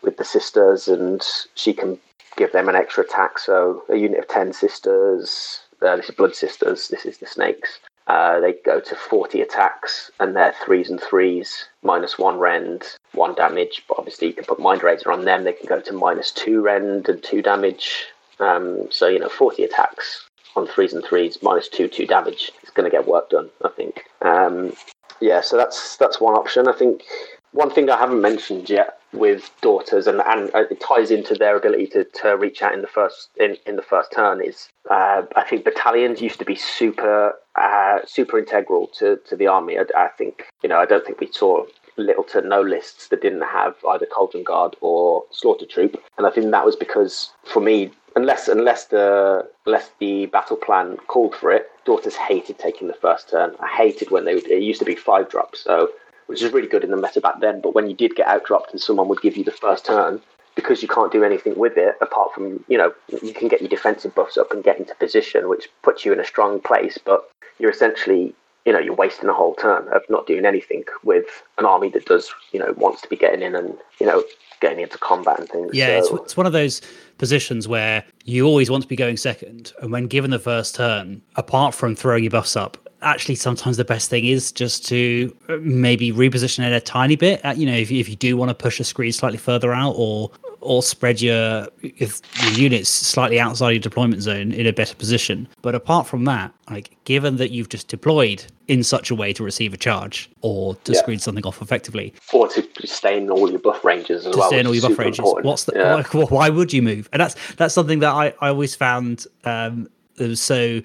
with 0.00 0.16
the 0.16 0.24
sisters, 0.24 0.88
and 0.88 1.22
she 1.56 1.74
can 1.74 1.98
give 2.38 2.52
them 2.52 2.70
an 2.70 2.74
extra 2.74 3.04
attack. 3.04 3.38
So 3.38 3.84
a 3.90 3.96
unit 3.96 4.20
of 4.20 4.28
ten 4.28 4.54
sisters. 4.54 5.60
Uh, 5.82 5.96
this 5.96 6.08
is 6.08 6.14
blood 6.14 6.34
sisters. 6.34 6.88
This 6.88 7.04
is 7.04 7.18
the 7.18 7.26
snakes. 7.26 7.80
Uh, 8.10 8.40
they 8.40 8.54
go 8.64 8.80
to 8.80 8.96
40 8.96 9.40
attacks 9.40 10.10
and 10.18 10.34
they're 10.34 10.52
threes 10.64 10.90
and 10.90 11.00
threes, 11.00 11.68
minus 11.84 12.18
one 12.18 12.40
rend, 12.40 12.82
one 13.12 13.36
damage. 13.36 13.84
But 13.88 13.98
obviously, 13.98 14.26
you 14.26 14.32
can 14.32 14.46
put 14.46 14.58
Mind 14.58 14.82
Razor 14.82 15.12
on 15.12 15.26
them. 15.26 15.44
They 15.44 15.52
can 15.52 15.68
go 15.68 15.80
to 15.80 15.92
minus 15.92 16.32
two 16.32 16.60
rend 16.60 17.08
and 17.08 17.22
two 17.22 17.40
damage. 17.40 18.06
Um, 18.40 18.88
so, 18.90 19.06
you 19.06 19.20
know, 19.20 19.28
40 19.28 19.62
attacks 19.62 20.26
on 20.56 20.66
threes 20.66 20.92
and 20.92 21.04
threes, 21.04 21.38
minus 21.40 21.68
two 21.68 21.86
two 21.86 22.04
damage. 22.04 22.50
It's 22.62 22.72
going 22.72 22.90
to 22.90 22.96
get 22.96 23.06
work 23.06 23.30
done, 23.30 23.48
I 23.64 23.68
think. 23.68 24.02
Um, 24.22 24.72
yeah, 25.20 25.40
so 25.40 25.56
that's 25.56 25.96
that's 25.96 26.20
one 26.20 26.34
option. 26.34 26.66
I 26.66 26.72
think 26.72 27.04
one 27.52 27.70
thing 27.70 27.88
I 27.90 27.96
haven't 27.96 28.20
mentioned 28.20 28.68
yet 28.68 28.99
with 29.12 29.50
daughters, 29.60 30.06
and, 30.06 30.20
and 30.26 30.50
it 30.54 30.80
ties 30.80 31.10
into 31.10 31.34
their 31.34 31.56
ability 31.56 31.86
to, 31.88 32.04
to 32.04 32.36
reach 32.36 32.62
out 32.62 32.74
in 32.74 32.82
the 32.82 32.88
first 32.88 33.30
in, 33.38 33.56
in 33.66 33.76
the 33.76 33.82
first 33.82 34.12
turn, 34.12 34.42
is 34.42 34.68
uh, 34.90 35.22
I 35.36 35.44
think 35.44 35.64
battalions 35.64 36.20
used 36.20 36.38
to 36.38 36.44
be 36.44 36.54
super 36.54 37.34
uh, 37.56 37.98
super 38.06 38.38
integral 38.38 38.88
to, 38.98 39.18
to 39.28 39.36
the 39.36 39.46
army. 39.46 39.78
I, 39.78 39.84
I, 39.96 40.08
think 40.08 40.44
you 40.62 40.68
know 40.68 40.78
I 40.78 40.86
don't 40.86 41.04
think 41.04 41.20
we 41.20 41.30
saw 41.32 41.64
little 41.96 42.24
to 42.24 42.40
no 42.40 42.62
lists 42.62 43.08
that 43.08 43.22
didn't 43.22 43.42
have 43.42 43.74
either 43.88 44.06
Cauldron 44.06 44.44
Guard 44.44 44.76
or 44.80 45.24
Slaughter 45.30 45.66
Troop, 45.66 46.00
and 46.16 46.26
I 46.26 46.30
think 46.30 46.50
that 46.50 46.64
was 46.64 46.76
because 46.76 47.32
for 47.44 47.60
me. 47.60 47.90
Unless, 48.16 48.48
unless 48.48 48.86
the 48.86 49.48
unless 49.66 49.92
the 50.00 50.26
battle 50.26 50.56
plan 50.56 50.96
called 51.06 51.32
for 51.36 51.52
it, 51.52 51.70
daughters 51.84 52.16
hated 52.16 52.58
taking 52.58 52.88
the 52.88 52.94
first 52.94 53.30
turn. 53.30 53.54
I 53.60 53.68
hated 53.68 54.10
when 54.10 54.24
they 54.24 54.32
it 54.32 54.64
used 54.64 54.80
to 54.80 54.84
be 54.84 54.96
five 54.96 55.30
drops. 55.30 55.60
So 55.62 55.90
which 56.30 56.42
is 56.42 56.52
really 56.52 56.68
good 56.68 56.84
in 56.84 56.92
the 56.92 56.96
meta 56.96 57.20
back 57.20 57.40
then. 57.40 57.60
But 57.60 57.74
when 57.74 57.90
you 57.90 57.96
did 57.96 58.14
get 58.14 58.28
outdropped 58.28 58.70
and 58.70 58.80
someone 58.80 59.08
would 59.08 59.20
give 59.20 59.36
you 59.36 59.42
the 59.42 59.50
first 59.50 59.84
turn, 59.84 60.20
because 60.54 60.80
you 60.80 60.86
can't 60.86 61.10
do 61.10 61.24
anything 61.24 61.58
with 61.58 61.76
it 61.76 61.96
apart 62.00 62.32
from, 62.32 62.64
you 62.68 62.78
know, 62.78 62.94
you 63.22 63.34
can 63.34 63.48
get 63.48 63.60
your 63.60 63.68
defensive 63.68 64.14
buffs 64.14 64.36
up 64.36 64.52
and 64.52 64.62
get 64.62 64.78
into 64.78 64.94
position, 64.94 65.48
which 65.48 65.68
puts 65.82 66.04
you 66.04 66.12
in 66.12 66.20
a 66.20 66.24
strong 66.24 66.60
place, 66.60 66.98
but 67.04 67.28
you're 67.58 67.70
essentially, 67.70 68.32
you 68.64 68.72
know, 68.72 68.78
you're 68.78 68.94
wasting 68.94 69.28
a 69.28 69.32
whole 69.32 69.54
turn 69.56 69.88
of 69.88 70.02
not 70.08 70.26
doing 70.28 70.46
anything 70.46 70.84
with 71.02 71.26
an 71.58 71.66
army 71.66 71.88
that 71.90 72.04
does, 72.06 72.32
you 72.52 72.60
know, 72.60 72.74
wants 72.76 73.02
to 73.02 73.08
be 73.08 73.16
getting 73.16 73.42
in 73.42 73.56
and, 73.56 73.76
you 73.98 74.06
know, 74.06 74.22
getting 74.60 74.80
into 74.80 74.98
combat 74.98 75.40
and 75.40 75.48
things. 75.48 75.70
Yeah, 75.74 76.00
so. 76.00 76.14
it's, 76.14 76.24
it's 76.26 76.36
one 76.36 76.46
of 76.46 76.52
those 76.52 76.80
positions 77.18 77.66
where 77.66 78.04
you 78.24 78.46
always 78.46 78.70
want 78.70 78.82
to 78.82 78.88
be 78.88 78.96
going 78.96 79.16
second. 79.16 79.72
And 79.80 79.90
when 79.90 80.06
given 80.06 80.30
the 80.30 80.38
first 80.38 80.76
turn, 80.76 81.22
apart 81.34 81.74
from 81.74 81.96
throwing 81.96 82.22
your 82.22 82.30
buffs 82.30 82.54
up, 82.54 82.89
actually 83.02 83.34
sometimes 83.34 83.76
the 83.76 83.84
best 83.84 84.10
thing 84.10 84.26
is 84.26 84.52
just 84.52 84.86
to 84.88 85.34
uh, 85.48 85.56
maybe 85.60 86.12
reposition 86.12 86.66
it 86.66 86.72
a 86.72 86.80
tiny 86.80 87.16
bit. 87.16 87.44
Uh, 87.44 87.54
you 87.56 87.66
know, 87.66 87.76
if, 87.76 87.90
if 87.90 88.08
you 88.08 88.16
do 88.16 88.36
want 88.36 88.48
to 88.50 88.54
push 88.54 88.80
a 88.80 88.84
screen 88.84 89.12
slightly 89.12 89.38
further 89.38 89.72
out 89.72 89.94
or 89.96 90.30
or 90.60 90.82
spread 90.82 91.22
your, 91.22 91.68
your 91.80 92.10
units 92.52 92.90
slightly 92.90 93.40
outside 93.40 93.70
your 93.70 93.80
deployment 93.80 94.20
zone 94.20 94.52
in 94.52 94.66
a 94.66 94.72
better 94.72 94.94
position. 94.94 95.48
But 95.62 95.74
apart 95.74 96.06
from 96.06 96.24
that, 96.26 96.52
like 96.68 96.94
given 97.04 97.36
that 97.36 97.50
you've 97.50 97.70
just 97.70 97.88
deployed 97.88 98.44
in 98.68 98.84
such 98.84 99.10
a 99.10 99.14
way 99.14 99.32
to 99.32 99.42
receive 99.42 99.72
a 99.72 99.78
charge 99.78 100.30
or 100.42 100.74
to 100.84 100.92
yeah. 100.92 100.98
screen 100.98 101.18
something 101.18 101.44
off 101.46 101.62
effectively, 101.62 102.12
or 102.32 102.46
to 102.48 102.68
stay 102.84 103.16
in 103.16 103.30
all 103.30 103.50
your 103.50 103.58
buff 103.58 103.84
ranges 103.84 104.26
as 104.26 104.32
to 104.32 104.38
well. 104.38 104.48
Stay 104.48 104.60
in 104.60 104.66
all 104.66 104.74
your 104.74 104.88
buff 104.88 104.98
ranges. 104.98 105.18
Important. 105.18 105.46
What's 105.46 105.64
the? 105.64 105.72
Yeah. 105.74 106.02
Why, 106.12 106.24
why, 106.24 106.48
would 106.50 106.72
you 106.72 106.82
move? 106.82 107.08
And 107.12 107.20
that's 107.20 107.54
that's 107.54 107.74
something 107.74 108.00
that 108.00 108.12
I 108.12 108.34
I 108.40 108.48
always 108.48 108.74
found 108.74 109.26
um, 109.44 109.88
so 110.34 110.82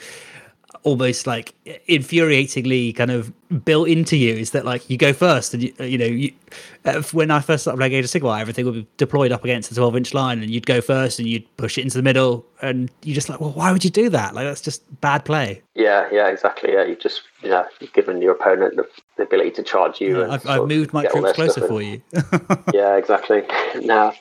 almost 0.86 1.26
like 1.26 1.54
infuriatingly 1.90 2.96
kind 2.96 3.10
of 3.10 3.34
built 3.66 3.88
into 3.88 4.16
you 4.16 4.36
is 4.36 4.52
that 4.52 4.66
like 4.66 4.88
you 4.88 4.98
go 4.98 5.14
first 5.14 5.54
and 5.56 5.64
you, 5.64 5.74
uh, 5.80 5.84
you 5.84 5.98
know 5.98 6.06
you, 6.06 6.32
uh, 6.86 7.02
when 7.12 7.32
I 7.32 7.40
first 7.40 7.64
started 7.64 7.80
playing 7.80 7.94
Age 7.94 8.06
of 8.06 8.12
Sigmar 8.12 8.40
everything 8.40 8.66
would 8.66 8.76
be 8.76 8.88
deployed 8.98 9.32
up 9.32 9.44
against 9.44 9.70
the 9.70 9.76
12 9.76 9.96
inch 9.98 10.14
line 10.14 10.44
and 10.44 10.52
you'd 10.52 10.68
go 10.68 10.82
first 10.82 11.18
and 11.18 11.28
you'd 11.28 11.58
push 11.58 11.80
it 11.80 11.82
into 11.82 11.98
the 11.98 12.04
middle 12.04 12.46
and 12.62 12.92
you're 13.02 13.16
just 13.16 13.30
like 13.30 13.42
well 13.42 13.52
why 13.52 13.72
would 13.72 13.84
you 13.84 13.90
do 13.90 14.10
that? 14.10 14.36
Like 14.36 14.46
that's 14.46 14.62
just 14.62 14.84
bad 15.02 15.26
play. 15.26 15.64
Yeah 15.74 16.08
yeah 16.12 16.28
exactly. 16.28 16.74
Yeah 16.74 16.86
you 16.86 16.96
just 16.96 17.24
yeah 17.42 17.66
you've 17.82 17.94
given 17.94 18.22
your 18.22 18.34
opponent 18.34 18.76
the, 18.76 18.88
the 19.18 19.24
ability 19.24 19.52
to 19.52 19.64
charge 19.64 20.00
you 20.00 20.20
yeah, 20.20 20.34
I've, 20.34 20.48
I've 20.48 20.68
moved 20.68 20.94
my 20.94 21.06
troops 21.06 21.34
closer 21.34 21.68
for 21.68 21.82
you. 21.82 22.02
Yeah 22.74 22.96
exactly. 22.96 23.42
Now 23.82 24.14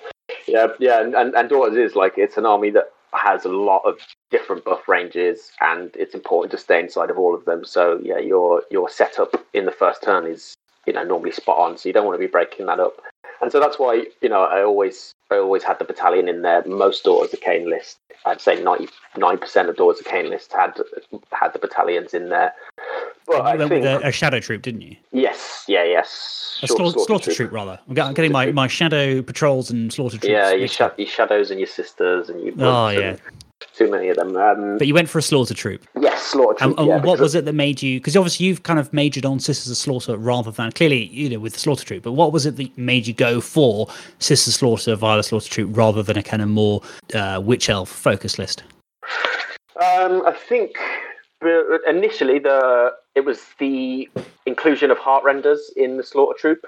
yeah 0.48 0.68
yeah 0.81 1.03
and, 1.03 1.14
and, 1.14 1.35
and 1.35 1.48
Daughters 1.50 1.77
is 1.77 1.94
like 1.94 2.14
it's 2.16 2.38
an 2.38 2.46
army 2.46 2.70
that 2.70 2.93
has 3.16 3.44
a 3.44 3.48
lot 3.48 3.83
of 3.85 3.98
different 4.31 4.64
buff 4.64 4.88
ranges, 4.88 5.53
and 5.61 5.90
it's 5.94 6.14
important 6.14 6.50
to 6.53 6.59
stay 6.59 6.81
inside 6.81 7.11
of 7.11 7.18
all 7.18 7.35
of 7.35 7.44
them. 7.44 7.64
So 7.64 8.00
yeah, 8.03 8.18
your 8.18 8.62
your 8.70 8.88
setup 8.88 9.44
in 9.53 9.64
the 9.64 9.72
first 9.72 10.03
turn 10.03 10.27
is 10.27 10.55
you 10.87 10.92
know 10.92 11.05
normally 11.05 11.33
spot 11.33 11.59
on, 11.59 11.77
so 11.79 11.88
you 11.88 11.92
don't 11.92 12.07
want 12.07 12.16
to 12.16 12.27
be 12.27 12.31
breaking 12.31 12.66
that 12.66 12.81
up. 12.81 13.00
And 13.40 13.53
so 13.53 13.61
that's 13.61 13.79
why 13.79 14.07
you 14.20 14.29
know 14.29 14.42
I 14.44 14.62
always 14.62 15.14
I 15.31 15.37
always 15.37 15.62
had 15.62 15.79
the 15.79 15.85
battalion 15.85 16.29
in 16.29 16.42
there. 16.42 16.64
Most 16.66 17.05
Daughters 17.05 17.33
of 17.33 17.40
Khaine 17.40 17.68
list, 17.68 17.99
I'd 18.25 18.40
say 18.40 18.62
ninety 18.62 18.88
nine 19.16 19.38
percent 19.38 19.68
of 19.68 19.77
Daughters 19.77 20.01
of 20.01 20.07
Khaine 20.07 20.29
list 20.29 20.53
had 20.53 20.75
had 21.33 21.53
the 21.53 21.59
battalions 21.59 22.14
in 22.14 22.29
there. 22.29 22.53
But 23.27 23.37
you 23.37 23.42
I 23.42 23.57
went 23.57 23.70
think, 23.70 23.85
with 23.85 24.03
a, 24.03 24.09
a, 24.09 24.12
shadow 24.12 24.38
troop, 24.38 24.61
didn't 24.61 24.83
you? 24.83 24.97
Yes, 25.11 25.64
yeah, 25.66 25.83
yes. 25.83 26.59
A 26.62 26.66
slaughter, 26.66 26.99
slaughter 26.99 27.25
troop. 27.33 27.37
troop. 27.37 27.53
rather. 27.53 27.81
I'm 27.88 27.94
getting 28.12 28.33
my, 28.33 28.53
my 28.53 28.66
shadow 28.66 29.23
patrols 29.23 29.70
and 29.70 29.90
slaughter 29.90 30.18
troops. 30.18 30.31
Yeah, 30.31 30.53
your, 30.53 30.68
sh- 30.68 30.81
your 30.99 31.09
shadows 31.09 31.51
and 31.51 31.59
your 31.59 31.66
sisters 31.66 32.29
and 32.29 32.42
your. 32.42 32.53
Oh 32.59 32.88
yeah 32.88 33.16
too 33.77 33.91
many 33.91 34.09
of 34.09 34.17
them. 34.17 34.37
Um, 34.37 34.79
but 34.79 34.87
you 34.87 34.95
went 34.95 35.09
for 35.09 35.19
a 35.19 35.23
slaughter 35.23 35.55
troop. 35.55 35.87
Yes, 36.01 36.23
slaughter 36.23 36.59
troop. 36.59 36.79
And, 36.79 36.89
yeah, 36.89 37.03
what 37.03 37.21
was 37.21 37.35
it 37.35 37.45
that 37.45 37.53
made 37.55 37.83
you? 37.83 38.01
Because 38.01 38.17
obviously 38.17 38.47
you've 38.47 38.63
kind 38.63 38.79
of 38.79 38.93
majored 38.93 39.25
on 39.25 39.41
Sisters 39.41 39.71
of 39.71 39.77
Slaughter 39.77 40.17
rather 40.17 40.51
than 40.51 40.73
clearly 40.73 41.05
you 41.07 41.29
know 41.31 41.39
with 41.39 41.55
the 41.55 41.59
slaughter 41.59 41.85
troop. 41.85 42.03
But 42.03 42.13
what 42.13 42.33
was 42.33 42.47
it 42.47 42.57
that 42.57 42.77
made 42.79 43.07
you 43.07 43.15
go 43.15 43.41
for 43.41 43.89
Sisters 44.19 44.55
of 44.55 44.59
Slaughter 44.59 44.95
via 44.95 45.17
the 45.17 45.23
slaughter 45.23 45.51
troop 45.51 45.77
rather 45.77 46.03
than 46.03 46.17
a 46.17 46.23
kind 46.23 46.43
of 46.43 46.49
more 46.49 46.83
uh, 47.15 47.41
witch 47.43 47.69
elf 47.69 47.89
focus 47.89 48.39
list? 48.39 48.63
Um, 49.77 50.23
I 50.25 50.33
think 50.49 50.77
initially 51.87 52.38
the 52.38 52.92
it 53.14 53.24
was 53.24 53.40
the 53.59 54.09
inclusion 54.44 54.90
of 54.90 54.98
Heartrenders 54.98 55.70
in 55.76 55.96
the 55.96 56.02
Slaughter 56.02 56.37
Troop. 56.38 56.66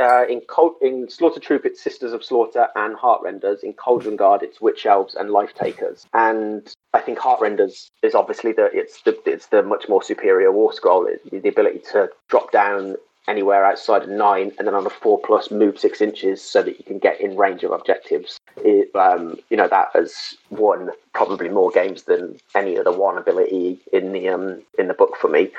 Uh, 0.00 0.24
in, 0.28 0.40
Col- 0.42 0.76
in 0.82 1.08
Slaughter 1.08 1.38
Troop, 1.38 1.64
it's 1.64 1.80
Sisters 1.80 2.12
of 2.12 2.24
Slaughter 2.24 2.66
and 2.74 2.96
Heartrenders. 2.96 3.62
In 3.62 3.74
Cauldron 3.74 4.16
Guard, 4.16 4.42
it's 4.42 4.60
Witch 4.60 4.86
Elves 4.86 5.14
and 5.14 5.30
Life 5.30 5.54
Takers. 5.54 6.04
And 6.12 6.74
I 6.92 7.00
think 7.00 7.18
Heartrenders 7.18 7.90
is 8.02 8.14
obviously 8.14 8.52
the 8.52 8.70
it's 8.72 9.02
the 9.02 9.16
it's 9.24 9.46
the 9.46 9.62
much 9.62 9.88
more 9.88 10.02
superior 10.02 10.50
War 10.50 10.72
Scroll. 10.72 11.06
It, 11.06 11.42
the 11.42 11.48
ability 11.48 11.82
to 11.92 12.10
drop 12.28 12.50
down 12.50 12.96
anywhere 13.26 13.64
outside 13.64 14.02
of 14.02 14.08
nine, 14.08 14.52
and 14.58 14.66
then 14.66 14.74
on 14.74 14.86
a 14.86 14.90
four 14.90 15.20
plus 15.24 15.50
move 15.50 15.78
six 15.78 16.00
inches 16.00 16.42
so 16.42 16.62
that 16.62 16.78
you 16.78 16.84
can 16.84 16.98
get 16.98 17.20
in 17.20 17.36
range 17.36 17.62
of 17.62 17.72
objectives. 17.72 18.38
It, 18.58 18.94
um, 18.94 19.36
you 19.50 19.56
know 19.56 19.68
that 19.68 19.88
has 19.94 20.34
won 20.50 20.90
probably 21.12 21.48
more 21.48 21.70
games 21.70 22.04
than 22.04 22.38
any 22.54 22.78
other 22.78 22.92
one 22.92 23.18
ability 23.18 23.80
in 23.92 24.12
the 24.12 24.28
um, 24.28 24.62
in 24.78 24.88
the 24.88 24.94
book 24.94 25.16
for 25.20 25.28
me. 25.28 25.50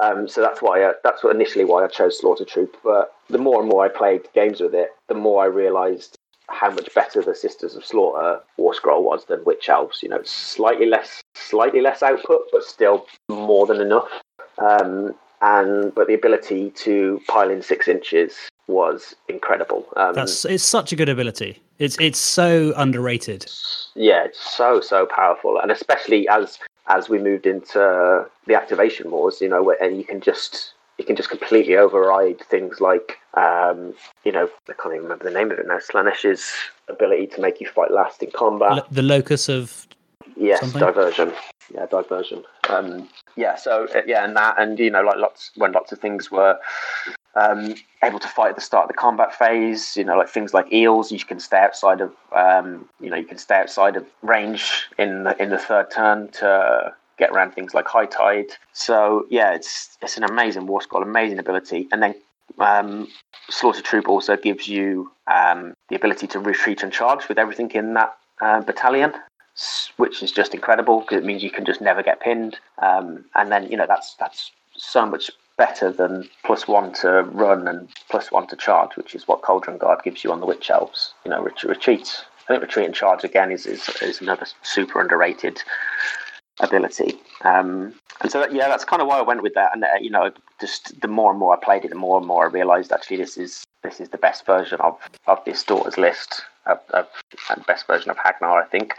Um, 0.00 0.28
so 0.28 0.40
that's 0.40 0.62
why 0.62 0.84
I, 0.84 0.92
that's 1.04 1.22
what 1.22 1.34
initially 1.34 1.64
why 1.64 1.84
I 1.84 1.88
chose 1.88 2.18
Slaughter 2.18 2.44
Troop. 2.44 2.76
But 2.82 3.12
the 3.28 3.38
more 3.38 3.60
and 3.60 3.68
more 3.68 3.84
I 3.84 3.88
played 3.88 4.22
games 4.34 4.60
with 4.60 4.74
it, 4.74 4.90
the 5.08 5.14
more 5.14 5.42
I 5.42 5.46
realised 5.46 6.16
how 6.48 6.70
much 6.70 6.92
better 6.94 7.22
the 7.22 7.34
Sisters 7.34 7.76
of 7.76 7.84
Slaughter 7.84 8.40
War 8.56 8.74
Scroll 8.74 9.04
was 9.04 9.24
than 9.26 9.44
Witch 9.44 9.68
Elves. 9.68 10.02
You 10.02 10.08
know, 10.08 10.22
slightly 10.24 10.86
less, 10.86 11.22
slightly 11.34 11.80
less 11.80 12.02
output, 12.02 12.42
but 12.52 12.64
still 12.64 13.06
more 13.28 13.66
than 13.66 13.80
enough. 13.80 14.10
Um, 14.58 15.14
and 15.40 15.94
but 15.94 16.06
the 16.06 16.14
ability 16.14 16.70
to 16.70 17.20
pile 17.28 17.50
in 17.50 17.62
six 17.62 17.88
inches 17.88 18.50
was 18.66 19.14
incredible. 19.28 19.86
Um, 19.96 20.14
That's 20.14 20.44
it's 20.44 20.64
such 20.64 20.92
a 20.92 20.96
good 20.96 21.08
ability. 21.08 21.60
It's 21.78 21.98
it's 22.00 22.18
so 22.18 22.72
underrated. 22.76 23.46
Yeah, 23.94 24.24
it's 24.24 24.40
so 24.56 24.80
so 24.80 25.06
powerful, 25.06 25.58
and 25.60 25.70
especially 25.70 26.28
as 26.28 26.58
as 26.86 27.08
we 27.08 27.18
moved 27.18 27.46
into 27.46 28.26
the 28.46 28.54
activation 28.54 29.10
wars, 29.10 29.40
you 29.40 29.48
know, 29.48 29.74
and 29.80 29.96
you 29.96 30.04
can 30.04 30.20
just 30.20 30.74
you 30.98 31.04
can 31.04 31.16
just 31.16 31.30
completely 31.30 31.76
override 31.76 32.40
things 32.40 32.80
like 32.80 33.18
um, 33.34 33.94
you 34.24 34.32
know 34.32 34.48
I 34.68 34.72
can't 34.74 34.94
even 34.94 35.04
remember 35.04 35.24
the 35.24 35.30
name 35.30 35.50
of 35.50 35.58
it 35.58 35.66
now. 35.66 35.78
Slaanesh's 35.78 36.52
ability 36.88 37.28
to 37.28 37.40
make 37.40 37.60
you 37.60 37.68
fight 37.68 37.90
last 37.90 38.22
in 38.22 38.30
combat. 38.30 38.72
L- 38.72 38.86
the 38.90 39.02
locus 39.02 39.48
of 39.48 39.88
yes, 40.36 40.60
something? 40.60 40.80
diversion. 40.80 41.32
Yeah, 41.72 41.86
diversion. 41.86 42.42
Um, 42.68 43.08
yeah, 43.36 43.56
so 43.56 43.86
uh, 43.94 44.02
yeah, 44.06 44.24
and 44.24 44.36
that, 44.36 44.56
and 44.58 44.78
you 44.78 44.90
know, 44.90 45.02
like 45.02 45.16
lots 45.16 45.50
when 45.56 45.72
lots 45.72 45.92
of 45.92 45.98
things 45.98 46.30
were 46.30 46.58
um, 47.36 47.74
able 48.02 48.18
to 48.18 48.28
fight 48.28 48.50
at 48.50 48.54
the 48.56 48.60
start 48.60 48.84
of 48.84 48.88
the 48.88 48.94
combat 48.94 49.34
phase. 49.34 49.96
You 49.96 50.04
know, 50.04 50.16
like 50.16 50.28
things 50.28 50.52
like 50.52 50.72
eels, 50.72 51.12
you 51.12 51.18
can 51.20 51.38
stay 51.38 51.58
outside 51.58 52.00
of, 52.00 52.12
um, 52.32 52.88
you 53.00 53.10
know, 53.10 53.16
you 53.16 53.24
can 53.24 53.38
stay 53.38 53.56
outside 53.56 53.96
of 53.96 54.06
range 54.22 54.88
in 54.98 55.24
the, 55.24 55.40
in 55.40 55.50
the 55.50 55.58
third 55.58 55.90
turn 55.90 56.28
to 56.32 56.94
get 57.18 57.30
around 57.30 57.52
things 57.52 57.72
like 57.72 57.86
high 57.86 58.06
tide. 58.06 58.46
So 58.72 59.26
yeah, 59.30 59.52
it's 59.52 59.96
it's 60.02 60.16
an 60.16 60.24
amazing 60.24 60.66
war 60.66 60.82
scroll, 60.82 61.02
amazing 61.02 61.38
ability, 61.38 61.88
and 61.92 62.02
then 62.02 62.14
um, 62.58 63.08
Slaughter 63.48 63.82
Troop 63.82 64.08
also 64.08 64.36
gives 64.36 64.66
you 64.66 65.12
um, 65.32 65.74
the 65.88 65.96
ability 65.96 66.26
to 66.28 66.40
retreat 66.40 66.82
and 66.82 66.92
charge 66.92 67.28
with 67.28 67.38
everything 67.38 67.70
in 67.72 67.94
that 67.94 68.16
uh, 68.40 68.60
battalion 68.62 69.12
which 69.96 70.22
is 70.22 70.32
just 70.32 70.54
incredible 70.54 71.00
because 71.00 71.18
it 71.18 71.24
means 71.24 71.42
you 71.42 71.50
can 71.50 71.64
just 71.64 71.80
never 71.80 72.02
get 72.02 72.20
pinned. 72.20 72.58
Um, 72.78 73.24
and 73.34 73.50
then 73.50 73.70
you 73.70 73.76
know 73.76 73.86
that's 73.86 74.14
that's 74.14 74.52
so 74.76 75.06
much 75.06 75.30
better 75.56 75.92
than 75.92 76.28
plus 76.44 76.66
one 76.66 76.92
to 76.94 77.22
run 77.24 77.68
and 77.68 77.88
plus 78.08 78.32
one 78.32 78.46
to 78.46 78.56
charge, 78.56 78.96
which 78.96 79.14
is 79.14 79.28
what 79.28 79.42
Cauldron 79.42 79.78
Guard 79.78 80.00
gives 80.02 80.24
you 80.24 80.32
on 80.32 80.40
the 80.40 80.46
Witch 80.46 80.70
Elves. 80.70 81.12
You 81.24 81.30
know, 81.30 81.42
ret- 81.42 81.62
retreat. 81.64 82.24
I 82.44 82.54
think 82.54 82.62
retreat 82.62 82.86
and 82.86 82.94
charge 82.94 83.24
again 83.24 83.52
is 83.52 83.66
is, 83.66 83.88
is 84.02 84.20
another 84.20 84.46
super 84.62 85.00
underrated 85.00 85.62
ability. 86.60 87.18
Um, 87.42 87.94
and 88.22 88.30
so 88.30 88.40
that, 88.40 88.52
yeah, 88.52 88.68
that's 88.68 88.84
kind 88.84 89.00
of 89.00 89.08
why 89.08 89.18
I 89.18 89.22
went 89.22 89.42
with 89.42 89.54
that. 89.54 89.70
And 89.74 89.84
uh, 89.84 89.88
you 90.00 90.10
know, 90.10 90.30
just 90.60 91.00
the 91.00 91.08
more 91.08 91.30
and 91.30 91.38
more 91.38 91.56
I 91.56 91.64
played 91.64 91.84
it, 91.84 91.88
the 91.88 91.94
more 91.94 92.18
and 92.18 92.26
more 92.26 92.46
I 92.46 92.50
realised 92.50 92.92
actually 92.92 93.18
this 93.18 93.36
is 93.36 93.64
this 93.82 94.00
is 94.00 94.10
the 94.10 94.18
best 94.18 94.46
version 94.46 94.80
of 94.80 94.98
of 95.26 95.44
this 95.44 95.64
daughter's 95.64 95.98
list, 95.98 96.42
of, 96.66 96.78
of, 96.90 97.06
and 97.48 97.64
best 97.66 97.86
version 97.86 98.10
of 98.10 98.18
Hagg 98.18 98.36
Nar, 98.40 98.62
I 98.62 98.66
think. 98.66 98.94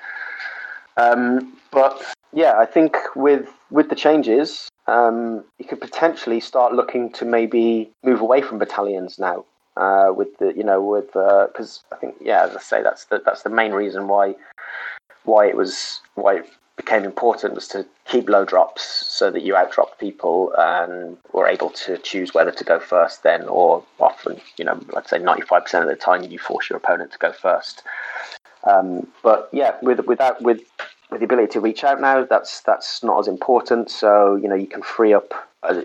Um, 0.97 1.57
but 1.71 2.01
yeah, 2.33 2.57
I 2.57 2.65
think 2.65 2.95
with 3.15 3.49
with 3.69 3.89
the 3.89 3.95
changes, 3.95 4.69
um, 4.87 5.43
you 5.57 5.65
could 5.65 5.81
potentially 5.81 6.39
start 6.39 6.73
looking 6.73 7.11
to 7.13 7.25
maybe 7.25 7.91
move 8.03 8.21
away 8.21 8.41
from 8.41 8.59
battalions 8.59 9.17
now. 9.19 9.45
Uh, 9.77 10.11
with 10.13 10.37
the 10.37 10.53
you 10.55 10.63
know 10.63 10.83
with 10.83 11.07
because 11.07 11.83
uh, 11.91 11.95
I 11.95 11.99
think 11.99 12.15
yeah, 12.19 12.43
as 12.43 12.55
I 12.55 12.59
say, 12.59 12.83
that's 12.83 13.05
the, 13.05 13.21
that's 13.25 13.43
the 13.43 13.49
main 13.49 13.71
reason 13.71 14.07
why 14.07 14.35
why 15.23 15.47
it 15.47 15.55
was 15.55 16.01
why 16.15 16.37
it 16.37 16.49
became 16.75 17.03
important 17.03 17.53
was 17.53 17.67
to 17.67 17.85
keep 18.05 18.27
low 18.27 18.43
drops 18.43 18.83
so 18.83 19.29
that 19.29 19.43
you 19.43 19.55
outdrop 19.55 19.99
people 19.99 20.51
and 20.57 21.17
were 21.31 21.47
able 21.47 21.69
to 21.69 21.97
choose 21.99 22.33
whether 22.33 22.51
to 22.51 22.63
go 22.63 22.79
first 22.79 23.23
then 23.23 23.43
or 23.43 23.83
often 23.99 24.39
you 24.57 24.65
know 24.65 24.79
let's 24.93 25.09
say 25.09 25.19
95% 25.19 25.81
of 25.81 25.87
the 25.87 25.95
time 25.95 26.23
you 26.23 26.39
force 26.39 26.69
your 26.69 26.77
opponent 26.77 27.11
to 27.11 27.17
go 27.19 27.31
first 27.31 27.83
um, 28.63 29.07
but 29.23 29.49
yeah 29.51 29.75
with 29.81 29.99
without 30.01 30.41
with 30.41 30.61
with 31.11 31.19
the 31.19 31.25
ability 31.25 31.51
to 31.51 31.59
reach 31.59 31.83
out 31.83 31.99
now, 31.99 32.23
that's 32.23 32.61
that's 32.61 33.03
not 33.03 33.19
as 33.19 33.27
important. 33.27 33.91
So 33.91 34.35
you 34.35 34.47
know 34.47 34.55
you 34.55 34.67
can 34.67 34.81
free 34.81 35.13
up. 35.13 35.33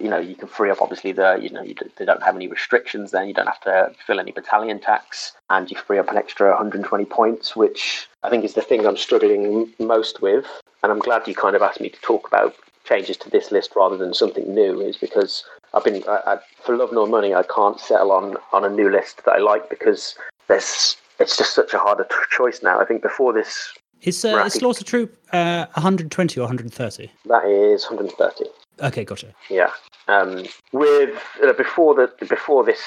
You 0.00 0.08
know 0.08 0.18
you 0.18 0.36
can 0.36 0.48
free 0.48 0.70
up. 0.70 0.80
Obviously, 0.80 1.12
the 1.12 1.38
you 1.42 1.50
know 1.50 1.62
you, 1.62 1.74
they 1.96 2.04
don't 2.04 2.22
have 2.22 2.36
any 2.36 2.46
restrictions. 2.46 3.10
Then 3.10 3.26
you 3.26 3.34
don't 3.34 3.46
have 3.46 3.60
to 3.62 3.92
fill 4.06 4.20
any 4.20 4.32
battalion 4.32 4.80
tax, 4.80 5.32
and 5.50 5.70
you 5.70 5.76
free 5.76 5.98
up 5.98 6.10
an 6.10 6.16
extra 6.16 6.50
120 6.50 7.04
points, 7.06 7.56
which 7.56 8.08
I 8.22 8.30
think 8.30 8.44
is 8.44 8.54
the 8.54 8.62
thing 8.62 8.86
I'm 8.86 8.96
struggling 8.96 9.72
most 9.78 10.22
with. 10.22 10.46
And 10.82 10.92
I'm 10.92 11.00
glad 11.00 11.26
you 11.26 11.34
kind 11.34 11.56
of 11.56 11.62
asked 11.62 11.80
me 11.80 11.90
to 11.90 12.00
talk 12.00 12.28
about 12.28 12.54
changes 12.84 13.16
to 13.16 13.28
this 13.28 13.50
list 13.50 13.72
rather 13.74 13.96
than 13.96 14.14
something 14.14 14.54
new, 14.54 14.80
is 14.80 14.96
because 14.96 15.44
I've 15.74 15.84
been 15.84 16.04
I, 16.08 16.20
I, 16.26 16.38
for 16.62 16.76
love 16.76 16.92
nor 16.92 17.08
money 17.08 17.34
I 17.34 17.42
can't 17.42 17.80
settle 17.80 18.12
on 18.12 18.36
on 18.52 18.64
a 18.64 18.70
new 18.70 18.90
list 18.90 19.24
that 19.24 19.32
I 19.32 19.38
like 19.38 19.68
because 19.68 20.16
there's 20.46 20.96
it's 21.18 21.36
just 21.36 21.54
such 21.54 21.74
a 21.74 21.78
harder 21.78 22.06
choice 22.30 22.62
now. 22.62 22.80
I 22.80 22.84
think 22.84 23.02
before 23.02 23.32
this 23.32 23.72
is, 24.02 24.24
uh, 24.24 24.44
is 24.46 24.54
Slaughter 24.54 24.84
Troop 24.84 25.16
uh, 25.32 25.66
120 25.74 26.40
or 26.40 26.44
130? 26.44 27.10
That 27.26 27.44
is 27.46 27.84
130. 27.90 28.44
Okay, 28.82 29.04
gotcha. 29.04 29.32
Yeah. 29.48 29.70
Um, 30.08 30.44
with 30.72 31.18
uh, 31.42 31.52
before 31.54 31.94
the 31.94 32.12
before 32.26 32.64
this 32.64 32.80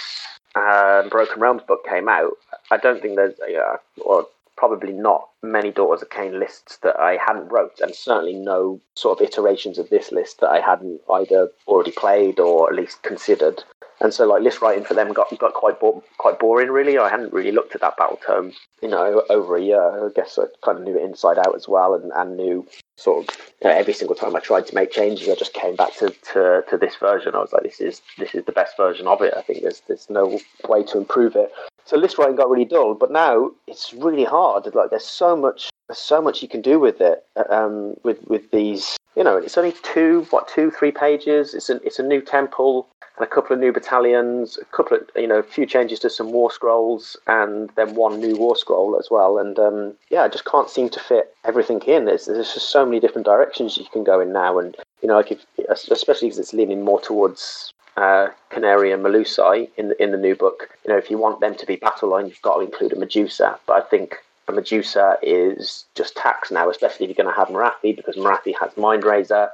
uh, 0.55 1.07
Broken 1.09 1.41
Realms 1.41 1.63
book 1.67 1.85
came 1.87 2.07
out, 2.07 2.33
I 2.71 2.77
don't 2.77 3.01
think 3.01 3.15
there's 3.15 3.35
uh, 3.39 3.77
or 4.01 4.27
probably 4.59 4.91
not 4.91 5.29
many 5.41 5.71
Daughters 5.71 6.01
of 6.01 6.09
Khaine 6.09 6.37
lists 6.37 6.79
that 6.83 6.99
I 6.99 7.17
hadn't 7.25 7.47
wrote, 7.47 7.79
and 7.79 7.95
certainly 7.95 8.33
no 8.33 8.81
sort 8.95 9.19
of 9.19 9.25
iterations 9.25 9.79
of 9.79 9.89
this 9.89 10.11
list 10.11 10.41
that 10.41 10.49
I 10.49 10.59
hadn't 10.59 10.99
either 11.09 11.49
already 11.65 11.91
played 11.91 12.41
or 12.41 12.69
at 12.69 12.75
least 12.75 13.01
considered 13.01 13.63
and 14.01 14.13
so 14.13 14.25
like 14.25 14.41
list 14.41 14.61
writing 14.61 14.83
for 14.83 14.93
them 14.93 15.11
got 15.13 15.37
got 15.37 15.53
quite 15.53 15.79
bo- 15.79 16.03
quite 16.17 16.39
boring. 16.39 16.69
Really, 16.69 16.97
I 16.97 17.09
hadn't 17.09 17.33
really 17.33 17.51
looked 17.51 17.75
at 17.75 17.81
that 17.81 17.97
battle 17.97 18.19
term, 18.25 18.53
you 18.81 18.87
know, 18.87 19.23
over 19.29 19.57
a 19.57 19.61
year. 19.61 20.07
I 20.07 20.09
guess 20.13 20.39
I 20.39 20.45
kind 20.63 20.77
of 20.77 20.83
knew 20.83 20.97
it 20.97 21.03
inside 21.03 21.37
out 21.37 21.55
as 21.55 21.67
well, 21.67 21.93
and, 21.93 22.11
and 22.15 22.37
knew 22.37 22.65
sort 22.97 23.27
of 23.27 23.37
you 23.61 23.69
know, 23.69 23.75
every 23.75 23.93
single 23.93 24.15
time 24.15 24.35
I 24.35 24.39
tried 24.39 24.67
to 24.67 24.75
make 24.75 24.91
changes, 24.91 25.27
I 25.27 25.35
just 25.35 25.53
came 25.53 25.75
back 25.75 25.93
to, 25.97 26.13
to, 26.33 26.63
to 26.69 26.77
this 26.77 26.95
version. 26.95 27.35
I 27.35 27.39
was 27.39 27.51
like, 27.51 27.63
this 27.63 27.81
is 27.81 28.01
this 28.17 28.33
is 28.33 28.45
the 28.45 28.51
best 28.51 28.77
version 28.77 29.07
of 29.07 29.21
it. 29.21 29.33
I 29.35 29.41
think 29.41 29.61
there's 29.61 29.81
there's 29.87 30.09
no 30.09 30.39
way 30.67 30.83
to 30.83 30.97
improve 30.97 31.35
it. 31.35 31.51
So 31.89 31.97
list 31.97 32.19
writing 32.19 32.35
got 32.35 32.51
really 32.51 32.65
dull, 32.65 32.93
but 32.93 33.09
now 33.09 33.49
it's 33.65 33.95
really 33.95 34.23
hard. 34.23 34.75
Like 34.75 34.91
there's 34.91 35.03
so 35.03 35.35
much 35.35 35.71
there's 35.87 35.97
so 35.97 36.21
much 36.21 36.43
you 36.43 36.47
can 36.47 36.61
do 36.61 36.79
with 36.79 37.01
it. 37.01 37.25
Um, 37.49 37.95
with 38.03 38.19
with 38.27 38.51
these, 38.51 38.95
you 39.15 39.23
know, 39.23 39.37
it's 39.37 39.57
only 39.57 39.73
two 39.81 40.27
what 40.29 40.47
two 40.47 40.69
three 40.69 40.91
pages. 40.91 41.55
It's 41.55 41.67
a 41.67 41.77
it's 41.83 41.97
a 41.97 42.03
new 42.03 42.21
temple 42.21 42.87
and 43.17 43.25
a 43.25 43.29
couple 43.29 43.55
of 43.55 43.59
new 43.59 43.73
battalions, 43.73 44.59
a 44.61 44.65
couple 44.65 44.97
of 44.97 45.09
you 45.15 45.25
know, 45.25 45.39
a 45.39 45.43
few 45.43 45.65
changes 45.65 45.97
to 46.01 46.11
some 46.11 46.31
war 46.31 46.51
scrolls, 46.51 47.17
and 47.25 47.71
then 47.75 47.95
one 47.95 48.19
new 48.19 48.35
war 48.35 48.55
scroll 48.55 48.95
as 48.99 49.07
well. 49.09 49.39
And 49.39 49.57
um, 49.57 49.95
yeah, 50.11 50.21
I 50.21 50.27
just 50.27 50.45
can't 50.45 50.69
seem 50.69 50.89
to 50.89 50.99
fit 50.99 51.33
everything 51.43 51.81
in. 51.87 52.05
There's, 52.05 52.27
there's 52.27 52.53
just 52.53 52.69
so 52.69 52.85
many 52.85 52.99
different 52.99 53.25
directions 53.25 53.77
you 53.77 53.85
can 53.91 54.03
go 54.03 54.19
in 54.19 54.31
now, 54.31 54.59
and 54.59 54.77
you 55.01 55.07
know, 55.07 55.15
like 55.15 55.31
if, 55.31 55.43
especially 55.69 56.27
because 56.27 56.37
it's 56.37 56.53
leaning 56.53 56.85
more 56.85 57.01
towards 57.01 57.73
uh, 57.99 58.31
Khinerai 58.51 58.93
and 58.93 59.03
Melusai 59.03 59.69
in 59.77 59.89
the 59.89 60.03
in 60.03 60.11
the 60.11 60.17
new 60.17 60.35
book. 60.35 60.69
You 60.85 60.93
know, 60.93 60.97
if 60.97 61.09
you 61.11 61.17
want 61.17 61.41
them 61.41 61.55
to 61.55 61.65
be 61.65 61.75
battle 61.75 62.09
line, 62.09 62.27
you've 62.27 62.41
got 62.41 62.55
to 62.55 62.61
include 62.61 62.93
a 62.93 62.99
Medusa. 62.99 63.59
But 63.67 63.83
I 63.83 63.85
think 63.87 64.15
a 64.47 64.51
Medusa 64.51 65.17
is 65.21 65.85
just 65.95 66.15
tax 66.15 66.49
now, 66.51 66.69
especially 66.69 67.05
if 67.05 67.09
you're 67.09 67.23
going 67.23 67.33
to 67.33 67.39
have 67.39 67.49
Morathi, 67.49 67.95
because 67.95 68.15
Morathi 68.15 68.53
has 68.59 68.75
Mind 68.77 69.03
Razor 69.03 69.49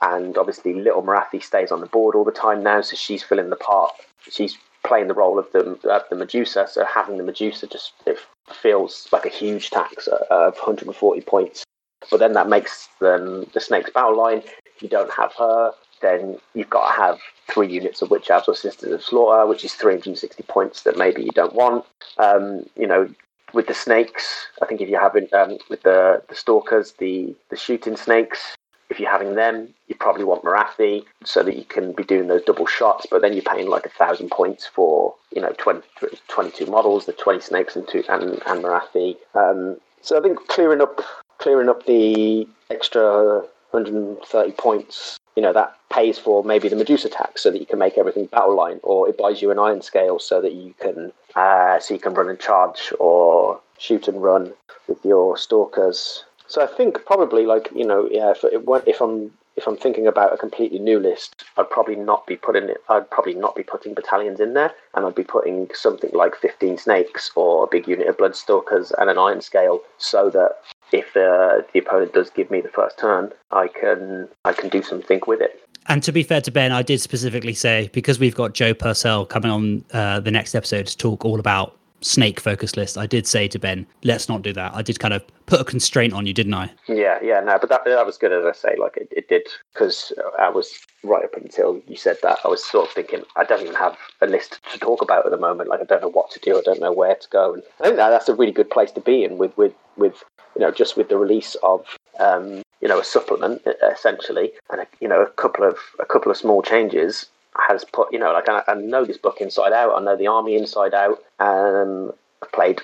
and 0.00 0.38
obviously 0.38 0.72
little 0.74 1.02
Morathi 1.02 1.42
stays 1.42 1.70
on 1.70 1.80
the 1.80 1.86
board 1.86 2.14
all 2.14 2.24
the 2.24 2.32
time 2.32 2.62
now, 2.62 2.80
so 2.80 2.96
she's 2.96 3.22
filling 3.22 3.50
the 3.50 3.56
part. 3.56 3.92
She's 4.30 4.56
playing 4.82 5.08
the 5.08 5.14
role 5.14 5.38
of 5.38 5.46
the 5.52 5.78
the 6.10 6.16
Medusa, 6.16 6.66
so 6.70 6.84
having 6.84 7.18
the 7.18 7.24
Medusa 7.24 7.66
just 7.66 7.92
it 8.06 8.18
feels 8.50 9.08
like 9.12 9.26
a 9.26 9.30
huge 9.30 9.70
tax 9.70 10.08
uh, 10.08 10.24
of 10.30 10.54
140 10.54 11.20
points. 11.22 11.64
But 12.10 12.18
then 12.18 12.32
that 12.32 12.48
makes 12.48 12.88
them 12.98 13.46
the 13.52 13.60
Snake's 13.60 13.90
battle 13.90 14.16
line. 14.16 14.42
You 14.80 14.88
don't 14.88 15.12
have 15.12 15.34
her, 15.34 15.72
then 16.00 16.38
you've 16.54 16.70
got 16.70 16.90
to 16.90 17.00
have 17.00 17.18
three 17.48 17.68
units 17.68 18.02
of 18.02 18.10
Witch 18.10 18.30
Elves 18.30 18.48
or 18.48 18.54
Sisters 18.54 18.92
of 18.92 19.02
Slaughter, 19.02 19.46
which 19.46 19.64
is 19.64 19.74
360 19.74 20.42
points 20.44 20.82
that 20.82 20.96
maybe 20.96 21.22
you 21.22 21.30
don't 21.32 21.54
want. 21.54 21.84
Um, 22.18 22.64
you 22.76 22.86
know, 22.86 23.08
with 23.52 23.66
the 23.66 23.74
snakes, 23.74 24.46
I 24.62 24.66
think 24.66 24.80
if 24.80 24.88
you're 24.88 25.00
having 25.00 25.28
um, 25.32 25.58
with 25.68 25.82
the 25.82 26.22
the 26.28 26.34
stalkers, 26.34 26.92
the 26.98 27.34
the 27.50 27.56
shooting 27.56 27.96
snakes, 27.96 28.56
if 28.90 28.98
you're 28.98 29.10
having 29.10 29.36
them, 29.36 29.68
you 29.86 29.94
probably 29.94 30.24
want 30.24 30.42
Morathi 30.42 31.04
so 31.24 31.42
that 31.44 31.56
you 31.56 31.64
can 31.64 31.92
be 31.92 32.02
doing 32.02 32.26
those 32.26 32.42
double 32.42 32.66
shots, 32.66 33.06
but 33.08 33.22
then 33.22 33.32
you're 33.32 33.42
paying 33.42 33.68
like 33.68 33.86
a 33.86 33.90
thousand 33.90 34.30
points 34.30 34.66
for, 34.66 35.14
you 35.34 35.40
know, 35.40 35.54
20, 35.58 35.80
22 36.28 36.66
models, 36.66 37.06
the 37.06 37.12
20 37.12 37.40
snakes 37.40 37.76
and, 37.76 37.86
two, 37.86 38.02
and, 38.08 38.22
and 38.22 38.64
Morathi. 38.64 39.16
Um, 39.34 39.76
so 40.02 40.18
I 40.18 40.22
think 40.22 40.46
clearing 40.48 40.80
up, 40.80 41.00
clearing 41.38 41.68
up 41.68 41.86
the 41.86 42.48
extra 42.68 43.44
130 43.70 44.52
points, 44.52 45.19
you 45.36 45.42
know, 45.42 45.52
that 45.52 45.76
pays 45.90 46.18
for 46.18 46.42
maybe 46.44 46.68
the 46.68 46.76
Medusa 46.76 47.08
tax 47.08 47.42
so 47.42 47.50
that 47.50 47.58
you 47.58 47.66
can 47.66 47.78
make 47.78 47.98
everything 47.98 48.26
battle 48.26 48.56
line, 48.56 48.80
or 48.82 49.08
it 49.08 49.16
buys 49.16 49.40
you 49.42 49.50
an 49.50 49.58
iron 49.58 49.82
scale 49.82 50.18
so 50.18 50.40
that 50.40 50.52
you 50.52 50.74
can, 50.80 51.12
uh, 51.34 51.78
so 51.78 51.94
you 51.94 52.00
can 52.00 52.14
run 52.14 52.28
and 52.28 52.40
charge 52.40 52.92
or 52.98 53.60
shoot 53.78 54.08
and 54.08 54.22
run 54.22 54.52
with 54.88 55.04
your 55.04 55.36
stalkers 55.36 56.24
so 56.50 56.60
I 56.60 56.66
think 56.66 57.06
probably 57.06 57.46
like 57.46 57.70
you 57.74 57.86
know 57.86 58.08
yeah 58.10 58.32
if, 58.32 58.44
if 58.44 59.00
I'm 59.00 59.30
if 59.56 59.66
I'm 59.66 59.76
thinking 59.76 60.06
about 60.06 60.32
a 60.32 60.38
completely 60.38 60.78
new 60.78 60.98
list, 60.98 61.44
I'd 61.56 61.68
probably 61.68 61.96
not 61.96 62.26
be 62.26 62.36
putting. 62.36 62.72
I'd 62.88 63.10
probably 63.10 63.34
not 63.34 63.54
be 63.54 63.62
putting 63.62 63.94
battalions 63.94 64.40
in 64.40 64.54
there, 64.54 64.72
and 64.94 65.04
I'd 65.04 65.14
be 65.14 65.24
putting 65.24 65.68
something 65.74 66.10
like 66.12 66.34
15 66.36 66.78
snakes 66.78 67.30
or 67.36 67.64
a 67.64 67.66
big 67.66 67.86
unit 67.86 68.06
of 68.06 68.16
bloodstalkers 68.16 68.92
and 68.98 69.10
an 69.10 69.18
iron 69.18 69.40
scale, 69.40 69.80
so 69.98 70.30
that 70.30 70.56
if 70.92 71.16
uh, 71.16 71.62
the 71.72 71.80
opponent 71.80 72.12
does 72.12 72.30
give 72.30 72.50
me 72.50 72.60
the 72.60 72.68
first 72.68 72.98
turn, 72.98 73.32
I 73.50 73.68
can 73.68 74.28
I 74.44 74.52
can 74.52 74.68
do 74.68 74.82
something 74.82 75.20
with 75.26 75.40
it. 75.40 75.60
And 75.86 76.02
to 76.02 76.12
be 76.12 76.22
fair 76.22 76.40
to 76.42 76.50
Ben, 76.50 76.72
I 76.72 76.82
did 76.82 77.00
specifically 77.00 77.54
say 77.54 77.90
because 77.92 78.18
we've 78.18 78.34
got 78.34 78.52
Joe 78.52 78.74
Purcell 78.74 79.26
coming 79.26 79.50
on 79.50 79.84
uh, 79.92 80.20
the 80.20 80.30
next 80.30 80.54
episode 80.54 80.86
to 80.86 80.96
talk 80.96 81.24
all 81.24 81.40
about 81.40 81.76
snake 82.02 82.40
focus 82.40 82.76
list, 82.76 82.96
I 82.96 83.06
did 83.06 83.26
say 83.26 83.48
to 83.48 83.58
Ben, 83.58 83.86
let's 84.04 84.28
not 84.28 84.42
do 84.42 84.52
that. 84.54 84.74
I 84.74 84.82
did 84.82 84.98
kind 84.98 85.14
of 85.14 85.22
put 85.46 85.60
a 85.60 85.64
constraint 85.64 86.12
on 86.12 86.26
you, 86.26 86.32
didn't 86.32 86.54
I? 86.54 86.70
Yeah, 86.88 87.18
yeah, 87.22 87.40
no, 87.40 87.58
but 87.58 87.68
that 87.68 87.84
that 87.84 88.06
was 88.06 88.18
good 88.18 88.32
as 88.32 88.44
I 88.44 88.52
say. 88.52 88.76
Like 88.76 88.96
it, 88.96 89.08
it 89.10 89.28
did 89.28 89.48
because 89.72 90.12
I 90.38 90.48
was 90.48 90.78
right 91.02 91.24
up 91.24 91.34
until 91.34 91.80
you 91.86 91.96
said 91.96 92.18
that. 92.22 92.38
I 92.44 92.48
was 92.48 92.64
sort 92.64 92.88
of 92.88 92.94
thinking 92.94 93.22
I 93.36 93.44
don't 93.44 93.62
even 93.62 93.74
have 93.74 93.96
a 94.20 94.26
list 94.26 94.60
to 94.72 94.78
talk 94.78 95.02
about 95.02 95.26
at 95.26 95.32
the 95.32 95.38
moment. 95.38 95.68
Like 95.68 95.80
I 95.80 95.84
don't 95.84 96.02
know 96.02 96.10
what 96.10 96.30
to 96.32 96.40
do. 96.40 96.58
I 96.58 96.62
don't 96.62 96.80
know 96.80 96.92
where 96.92 97.14
to 97.14 97.28
go. 97.28 97.54
And 97.54 97.62
I 97.80 97.84
think 97.84 97.96
that 97.96 98.10
that's 98.10 98.28
a 98.28 98.34
really 98.34 98.52
good 98.52 98.70
place 98.70 98.92
to 98.92 99.00
be 99.00 99.24
in 99.24 99.38
with 99.38 99.56
with 99.56 99.74
with 99.96 100.22
you 100.54 100.60
know 100.60 100.70
just 100.70 100.96
with 100.96 101.08
the 101.08 101.16
release 101.16 101.56
of 101.62 101.86
um, 102.18 102.62
you 102.80 102.88
know 102.88 102.98
a 102.98 103.04
supplement 103.04 103.62
essentially 103.92 104.52
and 104.70 104.80
a, 104.82 104.86
you 105.00 105.08
know 105.08 105.22
a 105.22 105.30
couple 105.30 105.64
of 105.64 105.78
a 105.98 106.04
couple 106.04 106.30
of 106.30 106.36
small 106.36 106.62
changes 106.62 107.26
has 107.68 107.84
put, 107.84 108.12
you 108.12 108.18
know, 108.18 108.32
like 108.32 108.48
I, 108.48 108.62
I, 108.68 108.74
know 108.74 109.04
this 109.04 109.18
book 109.18 109.40
inside 109.40 109.72
out. 109.72 109.96
I 109.96 110.04
know 110.04 110.16
the 110.16 110.26
army 110.26 110.56
inside 110.56 110.94
out. 110.94 111.22
Um, 111.38 112.12
I've 112.42 112.52
played, 112.52 112.80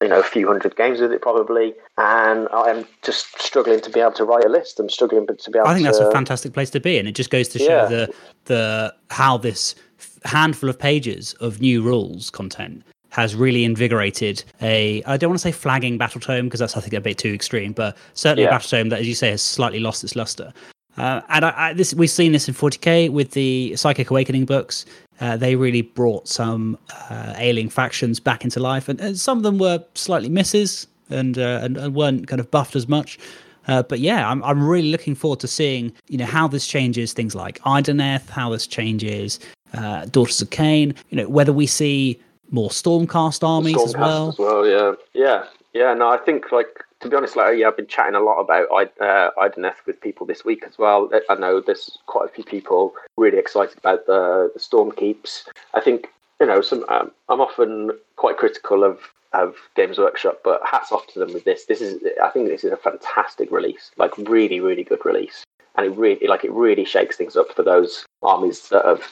you 0.00 0.08
know, 0.08 0.20
a 0.20 0.22
few 0.22 0.46
hundred 0.46 0.76
games 0.76 1.00
with 1.00 1.12
it 1.12 1.22
probably, 1.22 1.74
and 1.98 2.48
I'm 2.52 2.86
just 3.02 3.40
struggling 3.40 3.80
to 3.80 3.90
be 3.90 4.00
able 4.00 4.12
to 4.12 4.24
write 4.24 4.44
a 4.44 4.48
list. 4.48 4.78
I'm 4.80 4.88
struggling 4.88 5.26
to 5.26 5.50
be 5.50 5.58
able. 5.58 5.68
I 5.68 5.74
think 5.74 5.86
to, 5.86 5.92
that's 5.92 5.98
a 5.98 6.10
fantastic 6.10 6.52
place 6.52 6.70
to 6.70 6.80
be, 6.80 6.98
and 6.98 7.08
it 7.08 7.14
just 7.14 7.30
goes 7.30 7.48
to 7.48 7.58
show 7.58 7.82
yeah. 7.82 7.86
the 7.86 8.14
the 8.44 8.94
how 9.10 9.36
this 9.36 9.74
handful 10.24 10.68
of 10.68 10.78
pages 10.78 11.34
of 11.34 11.60
new 11.60 11.82
rules 11.82 12.30
content 12.30 12.82
has 13.14 13.36
really 13.36 13.64
invigorated 13.64 14.42
a 14.60 15.00
I 15.04 15.16
don't 15.16 15.30
want 15.30 15.38
to 15.38 15.42
say 15.42 15.52
flagging 15.52 15.98
battle 15.98 16.20
tome 16.20 16.46
because 16.46 16.58
that's 16.58 16.76
I 16.76 16.80
think 16.80 16.94
a 16.94 17.00
bit 17.00 17.16
too 17.16 17.32
extreme, 17.32 17.72
but 17.72 17.96
certainly 18.14 18.42
yeah. 18.42 18.48
a 18.48 18.52
battle 18.52 18.68
tome 18.68 18.88
that, 18.88 18.98
as 18.98 19.06
you 19.06 19.14
say, 19.14 19.30
has 19.30 19.40
slightly 19.40 19.78
lost 19.78 20.02
its 20.02 20.16
luster. 20.16 20.52
Uh, 20.96 21.20
and 21.28 21.44
I, 21.44 21.54
I, 21.56 21.72
this 21.74 21.94
we've 21.94 22.10
seen 22.10 22.32
this 22.32 22.48
in 22.48 22.54
40k 22.54 23.10
with 23.10 23.30
the 23.30 23.76
Psychic 23.76 24.10
Awakening 24.10 24.46
books. 24.46 24.84
Uh, 25.20 25.36
they 25.36 25.54
really 25.54 25.82
brought 25.82 26.26
some 26.26 26.76
uh, 27.08 27.34
ailing 27.36 27.68
factions 27.68 28.18
back 28.18 28.42
into 28.42 28.58
life, 28.58 28.88
and, 28.88 29.00
and, 29.00 29.16
some 29.16 29.38
of 29.38 29.44
them 29.44 29.58
were 29.58 29.84
slightly 29.94 30.28
misses 30.28 30.88
and, 31.08 31.38
uh, 31.38 31.60
and, 31.62 31.76
and 31.76 31.94
weren't 31.94 32.26
kind 32.26 32.40
of 32.40 32.50
buffed 32.50 32.74
as 32.74 32.88
much. 32.88 33.16
Uh, 33.68 33.84
but 33.84 34.00
yeah, 34.00 34.28
I'm 34.28 34.42
I'm 34.42 34.66
really 34.66 34.90
looking 34.90 35.14
forward 35.14 35.38
to 35.40 35.48
seeing 35.48 35.92
you 36.08 36.18
know 36.18 36.26
how 36.26 36.48
this 36.48 36.66
changes 36.66 37.12
things 37.12 37.36
like 37.36 37.60
Idoneth, 37.60 38.28
how 38.28 38.50
this 38.50 38.66
changes 38.66 39.38
uh, 39.72 40.06
Daughters 40.06 40.42
of 40.42 40.50
Khaine. 40.50 40.96
You 41.10 41.18
know 41.18 41.28
whether 41.28 41.52
we 41.52 41.68
see 41.68 42.20
more 42.50 42.70
Stormcast 42.70 43.46
armies 43.46 43.76
Stormcast 43.76 43.86
as 43.86 43.96
well. 43.96 44.28
As 44.28 44.38
well, 44.38 44.66
yeah, 44.66 44.92
yeah, 45.12 45.44
yeah. 45.72 45.94
No, 45.94 46.08
I 46.08 46.18
think 46.18 46.52
like 46.52 46.84
to 47.00 47.08
be 47.08 47.16
honest, 47.16 47.36
like 47.36 47.58
yeah, 47.58 47.68
I've 47.68 47.76
been 47.76 47.86
chatting 47.86 48.14
a 48.14 48.20
lot 48.20 48.40
about 48.40 48.68
uh, 49.00 49.30
Idoneth 49.38 49.86
with 49.86 50.00
people 50.00 50.26
this 50.26 50.44
week 50.44 50.64
as 50.66 50.78
well. 50.78 51.10
I 51.28 51.34
know 51.34 51.60
there's 51.60 51.98
quite 52.06 52.28
a 52.30 52.32
few 52.32 52.44
people 52.44 52.94
really 53.16 53.38
excited 53.38 53.78
about 53.78 54.06
the 54.06 54.50
the 54.52 54.60
Storm 54.60 54.92
Keeps. 54.92 55.48
I 55.74 55.80
think 55.80 56.08
you 56.40 56.46
know, 56.46 56.60
some 56.60 56.84
um, 56.88 57.10
I'm 57.28 57.40
often 57.40 57.92
quite 58.16 58.36
critical 58.36 58.84
of 58.84 58.98
of 59.34 59.56
Games 59.74 59.98
Workshop, 59.98 60.40
but 60.44 60.60
hats 60.64 60.92
off 60.92 61.06
to 61.08 61.18
them 61.18 61.32
with 61.32 61.44
this. 61.44 61.64
This 61.64 61.80
is, 61.80 62.00
I 62.22 62.28
think, 62.30 62.48
this 62.48 62.62
is 62.62 62.72
a 62.72 62.76
fantastic 62.76 63.50
release. 63.50 63.90
Like, 63.96 64.16
really, 64.16 64.60
really 64.60 64.84
good 64.84 65.04
release, 65.04 65.44
and 65.76 65.86
it 65.86 65.96
really, 65.96 66.26
like, 66.26 66.44
it 66.44 66.52
really 66.52 66.84
shakes 66.84 67.16
things 67.16 67.36
up 67.36 67.52
for 67.54 67.62
those 67.62 68.04
armies 68.22 68.68
that 68.68 68.84
have 68.84 69.04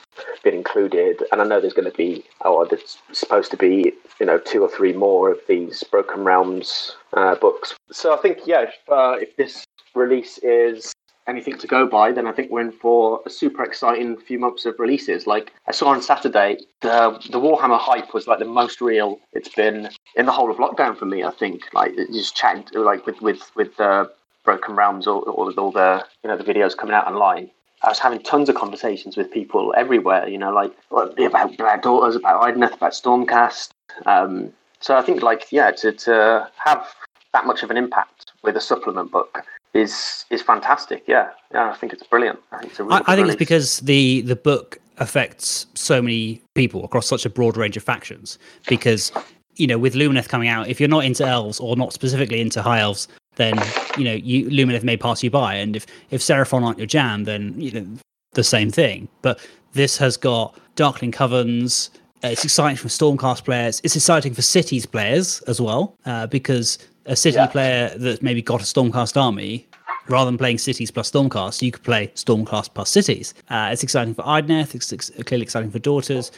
been 0.44 0.54
included. 0.54 1.22
And 1.32 1.40
I 1.40 1.44
know 1.44 1.60
there's 1.60 1.72
going 1.72 1.90
to 1.90 1.96
be, 1.96 2.24
oh, 2.44 2.64
there's 2.64 2.98
supposed 3.12 3.50
to 3.50 3.56
be, 3.56 3.92
you 4.20 4.26
know, 4.26 4.38
two 4.38 4.62
or 4.62 4.68
three 4.68 4.92
more 4.92 5.30
of 5.30 5.38
these 5.48 5.82
Broken 5.84 6.24
Realms 6.24 6.96
uh, 7.14 7.34
books. 7.36 7.74
So 7.90 8.14
I 8.14 8.18
think, 8.18 8.38
yeah, 8.46 8.62
if, 8.62 8.74
uh, 8.90 9.16
if 9.20 9.36
this 9.36 9.64
release 9.94 10.38
is 10.38 10.92
anything 11.28 11.56
to 11.58 11.66
go 11.66 11.86
by, 11.86 12.12
then 12.12 12.26
I 12.26 12.32
think 12.32 12.50
we're 12.50 12.62
in 12.62 12.72
for 12.72 13.20
a 13.26 13.30
super 13.30 13.62
exciting 13.62 14.16
few 14.16 14.38
months 14.38 14.66
of 14.66 14.74
releases. 14.78 15.26
Like 15.26 15.52
I 15.66 15.72
saw 15.72 15.88
on 15.88 16.02
Saturday, 16.02 16.58
the 16.80 17.18
the 17.30 17.38
Warhammer 17.38 17.78
hype 17.78 18.12
was 18.14 18.26
like 18.26 18.38
the 18.38 18.44
most 18.44 18.80
real 18.80 19.20
it's 19.32 19.48
been 19.48 19.88
in 20.16 20.26
the 20.26 20.32
whole 20.32 20.50
of 20.50 20.56
lockdown 20.56 20.96
for 20.96 21.06
me. 21.06 21.22
I 21.22 21.30
think 21.30 21.62
like 21.72 21.92
it 21.96 22.12
just 22.12 22.36
chatting 22.36 22.64
like 22.74 23.06
with 23.06 23.20
with 23.20 23.50
with 23.54 23.78
uh, 23.80 24.06
Broken 24.44 24.74
Realms 24.76 25.06
or 25.06 25.22
all, 25.22 25.52
all 25.52 25.72
the 25.72 26.04
you 26.22 26.28
know 26.28 26.36
the 26.36 26.44
videos 26.44 26.76
coming 26.76 26.94
out 26.94 27.06
online. 27.06 27.50
I 27.84 27.88
was 27.88 27.98
having 27.98 28.22
tons 28.22 28.48
of 28.48 28.54
conversations 28.54 29.16
with 29.16 29.30
people 29.30 29.74
everywhere, 29.76 30.28
you 30.28 30.38
know, 30.38 30.52
like 30.52 30.72
about 30.92 31.56
Black 31.56 31.82
Daughters, 31.82 32.14
about 32.14 32.42
Idoneth, 32.42 32.74
about 32.74 32.92
Stormcast. 32.92 33.70
Um, 34.06 34.52
so 34.78 34.96
I 34.96 35.02
think, 35.02 35.22
like, 35.22 35.46
yeah, 35.50 35.72
to, 35.72 35.92
to 35.92 36.48
have 36.64 36.86
that 37.32 37.44
much 37.44 37.62
of 37.62 37.70
an 37.70 37.76
impact 37.76 38.32
with 38.42 38.56
a 38.56 38.60
supplement 38.60 39.10
book 39.10 39.44
is 39.74 40.26
is 40.30 40.42
fantastic. 40.42 41.02
Yeah, 41.06 41.30
yeah, 41.52 41.70
I 41.70 41.74
think 41.74 41.92
it's 41.92 42.02
brilliant. 42.02 42.38
I 42.52 42.58
think 42.58 42.70
it's 42.72 42.80
a 42.80 42.84
really 42.84 43.02
I, 43.06 43.12
I 43.12 43.16
think 43.16 43.28
it's 43.28 43.36
because 43.36 43.80
the 43.80 44.20
the 44.22 44.36
book 44.36 44.78
affects 44.98 45.66
so 45.74 46.02
many 46.02 46.42
people 46.54 46.84
across 46.84 47.06
such 47.06 47.24
a 47.24 47.30
broad 47.30 47.56
range 47.56 47.76
of 47.76 47.82
factions. 47.82 48.38
Because 48.68 49.10
you 49.56 49.66
know, 49.66 49.78
with 49.78 49.94
Lumineth 49.94 50.28
coming 50.28 50.48
out, 50.48 50.68
if 50.68 50.78
you're 50.78 50.88
not 50.88 51.04
into 51.04 51.26
elves 51.26 51.58
or 51.58 51.76
not 51.76 51.92
specifically 51.92 52.40
into 52.40 52.62
high 52.62 52.80
elves, 52.80 53.08
then 53.36 53.54
you 53.96 54.04
know, 54.04 54.14
you 54.14 54.46
Lumineth 54.46 54.82
may 54.82 54.96
pass 54.96 55.22
you 55.22 55.30
by, 55.30 55.54
and 55.54 55.76
if 55.76 55.86
if 56.10 56.20
Seraphon 56.20 56.62
aren't 56.62 56.78
your 56.78 56.86
jam, 56.86 57.24
then 57.24 57.54
you 57.60 57.70
know 57.70 57.86
the 58.32 58.44
same 58.44 58.70
thing. 58.70 59.08
But 59.22 59.40
this 59.72 59.96
has 59.98 60.16
got 60.16 60.58
Darkling 60.76 61.12
Covens. 61.12 61.90
Uh, 62.24 62.28
it's 62.28 62.44
exciting 62.44 62.76
for 62.76 62.88
Stormcast 62.88 63.44
players. 63.44 63.80
It's 63.82 63.96
exciting 63.96 64.32
for 64.32 64.42
Cities 64.42 64.86
players 64.86 65.40
as 65.42 65.60
well, 65.60 65.96
uh, 66.06 66.26
because 66.28 66.78
a 67.06 67.16
city 67.16 67.36
yeah. 67.36 67.46
player 67.46 67.92
that's 67.96 68.22
maybe 68.22 68.42
got 68.42 68.60
a 68.60 68.64
Stormcast 68.64 69.20
army, 69.20 69.66
rather 70.08 70.30
than 70.30 70.38
playing 70.38 70.58
cities 70.58 70.90
plus 70.90 71.10
Stormcast, 71.10 71.62
you 71.62 71.72
could 71.72 71.82
play 71.82 72.08
Stormcast 72.08 72.74
plus 72.74 72.90
cities. 72.90 73.34
Uh, 73.50 73.70
it's 73.72 73.82
exciting 73.82 74.14
for 74.14 74.22
Idoneth, 74.22 74.74
it's 74.74 74.92
ex- 74.92 75.10
clearly 75.26 75.42
exciting 75.42 75.70
for 75.70 75.78
Daughters, 75.78 76.30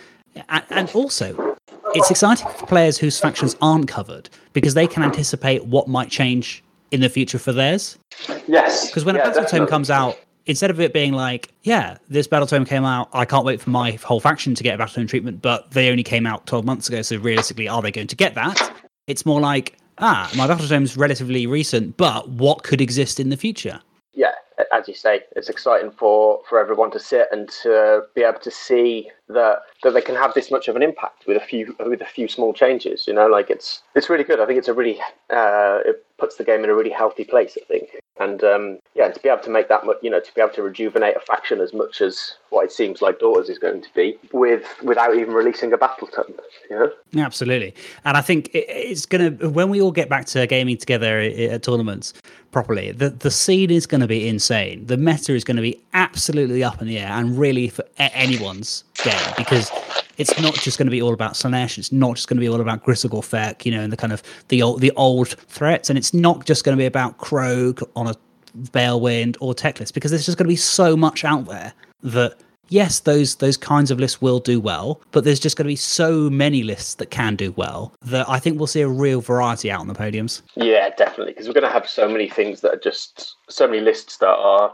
and, 0.49 0.64
and 0.70 0.90
also 0.90 1.57
it's 1.95 2.11
exciting 2.11 2.49
for 2.49 2.66
players 2.66 2.99
whose 2.99 3.18
factions 3.18 3.57
aren't 3.61 3.88
covered 3.88 4.28
because 4.53 4.74
they 4.74 4.86
can 4.86 5.03
anticipate 5.03 5.64
what 5.66 5.86
might 5.86 6.11
change 6.11 6.64
in 6.95 7.01
the 7.01 7.09
future 7.09 7.38
for 7.38 7.53
theirs. 7.53 7.99
Yes. 8.47 8.86
Because 8.86 9.05
when 9.05 9.16
yeah, 9.16 9.22
a 9.22 9.24
battle 9.24 9.45
tome 9.45 9.66
comes 9.66 9.90
out, 9.90 10.16
instead 10.47 10.70
of 10.70 10.80
it 10.80 10.92
being 10.92 11.12
like, 11.12 11.53
yeah, 11.64 11.99
this 12.09 12.26
battle 12.26 12.47
tome 12.47 12.64
came 12.64 12.84
out, 12.84 13.09
I 13.12 13.24
can't 13.24 13.45
wait 13.45 13.61
for 13.61 13.70
my 13.70 13.92
whole 13.92 14.20
faction 14.20 14.55
to 14.55 14.62
get 14.62 14.76
a 14.76 14.78
battle 14.78 14.95
tome 14.95 15.07
treatment, 15.09 15.42
but 15.42 15.72
they 15.72 15.90
only 15.90 16.05
came 16.05 16.24
out 16.24 16.47
12 16.47 16.64
months 16.64 16.88
ago, 16.88 17.03
so 17.03 17.16
realistically, 17.18 17.68
are 17.68 17.82
they 17.82 17.90
going 17.90 18.07
to 18.07 18.16
get 18.16 18.34
that? 18.36 18.72
It's 19.09 19.26
more 19.26 19.40
like, 19.40 19.76
ah, 19.99 20.30
my 20.36 20.47
battle 20.47 20.66
tome 20.66 20.84
is 20.84 20.97
relatively 20.97 21.47
recent, 21.47 21.97
but 21.97 22.28
what 22.28 22.62
could 22.62 22.80
exist 22.80 23.18
in 23.18 23.30
the 23.30 23.36
future? 23.36 23.80
Yeah, 24.12 24.32
as 24.72 24.88
you 24.88 24.94
say, 24.94 25.22
it's 25.36 25.48
exciting 25.48 25.90
for, 25.90 26.40
for 26.48 26.61
everyone 26.61 26.90
to 26.92 27.00
sit 27.00 27.26
and 27.32 27.48
to 27.62 28.02
be 28.14 28.22
able 28.22 28.40
to 28.40 28.50
see 28.50 29.11
that 29.28 29.62
that 29.82 29.94
they 29.94 30.02
can 30.02 30.14
have 30.14 30.34
this 30.34 30.50
much 30.50 30.68
of 30.68 30.76
an 30.76 30.82
impact 30.82 31.26
with 31.26 31.36
a 31.36 31.40
few 31.40 31.74
with 31.86 32.00
a 32.00 32.07
few 32.07 32.28
small 32.28 32.52
changes. 32.52 33.07
You 33.07 33.14
know, 33.14 33.26
like 33.26 33.50
it's 33.50 33.82
it's 33.94 34.11
really 34.11 34.24
good. 34.24 34.40
I 34.40 34.46
think 34.46 34.59
it's 34.59 34.68
a 34.68 34.74
really 34.74 35.00
uh, 35.30 35.80
it 35.84 36.05
puts 36.18 36.36
the 36.36 36.44
game 36.44 36.62
in 36.62 36.70
a 36.70 36.74
really 36.74 36.90
healthy 36.90 37.24
place. 37.24 37.57
I 37.61 37.64
think, 37.64 37.88
and 38.20 38.44
um, 38.44 38.78
yeah, 38.94 39.11
to 39.11 39.20
be 39.20 39.28
able 39.28 39.42
to 39.42 39.50
make 39.50 39.68
that 39.68 39.86
much, 39.86 39.96
you 40.02 40.11
know, 40.11 40.20
to 40.20 40.34
be 40.34 40.40
able 40.40 40.52
to 40.55 40.62
rejuvenate 40.62 41.16
a 41.16 41.20
faction 41.20 41.61
as 41.61 41.72
much 41.72 42.00
as 42.00 42.36
what 42.50 42.64
it 42.64 42.72
seems 42.72 43.00
like 43.00 43.18
Daughters 43.18 43.48
is 43.48 43.59
going 43.59 43.82
to 43.82 43.88
be 43.94 44.18
with 44.32 44.66
without 44.82 45.16
even 45.16 45.32
releasing 45.32 45.72
a 45.72 45.78
battle 45.78 46.09
tome. 46.09 46.34
You 46.70 46.76
know, 47.14 47.24
absolutely. 47.24 47.74
And 48.05 48.16
I 48.16 48.20
think 48.20 48.50
it's 48.52 49.07
gonna 49.07 49.30
when 49.30 49.70
we 49.70 49.80
all 49.80 49.92
get 49.92 50.09
back 50.09 50.26
to 50.26 50.46
gaming 50.46 50.76
together 50.76 51.18
at 51.20 51.62
tournaments 51.62 52.12
properly, 52.52 52.92
the 52.92 53.11
the 53.11 53.30
scene 53.30 53.70
is 53.70 53.86
going 53.86 54.02
to 54.02 54.07
be 54.07 54.28
insane. 54.45 54.84
The 54.86 54.97
meta 54.97 55.34
is 55.34 55.42
going 55.42 55.57
to 55.57 55.62
be 55.62 55.80
absolutely 55.95 56.62
up 56.62 56.82
in 56.82 56.88
the 56.88 56.99
air, 56.99 57.09
and 57.09 57.38
really 57.38 57.68
for 57.68 57.84
anyone's 57.99 58.84
game 59.03 59.32
because 59.38 59.70
it's 60.18 60.38
not 60.40 60.55
just 60.55 60.76
going 60.76 60.86
to 60.86 60.90
be 60.90 61.01
all 61.01 61.14
about 61.14 61.32
Slaanesh. 61.32 61.78
It's 61.78 61.92
not 61.92 62.16
just 62.16 62.28
going 62.28 62.36
to 62.36 62.40
be 62.40 62.49
all 62.49 62.61
about 62.61 62.84
Grissel 62.84 63.24
Feck, 63.24 63.64
you 63.64 63.72
know, 63.72 63.80
and 63.80 63.92
the 63.92 63.97
kind 63.97 64.12
of 64.12 64.22
the 64.49 64.62
old 64.62 64.80
the 64.80 64.92
old 64.92 65.28
threats, 65.28 65.88
and 65.88 65.99
it's 65.99 66.12
not 66.12 66.45
just 66.45 66.64
going 66.64 66.76
to 66.76 66.80
be 66.80 66.86
about 66.86 67.18
Kroak 67.18 67.82
on 67.97 68.07
a 68.07 68.14
Balewind 68.72 69.36
or 69.40 69.55
Teclis 69.55 69.92
because 69.92 70.11
there's 70.11 70.26
just 70.26 70.36
going 70.36 70.47
to 70.47 70.53
be 70.53 70.57
so 70.57 70.97
much 70.97 71.24
out 71.24 71.47
there 71.47 71.72
that 72.03 72.38
yes, 72.68 73.00
those 73.00 73.36
those 73.36 73.56
kinds 73.56 73.90
of 73.90 73.98
lists 73.98 74.20
will 74.20 74.40
do 74.40 74.60
well, 74.60 75.00
but 75.12 75.24
there's 75.24 75.40
just 75.40 75.56
going 75.56 75.64
to 75.64 75.72
be 75.72 75.76
so 75.76 76.30
many 76.30 76.62
lists 76.62 76.94
that 76.96 77.10
can 77.10 77.36
do 77.36 77.52
well 77.52 77.92
that 78.02 78.28
I 78.28 78.38
think 78.38 78.58
we'll 78.58 78.66
see 78.66 78.80
a 78.80 78.88
real 78.88 79.20
variety 79.20 79.70
out 79.70 79.80
on 79.80 79.88
the 79.88 79.94
podiums. 79.94 80.42
Yeah, 80.56 80.90
definitely, 80.90 81.32
because 81.32 81.46
we're 81.46 81.54
going 81.54 81.64
to 81.64 81.70
have 81.70 81.88
so 81.88 82.08
many 82.08 82.28
things 82.28 82.60
that 82.60 82.74
are 82.74 82.80
just 82.80 83.36
so 83.48 83.66
many 83.66 83.80
lists 83.80 84.18
that 84.18 84.26
are 84.28 84.72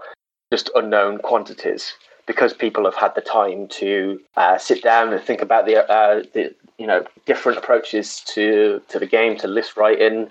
just 0.52 0.70
unknown 0.74 1.18
quantities 1.18 1.92
because 2.26 2.52
people 2.52 2.84
have 2.84 2.94
had 2.94 3.14
the 3.14 3.20
time 3.20 3.66
to 3.68 4.20
uh, 4.36 4.56
sit 4.58 4.82
down 4.82 5.12
and 5.12 5.22
think 5.22 5.42
about 5.42 5.66
the, 5.66 5.84
uh, 5.90 6.22
the 6.32 6.54
you 6.78 6.86
know 6.86 7.04
different 7.26 7.58
approaches 7.58 8.22
to 8.26 8.80
to 8.88 8.98
the 8.98 9.06
game, 9.06 9.36
to 9.36 9.48
list 9.48 9.76
writing, 9.76 10.28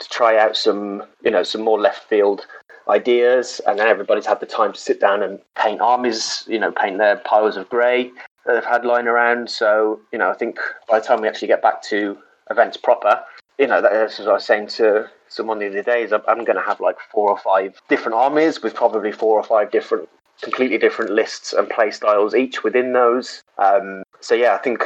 to 0.00 0.08
try 0.08 0.38
out 0.38 0.56
some 0.56 1.02
you 1.22 1.30
know 1.30 1.42
some 1.42 1.62
more 1.62 1.78
left 1.78 2.08
field 2.08 2.46
ideas, 2.88 3.60
and 3.66 3.78
then 3.78 3.88
everybody's 3.88 4.26
had 4.26 4.40
the 4.40 4.46
time 4.46 4.72
to 4.72 4.78
sit 4.78 5.00
down 5.00 5.22
and 5.22 5.38
paint 5.56 5.80
armies, 5.80 6.44
you 6.46 6.58
know, 6.58 6.72
paint 6.72 6.98
their 6.98 7.16
piles 7.18 7.56
of 7.56 7.68
grey 7.68 8.10
that 8.46 8.54
they've 8.54 8.64
had 8.64 8.84
lying 8.84 9.06
around. 9.06 9.50
So 9.50 10.00
you 10.12 10.18
know, 10.18 10.30
I 10.30 10.34
think 10.34 10.58
by 10.88 10.98
the 10.98 11.04
time 11.04 11.20
we 11.20 11.28
actually 11.28 11.48
get 11.48 11.62
back 11.62 11.82
to 11.84 12.18
events 12.50 12.76
proper, 12.76 13.22
you 13.58 13.66
know, 13.66 13.80
that's 13.80 14.18
what 14.18 14.28
I 14.28 14.32
was 14.32 14.44
saying 14.44 14.68
to 14.68 15.08
someone 15.28 15.58
the 15.58 15.68
other 15.68 15.82
day, 15.82 16.02
is 16.02 16.12
I'm, 16.12 16.44
going 16.44 16.56
to 16.56 16.62
have 16.62 16.80
like 16.80 16.96
four 17.10 17.30
or 17.30 17.38
five 17.38 17.80
different 17.88 18.16
armies 18.16 18.62
with 18.62 18.74
probably 18.74 19.12
four 19.12 19.38
or 19.38 19.44
five 19.44 19.70
different 19.70 20.08
completely 20.42 20.78
different 20.78 21.10
lists 21.12 21.52
and 21.52 21.68
play 21.68 21.90
styles 21.90 22.34
each 22.34 22.64
within 22.64 22.92
those. 22.92 23.42
Um, 23.58 24.02
so 24.20 24.34
yeah, 24.34 24.54
I 24.54 24.58
think 24.58 24.84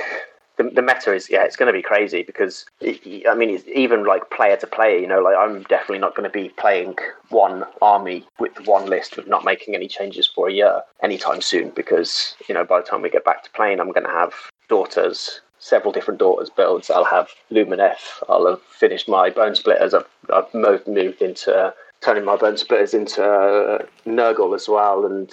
the, 0.57 0.64
the 0.64 0.82
meta 0.82 1.14
is 1.14 1.28
yeah, 1.30 1.44
it's 1.44 1.57
going 1.57 1.72
to 1.72 1.72
be 1.72 1.82
crazy 1.82 2.22
because 2.22 2.66
it, 2.80 3.26
I 3.28 3.34
mean, 3.34 3.50
it's 3.50 3.64
even 3.68 4.04
like 4.04 4.30
player 4.30 4.57
to 4.57 4.66
player. 4.66 4.98
You 4.98 5.07
know, 5.07 5.20
like 5.20 5.36
I'm 5.36 5.62
definitely 5.64 5.98
not 5.98 6.14
going 6.14 6.28
to 6.28 6.32
be 6.32 6.50
playing 6.50 6.96
one 7.28 7.64
army 7.82 8.24
with 8.38 8.66
one 8.66 8.86
list 8.86 9.16
with 9.16 9.26
not 9.26 9.44
making 9.44 9.74
any 9.74 9.88
changes 9.88 10.26
for 10.26 10.48
a 10.48 10.52
year 10.52 10.82
anytime 11.02 11.40
soon 11.40 11.70
because 11.70 12.34
you 12.48 12.54
know 12.54 12.64
by 12.64 12.80
the 12.80 12.86
time 12.86 13.02
we 13.02 13.11
get 13.11 13.24
back 13.24 13.42
to 13.44 13.50
playing, 13.50 13.80
I'm 13.80 13.92
going 13.92 14.07
to 14.07 14.12
have 14.12 14.32
daughters 14.68 15.40
several 15.59 15.92
different 15.92 16.20
daughters 16.20 16.50
builds. 16.50 16.90
I'll 16.90 17.04
have 17.04 17.28
Lumineth. 17.50 18.22
I'll 18.28 18.46
have 18.46 18.62
finished 18.62 19.09
my 19.09 19.30
Bone 19.30 19.54
Splitters. 19.54 19.94
I've, 19.94 20.07
I've 20.32 20.54
moved 20.54 21.22
into 21.22 21.74
turning 22.02 22.24
my 22.24 22.36
bone 22.36 22.57
splitters 22.57 22.94
into 22.94 23.24
uh, 23.24 23.84
Nurgle 24.07 24.54
as 24.54 24.68
well, 24.68 25.04
and 25.07 25.30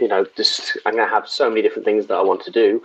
you 0.00 0.06
know, 0.06 0.26
just 0.36 0.76
I'm 0.86 0.94
going 0.94 1.08
to 1.08 1.12
have 1.12 1.28
so 1.28 1.48
many 1.48 1.62
different 1.62 1.84
things 1.84 2.06
that 2.06 2.14
I 2.14 2.22
want 2.22 2.42
to 2.44 2.50
do 2.50 2.82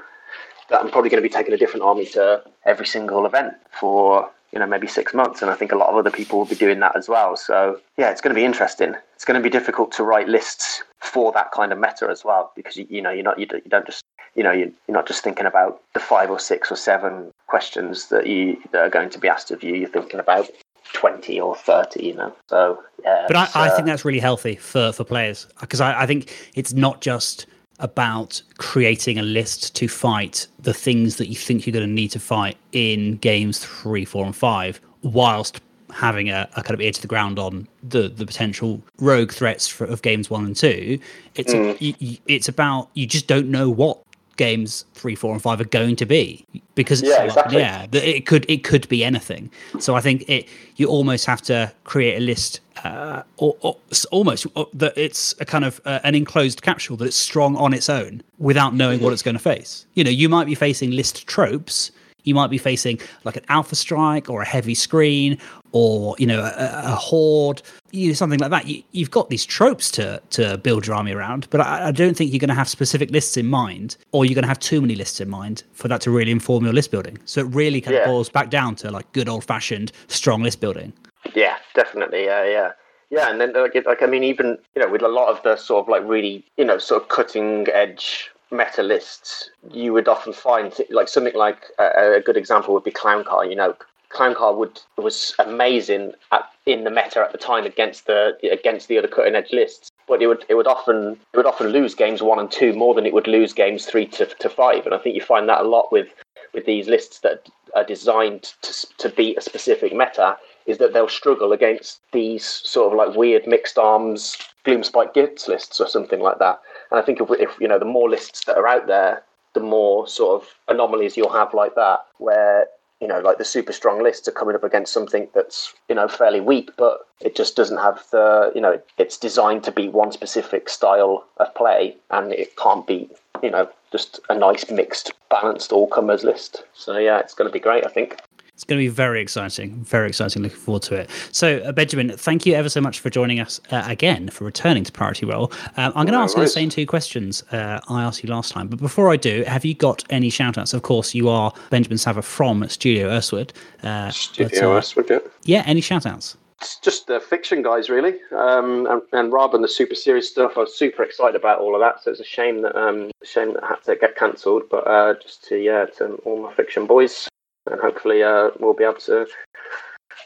that 0.72 0.80
I'm 0.80 0.90
probably 0.90 1.10
going 1.10 1.22
to 1.22 1.28
be 1.28 1.34
taking 1.34 1.54
a 1.54 1.58
different 1.58 1.84
army 1.84 2.06
to 2.08 2.44
every 2.66 2.88
single 2.88 3.26
event 3.26 3.54
for 3.72 4.30
you 4.52 4.60
know 4.60 4.66
maybe 4.66 4.88
six 4.88 5.14
months, 5.14 5.42
and 5.42 5.52
I 5.52 5.56
think 5.56 5.72
a 5.72 5.76
lot 5.76 5.90
of 5.90 5.96
other 5.96 6.10
people 6.10 6.40
will 6.40 6.46
be 6.46 6.56
doing 6.56 6.80
that 6.80 6.96
as 6.96 7.08
well. 7.08 7.38
So 7.38 7.80
yeah, 7.98 8.10
it's 8.10 8.22
going 8.22 8.34
to 8.34 8.40
be 8.40 8.46
interesting. 8.46 8.96
It's 9.16 9.26
going 9.26 9.40
to 9.40 9.44
be 9.44 9.50
difficult 9.50 9.92
to 9.94 10.04
write 10.04 10.28
lists 10.28 10.84
for 11.00 11.32
that 11.34 11.52
kind 11.52 11.72
of 11.72 11.80
meta 11.80 12.08
as 12.10 12.24
well 12.24 12.52
because 12.56 12.78
you, 12.78 12.88
you 12.90 13.02
know 13.02 13.12
you're 13.12 13.24
not 13.24 13.38
you 13.38 13.46
don't 13.46 13.86
just 13.86 14.04
you 14.36 14.44
know 14.44 14.52
you're 14.52 14.72
not 14.88 15.08
just 15.08 15.24
thinking 15.24 15.46
about 15.46 15.82
the 15.94 16.00
five 16.00 16.32
or 16.32 16.40
six 16.40 16.72
or 16.72 16.76
seven 16.76 17.32
questions 17.48 18.08
that 18.10 18.28
you 18.28 18.58
that 18.72 18.82
are 18.82 18.90
going 18.90 19.10
to 19.10 19.20
be 19.20 19.28
asked 19.28 19.52
of 19.52 19.64
you. 19.64 19.76
You're 19.76 19.90
thinking 19.90 20.20
about 20.20 20.50
20 20.94 21.40
or 21.40 21.56
30 21.56 22.04
you 22.06 22.14
know 22.14 22.36
so 22.50 22.84
yeah 23.06 23.24
but 23.28 23.38
I, 23.38 23.48
I 23.56 23.70
think 23.70 23.84
uh, 23.84 23.86
that's 23.86 24.04
really 24.04 24.20
healthy 24.20 24.56
for 24.56 24.92
for 24.92 25.06
players 25.06 25.48
because 25.62 25.80
I, 25.80 26.02
I 26.02 26.06
think 26.06 26.36
it's 26.54 26.74
not 26.74 27.00
just 27.00 27.46
about 27.82 28.42
creating 28.58 29.20
a 29.20 29.24
list 29.24 29.76
to 29.76 29.88
fight 29.88 30.48
the 30.60 30.74
things 30.74 31.18
that 31.18 31.28
you 31.28 31.36
think 31.36 31.66
you're 31.66 31.74
going 31.74 31.88
to 31.88 31.92
need 31.92 32.10
to 32.12 32.20
fight 32.20 32.56
in 32.72 33.18
games 33.18 33.60
three 33.60 34.06
four 34.06 34.26
and 34.26 34.36
five 34.36 34.80
whilst 35.02 35.60
having 35.92 36.30
a, 36.30 36.48
a 36.56 36.64
kind 36.64 36.74
of 36.74 36.80
ear 36.80 36.92
to 36.92 37.02
the 37.02 37.08
ground 37.08 37.38
on 37.38 37.68
the 37.84 38.08
the 38.08 38.26
potential 38.26 38.82
rogue 39.00 39.32
threats 39.32 39.68
for, 39.68 39.86
of 39.86 40.02
games 40.02 40.30
one 40.30 40.46
and 40.46 40.56
two 40.56 40.98
it's 41.36 41.54
mm. 41.54 41.76
a, 41.76 41.84
you, 41.84 42.18
it's 42.28 42.48
about 42.48 42.90
you 42.94 43.06
just 43.06 43.28
don't 43.28 43.48
know 43.48 43.70
what 43.70 44.00
games 44.38 44.86
three, 44.94 45.16
four, 45.16 45.34
and 45.34 45.42
five 45.42 45.60
are 45.62 45.66
going 45.66 45.96
to 45.98 46.06
be 46.06 46.46
because 46.76 47.02
yeah, 47.02 47.24
exactly. 47.24 47.58
yeah, 47.58 47.88
it 47.92 48.26
could 48.26 48.46
it 48.50 48.64
could 48.64 48.88
be 48.90 49.04
anything. 49.04 49.52
So 49.80 49.96
I 49.96 50.02
think 50.02 50.28
it 50.30 50.48
you 50.76 50.88
almost 50.88 51.26
have 51.26 51.42
to 51.44 51.72
create 51.84 52.18
a 52.18 52.20
list, 52.20 52.60
uh, 52.84 53.24
or, 53.38 53.56
or 53.62 53.78
almost 54.12 54.48
or, 54.56 54.68
that 54.74 54.98
it's 54.98 55.36
a 55.40 55.46
kind 55.46 55.66
of 55.66 55.82
uh, 55.86 56.00
an 56.04 56.16
enclosed 56.16 56.62
capsule 56.62 56.98
that 56.98 57.06
it's 57.06 57.16
strong 57.16 57.56
on 57.56 57.74
its 57.74 57.90
own 57.90 58.24
without 58.40 58.74
knowing 58.74 58.98
mm-hmm. 58.98 59.06
what 59.06 59.14
it's 59.14 59.24
going 59.24 59.36
to 59.36 59.40
face. 59.40 59.86
You 59.94 60.04
know, 60.04 60.12
you 60.12 60.30
might 60.30 60.46
be 60.46 60.56
facing 60.56 60.92
list 60.92 61.28
tropes 61.28 61.92
you 62.24 62.36
might 62.36 62.50
be 62.50 62.58
facing 62.58 63.00
like 63.24 63.36
an 63.36 63.44
alpha 63.50 63.76
strike 63.76 64.30
or 64.30 64.42
a 64.42 64.46
heavy 64.46 64.76
screen 64.76 65.38
or 65.72 66.16
you 66.20 66.28
know 66.28 66.42
a, 66.42 66.82
a 66.86 66.96
horde, 66.96 67.62
you 67.92 68.08
know, 68.08 68.14
something 68.14 68.40
like 68.40 68.52
that. 68.52 68.68
You, 68.68 68.84
have 69.04 69.12
got 69.12 69.30
these 69.30 69.46
tropes 69.46 69.92
to 69.92 70.22
to 70.32 70.58
build 70.58 70.88
your 70.88 70.96
army 70.96 71.14
around, 71.14 71.48
but 71.50 71.62
I, 71.62 71.88
I 71.88 71.92
don't 71.92 72.16
think 72.16 72.32
you're 72.32 72.40
going 72.40 72.50
to 72.50 72.56
have 72.56 72.70
specific 72.70 73.12
lists 73.12 73.38
in 73.38 73.48
mind, 73.48 73.98
or 74.12 74.26
you're 74.26 74.36
going 74.36 74.44
to 74.44 74.50
have 74.50 74.60
too 74.60 74.82
many 74.82 74.96
lists 74.96 75.20
in 75.22 75.30
mind 75.30 75.64
for 75.74 75.88
that 75.88 76.02
to 76.02 76.12
really 76.12 76.32
inform 76.32 76.64
your 76.64 76.74
list 76.74 76.92
building. 76.92 77.18
So 77.26 77.42
it 77.42 77.48
really 77.48 77.82
kind 77.82 77.96
yeah. 77.96 78.02
of 78.02 78.08
boils 78.08 78.30
back 78.30 78.50
down 78.50 78.76
to 78.78 78.92
like 78.92 79.12
good 79.14 79.30
old 79.30 79.44
fashioned 79.44 79.92
strong 80.08 80.44
list 80.44 80.60
building. 80.60 80.94
Yeah, 81.36 81.58
definitely. 81.76 82.26
Yeah, 82.26 82.46
yeah. 82.46 82.72
Yeah, 83.10 83.30
and 83.30 83.42
then 83.42 83.52
like, 83.54 83.76
like 83.86 84.02
I 84.02 84.06
mean, 84.06 84.24
even 84.24 84.58
you 84.74 84.82
know, 84.82 84.90
with 84.90 85.02
a 85.02 85.10
lot 85.10 85.28
of 85.28 85.44
the 85.44 85.58
sort 85.58 85.84
of 85.84 85.90
like 85.90 86.04
really 86.06 86.46
you 86.58 86.64
know 86.64 86.78
sort 86.78 87.04
of 87.04 87.10
cutting 87.10 87.68
edge 87.74 88.31
meta 88.52 88.84
lists, 88.84 89.50
you 89.72 89.94
would 89.94 90.08
often 90.08 90.34
find 90.34 90.74
like 90.90 91.08
something 91.08 91.36
like 91.36 91.64
a, 91.80 92.20
good 92.24 92.38
example 92.38 92.74
would 92.74 92.84
be 92.84 92.92
Clown 92.92 93.24
Car. 93.24 93.46
You 93.46 93.56
know, 93.56 93.76
Clown 94.10 94.36
Car 94.36 94.54
would 94.54 94.80
was 94.98 95.34
amazing 95.40 96.14
at, 96.32 96.50
in 96.66 96.84
the 96.84 96.92
meta 96.92 97.22
at 97.22 97.32
the 97.32 97.38
time 97.38 97.66
against 97.66 98.08
the 98.08 98.38
against 98.52 98.88
the 98.88 98.98
other 98.98 99.08
cutting 99.08 99.36
edge 99.36 99.52
lists, 99.52 99.92
but 100.08 100.22
it 100.22 100.28
would 100.28 100.46
it 100.50 100.56
would 100.56 100.68
often 100.68 101.18
it 101.34 101.38
would 101.38 101.46
often 101.46 101.68
lose 101.68 101.96
games 101.96 102.22
one 102.22 102.40
and 102.40 102.52
two 102.52 102.74
more 102.74 102.94
than 102.94 103.06
it 103.06 103.14
would 103.14 103.28
lose 103.28 103.54
games 103.54 103.86
three 103.86 104.06
to, 104.08 104.26
to 104.26 104.50
five. 104.50 104.86
And 104.86 104.94
I 104.94 104.98
think 104.98 105.16
you 105.16 105.22
find 105.22 105.48
that 105.50 105.62
a 105.62 105.68
lot 105.68 105.92
with 105.92 106.10
with 106.54 106.66
these 106.66 106.88
lists 106.88 107.20
that 107.20 107.48
are 107.76 107.86
designed 107.86 108.54
to 108.62 108.88
to 108.98 109.10
beat 109.10 109.38
a 109.38 109.42
specific 109.42 109.94
meta 109.94 110.38
is 110.66 110.78
that 110.78 110.94
they'll 110.94 111.08
struggle 111.08 111.52
against 111.52 112.00
these 112.12 112.46
sort 112.46 112.92
of 112.92 112.98
like 112.98 113.18
weird 113.18 113.48
mixed 113.48 113.78
arms 113.78 114.38
Gloomspite 114.66 115.14
Gitz 115.14 115.48
lists 115.48 115.80
or 115.80 115.88
something 115.88 116.20
like 116.20 116.40
that. 116.40 116.60
And 116.92 117.00
I 117.00 117.04
think 117.04 117.20
if, 117.20 117.30
if 117.32 117.60
you 117.60 117.68
know 117.68 117.80
the 117.80 117.86
more 117.86 118.10
lists 118.10 118.46
that 118.46 118.58
are 118.58 118.68
out 118.68 118.88
there, 118.88 119.24
the 119.54 119.60
more 119.60 120.08
sort 120.08 120.42
of 120.42 120.50
anomalies 120.68 121.18
you'll 121.18 121.34
have 121.34 121.54
like 121.54 121.76
that, 121.76 122.00
where 122.18 122.68
you 123.00 123.08
know 123.08 123.20
like 123.20 123.38
the 123.38 123.46
super 123.46 123.74
strong 123.74 124.04
lists 124.04 124.28
are 124.28 124.34
coming 124.34 124.56
up 124.56 124.64
against 124.64 124.94
something 124.94 125.28
that's 125.34 125.74
you 125.90 125.96
know 125.96 126.08
fairly 126.08 126.42
weak, 126.42 126.70
but 126.78 127.08
it 127.20 127.36
just 127.36 127.56
doesn't 127.56 127.78
have 127.78 128.04
the 128.12 128.52
you 128.54 128.62
know 128.62 128.80
it's 128.98 129.18
designed 129.18 129.64
to 129.64 129.72
be 129.72 129.90
one 129.90 130.12
specific 130.12 130.70
style 130.70 131.26
of 131.38 131.54
play, 131.56 131.96
and 132.12 132.32
it 132.34 132.56
can't 132.56 132.86
be 132.86 133.10
you 133.42 133.50
know 133.50 133.68
just 133.92 134.20
a 134.30 134.38
nice 134.38 134.70
mixed 134.70 135.12
balanced 135.30 135.72
all 135.72 135.88
comers 135.88 136.24
list. 136.24 136.64
So 136.74 136.98
yeah, 136.98 137.20
it's 137.20 137.34
going 137.34 137.50
to 137.50 137.54
be 137.54 137.60
great, 137.60 137.86
I 137.86 137.90
think. 137.90 138.20
It's 138.54 138.68
going 138.68 138.80
to 138.80 138.84
be 138.84 138.94
very 138.94 139.22
exciting. 139.22 139.84
Very 139.84 140.08
exciting. 140.08 140.44
Looking 140.44 140.60
forward 140.60 140.84
to 140.84 140.96
it. 140.96 141.10
So, 141.32 141.58
uh, 141.60 141.72
Benjamin, 141.72 142.16
thank 142.16 142.46
you 142.46 142.54
ever 142.54 142.70
so 142.70 142.80
much 142.80 143.00
for 143.00 143.10
joining 143.10 143.40
us 143.40 143.60
uh, 143.72 143.84
again 143.88 144.30
for 144.30 144.44
returning 144.44 144.84
to 144.84 144.92
Priority 144.92 145.26
Roll. 145.26 145.52
Um, 145.78 145.92
I'm 145.96 146.06
going 146.06 146.14
to 146.14 146.20
ask 146.20 146.38
you 146.38 146.44
the 146.44 146.48
same 146.48 146.70
two 146.70 146.86
questions 146.86 147.42
uh, 147.52 147.80
I 147.90 148.04
asked 148.04 148.24
you 148.24 148.30
last 148.30 148.52
time. 148.52 148.68
But 148.68 148.80
before 148.80 149.10
I 149.10 149.18
do, 149.18 149.44
have 149.48 149.66
you 149.66 149.74
got 149.74 150.04
any 150.12 150.30
shout 150.30 150.60
outs? 150.60 150.76
Of 150.76 150.84
course, 150.84 151.16
you 151.16 151.28
are 151.28 151.52
Benjamin 151.72 151.98
Sava 151.98 152.22
from 152.22 152.68
Studio 152.70 153.10
Urswood. 153.10 153.50
Uh, 153.82 154.12
Studio 154.12 154.76
but, 154.76 154.84
Urswood, 154.84 155.10
yeah. 155.10 155.20
Yeah, 155.44 155.64
any 155.66 155.82
shout 155.82 156.06
outs? 156.06 156.38
It's 156.62 156.78
just 156.78 157.08
the 157.08 157.20
fiction 157.20 157.64
guys, 157.64 157.90
really. 157.90 158.20
Um, 158.32 158.86
and, 158.86 159.02
and 159.14 159.34
Rob 159.34 159.56
and 159.56 159.64
the 159.64 159.68
super 159.68 159.96
series 159.96 160.30
stuff. 160.30 160.52
I 160.56 160.60
was 160.60 160.78
super 160.78 161.02
excited 161.02 161.36
about 161.36 161.60
all 161.60 161.74
of 161.74 161.82
that. 161.82 162.04
So 162.04 162.12
it's 162.12 162.20
a 162.20 162.24
shame 162.24 162.62
that 162.62 162.76
um, 162.76 163.10
shame 163.24 163.54
that 163.54 163.64
had 163.64 163.84
to 163.86 163.96
get 163.96 164.16
cancelled. 164.16 164.70
But 164.70 164.86
uh, 164.86 165.16
just 165.20 165.44
to 165.46 165.58
yeah, 165.58 165.86
to 165.98 166.14
all 166.18 166.44
my 166.44 166.54
fiction 166.54 166.86
boys, 166.86 167.28
and 167.70 167.80
hopefully 167.80 168.24
uh, 168.24 168.52
we'll 168.60 168.74
be 168.74 168.84
able 168.84 168.96
to 168.96 169.28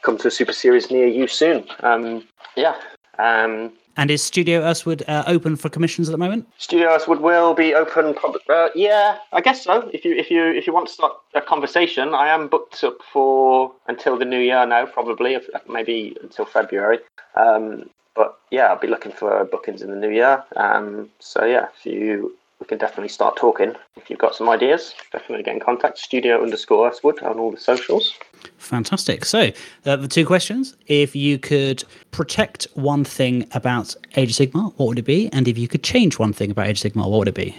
come 0.02 0.18
to 0.20 0.28
a 0.28 0.32
super 0.32 0.54
series 0.54 0.92
near 0.92 1.08
you 1.08 1.28
soon. 1.28 1.66
Um, 1.82 2.24
yeah. 2.56 2.76
Um, 3.18 3.72
and 3.98 4.12
is 4.12 4.22
Studio 4.22 4.62
Urswood 4.62 5.04
uh, 5.08 5.24
open 5.26 5.56
for 5.56 5.70
commissions 5.70 6.10
at 6.10 6.12
the 6.12 6.18
moment? 6.18 6.48
Studio 6.58 6.90
Urswood 6.90 7.22
will 7.22 7.54
be 7.54 7.74
open. 7.74 8.14
Uh, 8.50 8.68
yeah, 8.76 9.18
I 9.32 9.40
guess 9.40 9.64
so. 9.64 9.90
If 9.94 10.04
you 10.04 10.14
if 10.16 10.30
you 10.30 10.44
if 10.48 10.68
you 10.68 10.74
want 10.74 10.88
to 10.88 10.94
start 10.94 11.14
a 11.34 11.42
conversation, 11.42 12.14
I 12.14 12.28
am 12.28 12.50
booked 12.50 12.84
up 12.84 12.98
for 13.12 13.72
until 13.88 14.18
the 14.18 14.26
new 14.26 14.40
year 14.40 14.66
now, 14.66 14.86
probably 14.86 15.38
maybe 15.70 16.18
until 16.22 16.46
February. 16.46 17.00
Um, 17.36 17.90
but 18.16 18.38
yeah, 18.52 18.66
I'll 18.66 18.80
be 18.80 18.88
looking 18.88 19.14
for 19.14 19.46
bookings 19.46 19.82
in 19.82 19.90
the 19.90 19.96
new 19.96 20.10
year. 20.10 20.44
Um, 20.58 21.10
so 21.20 21.46
yeah, 21.46 21.68
if 21.78 21.86
you 21.86 22.36
we 22.66 22.70
can 22.70 22.78
definitely 22.80 23.10
start 23.10 23.36
talking. 23.38 23.76
If 23.96 24.10
you've 24.10 24.18
got 24.18 24.34
some 24.34 24.50
ideas, 24.50 24.96
definitely 25.12 25.44
get 25.44 25.54
in 25.54 25.60
contact. 25.60 26.00
Studio 26.00 26.42
underscore 26.42 26.90
Urswood 26.90 27.22
on 27.22 27.38
all 27.38 27.52
the 27.52 27.60
socials. 27.60 28.16
Fantastic. 28.58 29.24
So, 29.24 29.52
uh, 29.86 29.96
the 29.98 30.08
two 30.08 30.26
questions. 30.26 30.76
If 30.88 31.16
you 31.16 31.38
could 31.38 31.84
protect 32.10 32.68
one 32.74 33.04
thing 33.04 33.48
about 33.54 33.96
Age 34.16 34.32
of 34.32 34.36
Sigmar, 34.48 34.74
what 34.78 34.88
would 34.88 35.00
it 35.00 35.06
be? 35.06 35.30
And 35.32 35.48
if 35.48 35.60
you 35.60 35.68
could 35.68 35.84
change 35.84 36.18
one 36.18 36.34
thing 36.34 36.50
about 36.50 36.66
Age 36.66 36.84
of 36.84 36.92
Sigmar, 36.92 37.08
what 37.08 37.20
would 37.20 37.28
it 37.28 37.36
be? 37.36 37.56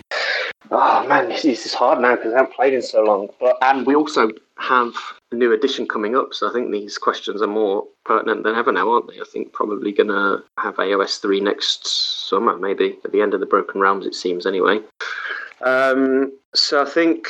Oh 0.73 1.07
man, 1.07 1.29
this 1.29 1.45
is 1.45 1.73
hard 1.73 2.01
now 2.01 2.17
because 2.17 2.35
I 2.35 2.39
haven't 2.39 2.55
played 2.55 2.75
in 2.75 2.83
so 2.83 3.05
long. 3.05 3.29
But 3.39 3.59
and 3.63 3.87
we 3.87 3.95
also 3.95 4.33
have 4.59 4.93
new 5.33 5.53
edition 5.53 5.87
coming 5.87 6.17
up, 6.17 6.33
so 6.33 6.49
I 6.49 6.53
think 6.53 6.71
these 6.71 6.99
questions 6.99 7.43
are 7.43 7.49
more 7.49 7.85
pertinent 8.05 8.45
than 8.45 8.55
ever 8.55 8.73
now, 8.73 8.91
aren't 8.91 9.09
they? 9.09 9.21
I 9.21 9.25
think 9.31 9.53
probably 9.53 9.93
going 9.93 10.09
to 10.09 10.45
have 10.59 10.77
AOS 10.77 11.21
three 11.21 11.41
next 11.41 11.87
summer, 12.29 12.57
maybe 12.57 12.99
at 13.05 13.13
the 13.13 13.21
end 13.21 13.35
of 13.35 13.41
the 13.41 13.47
Broken 13.47 13.81
Realms, 13.81 14.07
it 14.07 14.15
seems 14.15 14.47
anyway. 14.47 14.81
Um, 15.63 16.33
so 16.55 16.83
I 16.83 16.85
think 16.85 17.29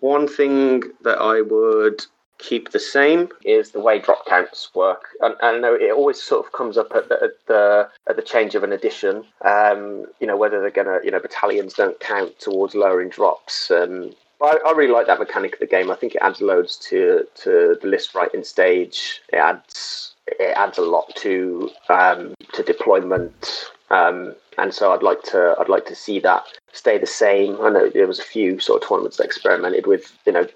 one 0.00 0.26
thing 0.26 0.82
that 1.02 1.18
I 1.18 1.42
would 1.42 2.04
keep 2.38 2.70
the 2.70 2.78
same 2.78 3.28
is 3.44 3.72
the 3.72 3.80
way 3.80 3.98
drop 3.98 4.24
counts 4.26 4.70
work. 4.74 5.08
And, 5.20 5.34
and 5.42 5.56
I 5.56 5.60
know 5.60 5.74
it 5.74 5.92
always 5.92 6.22
sort 6.22 6.46
of 6.46 6.52
comes 6.52 6.78
up 6.78 6.92
at 6.94 7.08
the 7.08 7.22
at 7.22 7.46
the, 7.46 7.88
at 8.08 8.16
the 8.16 8.22
change 8.22 8.54
of 8.54 8.62
an 8.62 8.72
edition. 8.72 9.24
Um, 9.44 10.06
you 10.20 10.26
know 10.26 10.36
whether 10.36 10.60
they're 10.60 10.70
gonna 10.70 10.98
you 11.04 11.10
know 11.10 11.20
battalions 11.20 11.74
don't 11.74 11.98
count 12.00 12.38
towards 12.38 12.74
lowering 12.74 13.10
drops. 13.10 13.70
Um, 13.70 14.12
I, 14.40 14.58
I, 14.66 14.72
really 14.72 14.92
like 14.92 15.06
that 15.06 15.18
mechanic 15.18 15.54
of 15.54 15.60
the 15.60 15.66
game. 15.66 15.90
I 15.90 15.96
think 15.96 16.14
it 16.14 16.22
adds 16.22 16.40
loads 16.40 16.76
to 16.88 17.26
to 17.42 17.76
the 17.80 17.88
list 17.88 18.14
writing 18.14 18.44
stage. 18.44 19.20
It 19.32 19.36
adds 19.36 20.14
it 20.26 20.56
adds 20.56 20.78
a 20.78 20.82
lot 20.82 21.14
to 21.16 21.70
um, 21.88 22.34
to 22.52 22.62
deployment. 22.62 23.70
Um, 23.90 24.34
and 24.58 24.74
so 24.74 24.92
I'd 24.92 25.02
like 25.02 25.22
to 25.24 25.54
I'd 25.58 25.68
like 25.68 25.86
to 25.86 25.94
see 25.94 26.18
that 26.20 26.44
stay 26.72 26.98
the 26.98 27.06
same. 27.06 27.60
I 27.60 27.70
know 27.70 27.88
there 27.88 28.06
was 28.06 28.18
a 28.18 28.24
few 28.24 28.60
sort 28.60 28.82
of 28.82 28.88
tournaments 28.88 29.16
that 29.16 29.24
experimented 29.24 29.86
with 29.86 30.16
you 30.26 30.32
know 30.32 30.46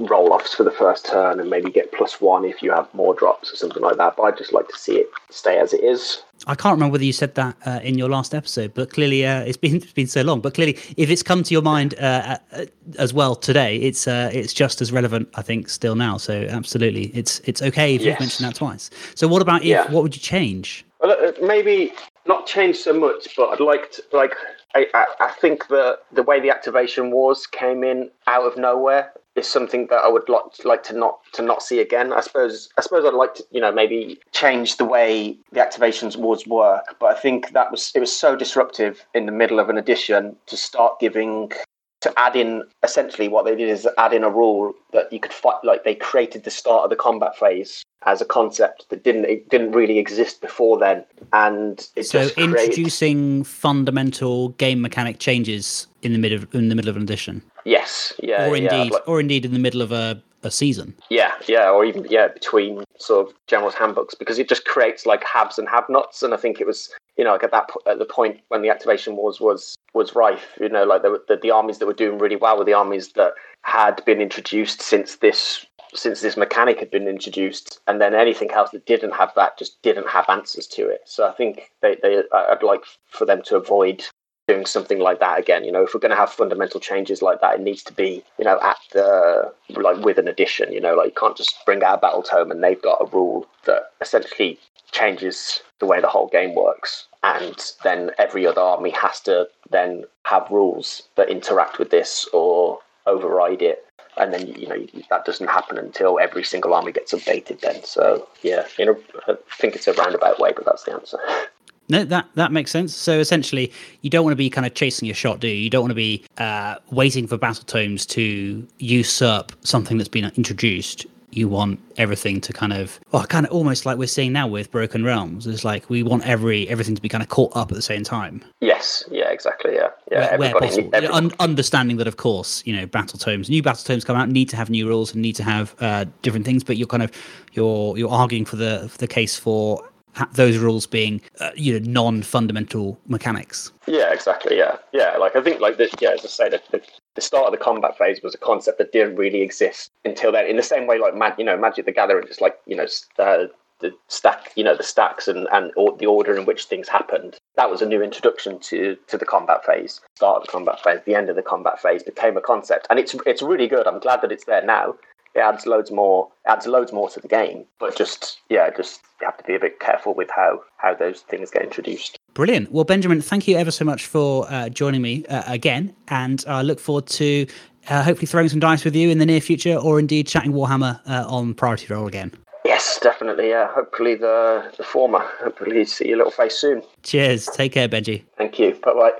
roll 0.00 0.32
offs 0.32 0.54
for 0.54 0.62
the 0.62 0.70
first 0.70 1.06
turn 1.06 1.40
and 1.40 1.50
maybe 1.50 1.70
get 1.70 1.92
plus 1.92 2.20
one 2.20 2.44
if 2.44 2.62
you 2.62 2.70
have 2.70 2.92
more 2.94 3.14
drops 3.14 3.52
or 3.52 3.56
something 3.56 3.82
like 3.82 3.96
that. 3.96 4.16
But 4.16 4.22
I'd 4.22 4.38
just 4.38 4.52
like 4.52 4.68
to 4.68 4.76
see 4.76 4.96
it 4.96 5.08
stay 5.30 5.58
as 5.58 5.72
it 5.72 5.82
is. 5.82 6.22
I 6.46 6.54
can't 6.54 6.74
remember 6.74 6.92
whether 6.92 7.04
you 7.04 7.12
said 7.12 7.34
that 7.34 7.56
uh, 7.66 7.80
in 7.82 7.98
your 7.98 8.08
last 8.08 8.32
episode, 8.32 8.72
but 8.74 8.90
clearly 8.90 9.26
uh, 9.26 9.40
it's 9.40 9.56
been 9.64 9.76
it's 9.76 9.92
been 9.92 10.06
so 10.06 10.22
long. 10.22 10.40
But 10.40 10.54
clearly, 10.54 10.78
if 10.96 11.10
it's 11.10 11.22
come 11.22 11.42
to 11.42 11.52
your 11.52 11.62
mind 11.62 11.94
uh, 11.98 12.38
uh 12.52 12.66
as 12.98 13.12
well 13.12 13.34
today, 13.34 13.76
it's 13.76 14.06
uh, 14.06 14.30
it's 14.32 14.52
just 14.52 14.80
as 14.80 14.92
relevant, 14.92 15.28
I 15.34 15.42
think, 15.42 15.68
still 15.68 15.96
now. 15.96 16.16
So 16.16 16.46
absolutely, 16.48 17.06
it's 17.06 17.40
it's 17.40 17.62
okay 17.62 17.94
if 17.94 18.02
yes. 18.02 18.06
you've 18.06 18.20
mentioned 18.20 18.48
that 18.48 18.54
twice. 18.54 18.90
So 19.14 19.26
what 19.26 19.42
about 19.42 19.62
if? 19.62 19.68
Yeah. 19.68 19.90
What 19.90 20.02
would 20.02 20.14
you 20.14 20.22
change? 20.22 20.84
Well, 21.00 21.12
uh, 21.12 21.32
maybe 21.44 21.92
not 22.26 22.46
change 22.46 22.76
so 22.76 22.92
much, 22.92 23.36
but 23.36 23.48
I'd 23.48 23.60
like 23.60 23.90
to 23.92 24.02
like. 24.12 24.34
I, 24.74 24.86
I, 24.92 25.06
I 25.20 25.30
think 25.40 25.68
that 25.68 26.00
the 26.12 26.22
way 26.22 26.40
the 26.40 26.50
activation 26.50 27.10
wars 27.10 27.46
came 27.46 27.82
in 27.82 28.10
out 28.26 28.44
of 28.44 28.58
nowhere 28.58 29.12
is 29.38 29.46
something 29.46 29.86
that 29.88 30.02
I 30.04 30.08
would 30.08 30.28
like 30.28 30.64
like 30.64 30.82
to 30.84 30.96
not 30.96 31.20
to 31.32 31.42
not 31.42 31.62
see 31.62 31.80
again. 31.80 32.12
I 32.12 32.20
suppose 32.20 32.68
I 32.76 32.82
suppose 32.82 33.04
I'd 33.04 33.14
like 33.14 33.34
to 33.36 33.44
you 33.50 33.60
know 33.60 33.72
maybe 33.72 34.18
change 34.32 34.76
the 34.76 34.84
way 34.84 35.36
the 35.52 35.60
activations 35.60 36.16
wars 36.16 36.46
work, 36.46 36.96
but 37.00 37.16
I 37.16 37.18
think 37.18 37.52
that 37.52 37.70
was 37.70 37.92
it 37.94 38.00
was 38.00 38.14
so 38.14 38.36
disruptive 38.36 39.04
in 39.14 39.26
the 39.26 39.32
middle 39.32 39.60
of 39.60 39.68
an 39.68 39.78
edition 39.78 40.36
to 40.46 40.56
start 40.56 41.00
giving 41.00 41.52
to 42.00 42.12
add 42.18 42.36
in 42.36 42.62
essentially 42.82 43.28
what 43.28 43.44
they 43.44 43.56
did 43.56 43.68
is 43.68 43.88
add 43.98 44.12
in 44.12 44.22
a 44.22 44.30
rule 44.30 44.72
that 44.92 45.12
you 45.12 45.18
could 45.18 45.32
fight 45.32 45.56
like 45.64 45.84
they 45.84 45.94
created 45.94 46.44
the 46.44 46.50
start 46.50 46.84
of 46.84 46.90
the 46.90 46.96
combat 46.96 47.36
phase 47.36 47.82
as 48.06 48.20
a 48.20 48.24
concept 48.24 48.86
that 48.90 49.02
didn't 49.02 49.24
it 49.24 49.48
didn't 49.48 49.72
really 49.72 49.98
exist 49.98 50.40
before 50.40 50.78
then 50.78 51.04
and 51.32 51.88
so 52.02 52.28
introducing 52.36 53.42
fundamental 53.42 54.50
game 54.50 54.80
mechanic 54.80 55.18
changes 55.18 55.88
in 56.02 56.12
the 56.12 56.18
middle 56.18 56.44
in 56.52 56.68
the 56.68 56.74
middle 56.74 56.88
of 56.88 56.96
an 56.96 57.02
edition 57.02 57.42
yes 57.64 58.12
yeah 58.22 58.46
or 58.46 58.56
indeed 58.56 58.70
yeah, 58.70 58.82
like, 58.84 59.08
or 59.08 59.20
indeed 59.20 59.44
in 59.44 59.52
the 59.52 59.58
middle 59.58 59.82
of 59.82 59.92
a 59.92 60.22
a 60.42 60.50
season. 60.50 60.94
Yeah, 61.10 61.32
yeah, 61.46 61.70
or 61.70 61.84
even 61.84 62.06
yeah, 62.08 62.28
between 62.28 62.84
sort 62.98 63.28
of 63.28 63.34
general's 63.46 63.74
handbooks 63.74 64.14
because 64.14 64.38
it 64.38 64.48
just 64.48 64.64
creates 64.64 65.06
like 65.06 65.24
haves 65.24 65.58
and 65.58 65.68
have-nots, 65.68 66.22
and 66.22 66.32
I 66.32 66.36
think 66.36 66.60
it 66.60 66.66
was 66.66 66.90
you 67.16 67.24
know 67.24 67.32
like 67.32 67.44
at 67.44 67.50
that 67.50 67.70
at 67.86 67.98
the 67.98 68.04
point 68.04 68.40
when 68.48 68.62
the 68.62 68.70
activation 68.70 69.16
wars 69.16 69.40
was 69.40 69.76
was 69.94 70.14
rife, 70.14 70.56
you 70.60 70.68
know, 70.68 70.84
like 70.84 71.02
the, 71.02 71.20
the 71.28 71.36
the 71.36 71.50
armies 71.50 71.78
that 71.78 71.86
were 71.86 71.94
doing 71.94 72.18
really 72.18 72.36
well 72.36 72.58
were 72.58 72.64
the 72.64 72.72
armies 72.72 73.12
that 73.12 73.32
had 73.62 74.04
been 74.04 74.20
introduced 74.20 74.80
since 74.80 75.16
this 75.16 75.66
since 75.94 76.20
this 76.20 76.36
mechanic 76.36 76.78
had 76.78 76.90
been 76.90 77.08
introduced, 77.08 77.80
and 77.86 78.00
then 78.00 78.14
anything 78.14 78.50
else 78.52 78.70
that 78.70 78.86
didn't 78.86 79.14
have 79.14 79.32
that 79.34 79.58
just 79.58 79.80
didn't 79.82 80.08
have 80.08 80.26
answers 80.28 80.66
to 80.68 80.88
it. 80.88 81.00
So 81.04 81.26
I 81.26 81.32
think 81.32 81.70
they, 81.82 81.96
they 82.02 82.22
I'd 82.32 82.62
like 82.62 82.84
for 83.06 83.24
them 83.24 83.42
to 83.46 83.56
avoid 83.56 84.04
doing 84.48 84.66
something 84.66 84.98
like 84.98 85.20
that 85.20 85.38
again. 85.38 85.62
You 85.62 85.70
know, 85.70 85.84
if 85.84 85.94
we're 85.94 86.00
going 86.00 86.10
to 86.10 86.16
have 86.16 86.32
fundamental 86.32 86.80
changes 86.80 87.22
like 87.22 87.40
that, 87.42 87.56
it 87.56 87.60
needs 87.60 87.82
to 87.84 87.92
be, 87.92 88.24
you 88.38 88.44
know, 88.44 88.58
at 88.60 88.78
the 88.92 89.52
like 89.70 89.98
with 90.04 90.18
an 90.18 90.26
addition. 90.26 90.72
You 90.72 90.80
know, 90.80 90.94
like 90.94 91.08
you 91.08 91.14
can't 91.14 91.36
just 91.36 91.54
bring 91.64 91.84
out 91.84 92.00
battle 92.00 92.22
tome 92.22 92.50
and 92.50 92.64
they've 92.64 92.80
got 92.80 93.00
a 93.00 93.06
rule 93.06 93.46
that 93.66 93.92
essentially 94.00 94.58
changes 94.90 95.60
the 95.78 95.86
way 95.86 96.00
the 96.00 96.08
whole 96.08 96.28
game 96.28 96.54
works. 96.54 97.06
And 97.22 97.56
then 97.84 98.10
every 98.18 98.46
other 98.46 98.60
army 98.60 98.90
has 98.90 99.20
to 99.20 99.48
then 99.70 100.04
have 100.24 100.50
rules 100.50 101.02
that 101.16 101.28
interact 101.28 101.78
with 101.78 101.90
this 101.90 102.26
or 102.32 102.78
override 103.06 103.62
it. 103.62 103.84
And 104.16 104.32
then 104.32 104.48
you 104.48 104.66
know 104.66 104.84
that 105.10 105.24
doesn't 105.26 105.46
happen 105.48 105.78
until 105.78 106.18
every 106.18 106.42
single 106.42 106.74
army 106.74 106.90
gets 106.90 107.12
updated. 107.12 107.60
Then, 107.60 107.84
so 107.84 108.26
yeah, 108.42 108.66
you 108.78 108.86
know, 108.86 108.98
I 109.28 109.36
think 109.60 109.76
it's 109.76 109.86
a 109.86 109.92
roundabout 109.92 110.40
way, 110.40 110.52
but 110.56 110.64
that's 110.64 110.84
the 110.84 110.94
answer. 110.94 111.18
No, 111.88 112.04
that 112.04 112.28
that 112.34 112.52
makes 112.52 112.70
sense. 112.70 112.94
So 112.94 113.18
essentially, 113.18 113.72
you 114.02 114.10
don't 114.10 114.24
want 114.24 114.32
to 114.32 114.36
be 114.36 114.50
kind 114.50 114.66
of 114.66 114.74
chasing 114.74 115.06
your 115.06 115.14
shot, 115.14 115.40
do 115.40 115.48
you? 115.48 115.54
You 115.54 115.70
don't 115.70 115.82
want 115.82 115.90
to 115.90 115.94
be 115.96 116.24
uh, 116.36 116.76
waiting 116.90 117.26
for 117.26 117.38
battle 117.38 117.64
tomes 117.64 118.04
to 118.06 118.66
usurp 118.78 119.52
something 119.64 119.96
that's 119.96 120.08
been 120.08 120.30
introduced. 120.36 121.06
You 121.30 121.46
want 121.46 121.78
everything 121.98 122.40
to 122.40 122.54
kind 122.54 122.72
of, 122.72 122.98
well, 123.12 123.24
kind 123.26 123.44
of 123.44 123.52
almost 123.52 123.84
like 123.84 123.98
we're 123.98 124.08
seeing 124.08 124.32
now 124.32 124.48
with 124.48 124.70
Broken 124.70 125.04
Realms. 125.04 125.46
It's 125.46 125.62
like 125.62 125.88
we 125.90 126.02
want 126.02 126.26
every 126.26 126.66
everything 126.68 126.94
to 126.94 127.02
be 127.02 127.08
kind 127.08 127.22
of 127.22 127.28
caught 127.28 127.54
up 127.54 127.70
at 127.70 127.74
the 127.74 127.82
same 127.82 128.02
time. 128.02 128.42
Yes. 128.60 129.04
Yeah. 129.10 129.30
Exactly. 129.30 129.74
Yeah. 129.74 129.88
Yeah. 130.10 130.36
Where, 130.36 130.52
where 130.52 130.60
possible. 130.60 131.14
Un- 131.14 131.32
understanding 131.38 131.98
that, 131.98 132.06
of 132.06 132.16
course, 132.16 132.62
you 132.66 132.74
know, 132.74 132.86
battle 132.86 133.18
tomes, 133.18 133.50
new 133.50 133.62
battle 133.62 133.84
tomes 133.84 134.04
come 134.04 134.16
out, 134.16 134.28
need 134.30 134.48
to 134.48 134.56
have 134.56 134.70
new 134.70 134.88
rules 134.88 135.12
and 135.12 135.20
need 135.22 135.36
to 135.36 135.44
have 135.44 135.74
uh, 135.80 136.06
different 136.22 136.46
things. 136.46 136.64
But 136.64 136.76
you're 136.78 136.88
kind 136.88 137.02
of 137.02 137.12
you're 137.52 137.96
you're 137.96 138.10
arguing 138.10 138.46
for 138.46 138.56
the 138.56 138.88
for 138.88 138.98
the 138.98 139.06
case 139.06 139.36
for 139.36 139.86
those 140.32 140.58
rules 140.58 140.86
being 140.86 141.20
uh, 141.40 141.50
you 141.54 141.78
know 141.78 141.90
non-fundamental 141.90 142.98
mechanics. 143.06 143.72
Yeah 143.86 144.12
exactly 144.12 144.56
yeah. 144.56 144.76
Yeah 144.92 145.16
like 145.16 145.36
i 145.36 145.42
think 145.42 145.60
like 145.60 145.78
the, 145.78 145.88
yeah 146.00 146.10
as 146.10 146.24
i 146.24 146.28
say 146.28 146.48
the, 146.48 146.60
the, 146.70 146.82
the, 147.14 147.20
start 147.20 147.46
of 147.46 147.52
the 147.52 147.64
combat 147.64 147.96
phase 147.96 148.20
was 148.22 148.34
a 148.34 148.38
concept 148.38 148.78
that 148.78 148.92
didn't 148.92 149.16
really 149.16 149.42
exist 149.42 149.90
until 150.04 150.32
then 150.32 150.46
in 150.46 150.56
the 150.56 150.62
same 150.62 150.86
way 150.86 150.98
like 150.98 151.14
mag, 151.14 151.34
you 151.38 151.44
know 151.44 151.56
magic 151.56 151.86
the 151.86 151.92
gathering 151.92 152.26
just 152.26 152.40
like 152.40 152.58
you 152.66 152.76
know 152.76 152.86
uh, 153.18 153.46
the 153.80 153.92
stack 154.08 154.52
you 154.56 154.64
know 154.64 154.76
the 154.76 154.82
stacks 154.82 155.28
and 155.28 155.46
and 155.52 155.72
or 155.76 155.96
the 155.98 156.06
order 156.06 156.36
in 156.36 156.46
which 156.46 156.64
things 156.64 156.88
happened. 156.88 157.38
That 157.56 157.70
was 157.70 157.82
a 157.82 157.86
new 157.86 158.02
introduction 158.02 158.58
to 158.60 158.96
to 159.06 159.18
the 159.18 159.24
combat 159.24 159.64
phase 159.64 160.00
start 160.16 160.38
of 160.38 160.46
the 160.46 160.52
combat 160.52 160.82
phase 160.82 161.00
the 161.06 161.14
end 161.14 161.28
of 161.28 161.36
the 161.36 161.42
combat 161.42 161.80
phase 161.80 162.02
became 162.02 162.36
a 162.36 162.40
concept. 162.40 162.86
And 162.90 162.98
it's 162.98 163.14
it's 163.26 163.42
really 163.42 163.68
good. 163.68 163.86
I'm 163.86 164.00
glad 164.00 164.22
that 164.22 164.32
it's 164.32 164.44
there 164.44 164.64
now 164.64 164.94
it 165.38 165.42
adds 165.42 165.66
loads 165.66 165.90
more 165.90 166.28
adds 166.46 166.66
loads 166.66 166.92
more 166.92 167.08
to 167.08 167.20
the 167.20 167.28
game 167.28 167.64
but 167.78 167.96
just 167.96 168.40
yeah 168.48 168.70
just 168.76 169.00
you 169.20 169.26
have 169.26 169.36
to 169.36 169.44
be 169.44 169.54
a 169.54 169.60
bit 169.60 169.80
careful 169.80 170.14
with 170.14 170.28
how 170.34 170.60
how 170.76 170.94
those 170.94 171.20
things 171.22 171.50
get 171.50 171.62
introduced. 171.62 172.18
Brilliant. 172.34 172.72
Well 172.72 172.84
benjamin 172.84 173.20
thank 173.20 173.48
you 173.48 173.56
ever 173.56 173.70
so 173.70 173.84
much 173.84 174.06
for 174.06 174.46
uh, 174.50 174.68
joining 174.68 175.02
me 175.02 175.24
uh, 175.26 175.42
again 175.46 175.94
and 176.08 176.44
i 176.48 176.62
look 176.62 176.80
forward 176.80 177.06
to 177.06 177.46
uh, 177.88 178.02
hopefully 178.02 178.26
throwing 178.26 178.48
some 178.48 178.60
dice 178.60 178.84
with 178.84 178.94
you 178.94 179.08
in 179.08 179.18
the 179.18 179.26
near 179.26 179.40
future 179.40 179.76
or 179.76 179.98
indeed 179.98 180.26
chatting 180.26 180.52
warhammer 180.52 181.00
uh, 181.08 181.24
on 181.26 181.54
priority 181.54 181.86
roll 181.92 182.06
again. 182.06 182.32
Yes 182.64 182.98
definitely 183.02 183.48
yeah. 183.48 183.68
Hopefully 183.72 184.14
the 184.14 184.72
the 184.76 184.84
former. 184.84 185.20
Hopefully 185.40 185.84
see 185.84 186.08
your 186.08 186.18
little 186.18 186.32
face 186.32 186.58
soon. 186.58 186.82
Cheers. 187.02 187.46
Take 187.46 187.72
care 187.72 187.88
benji. 187.88 188.24
Thank 188.36 188.58
you. 188.58 188.74
Bye 188.82 188.94
bye 188.94 189.12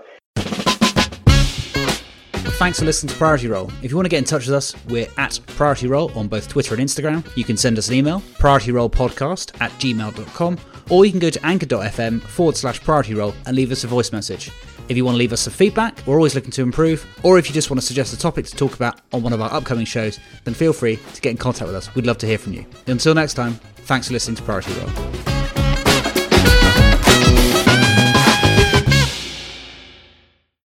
Thanks 2.58 2.80
for 2.80 2.86
listening 2.86 3.10
to 3.10 3.14
Priority 3.16 3.46
Roll. 3.46 3.70
If 3.82 3.92
you 3.92 3.96
want 3.96 4.06
to 4.06 4.10
get 4.10 4.18
in 4.18 4.24
touch 4.24 4.46
with 4.46 4.54
us, 4.56 4.74
we're 4.88 5.06
at 5.16 5.38
Priority 5.46 5.86
Roll 5.86 6.10
on 6.18 6.26
both 6.26 6.48
Twitter 6.48 6.74
and 6.74 6.82
Instagram. 6.82 7.24
You 7.36 7.44
can 7.44 7.56
send 7.56 7.78
us 7.78 7.86
an 7.86 7.94
email, 7.94 8.18
priorityrollpodcast 8.34 9.60
at 9.60 9.70
gmail.com, 9.70 10.58
or 10.90 11.04
you 11.06 11.12
can 11.12 11.20
go 11.20 11.30
to 11.30 11.46
anchor.fm 11.46 12.20
forward 12.20 12.56
slash 12.56 12.82
priority 12.82 13.14
roll 13.14 13.32
and 13.46 13.54
leave 13.54 13.70
us 13.70 13.84
a 13.84 13.86
voice 13.86 14.10
message. 14.10 14.50
If 14.88 14.96
you 14.96 15.04
want 15.04 15.14
to 15.14 15.18
leave 15.18 15.32
us 15.32 15.42
some 15.42 15.52
feedback, 15.52 16.04
we're 16.04 16.16
always 16.16 16.34
looking 16.34 16.50
to 16.50 16.62
improve, 16.62 17.06
or 17.22 17.38
if 17.38 17.46
you 17.48 17.54
just 17.54 17.70
want 17.70 17.80
to 17.80 17.86
suggest 17.86 18.12
a 18.12 18.18
topic 18.18 18.46
to 18.46 18.56
talk 18.56 18.74
about 18.74 19.02
on 19.12 19.22
one 19.22 19.32
of 19.32 19.40
our 19.40 19.52
upcoming 19.52 19.86
shows, 19.86 20.18
then 20.42 20.52
feel 20.52 20.72
free 20.72 20.98
to 21.14 21.20
get 21.20 21.30
in 21.30 21.36
contact 21.36 21.68
with 21.68 21.76
us. 21.76 21.94
We'd 21.94 22.06
love 22.06 22.18
to 22.18 22.26
hear 22.26 22.38
from 22.38 22.54
you. 22.54 22.66
Until 22.88 23.14
next 23.14 23.34
time, 23.34 23.52
thanks 23.84 24.08
for 24.08 24.14
listening 24.14 24.36
to 24.36 24.42
Priority 24.42 24.72
Roll. 24.72 25.37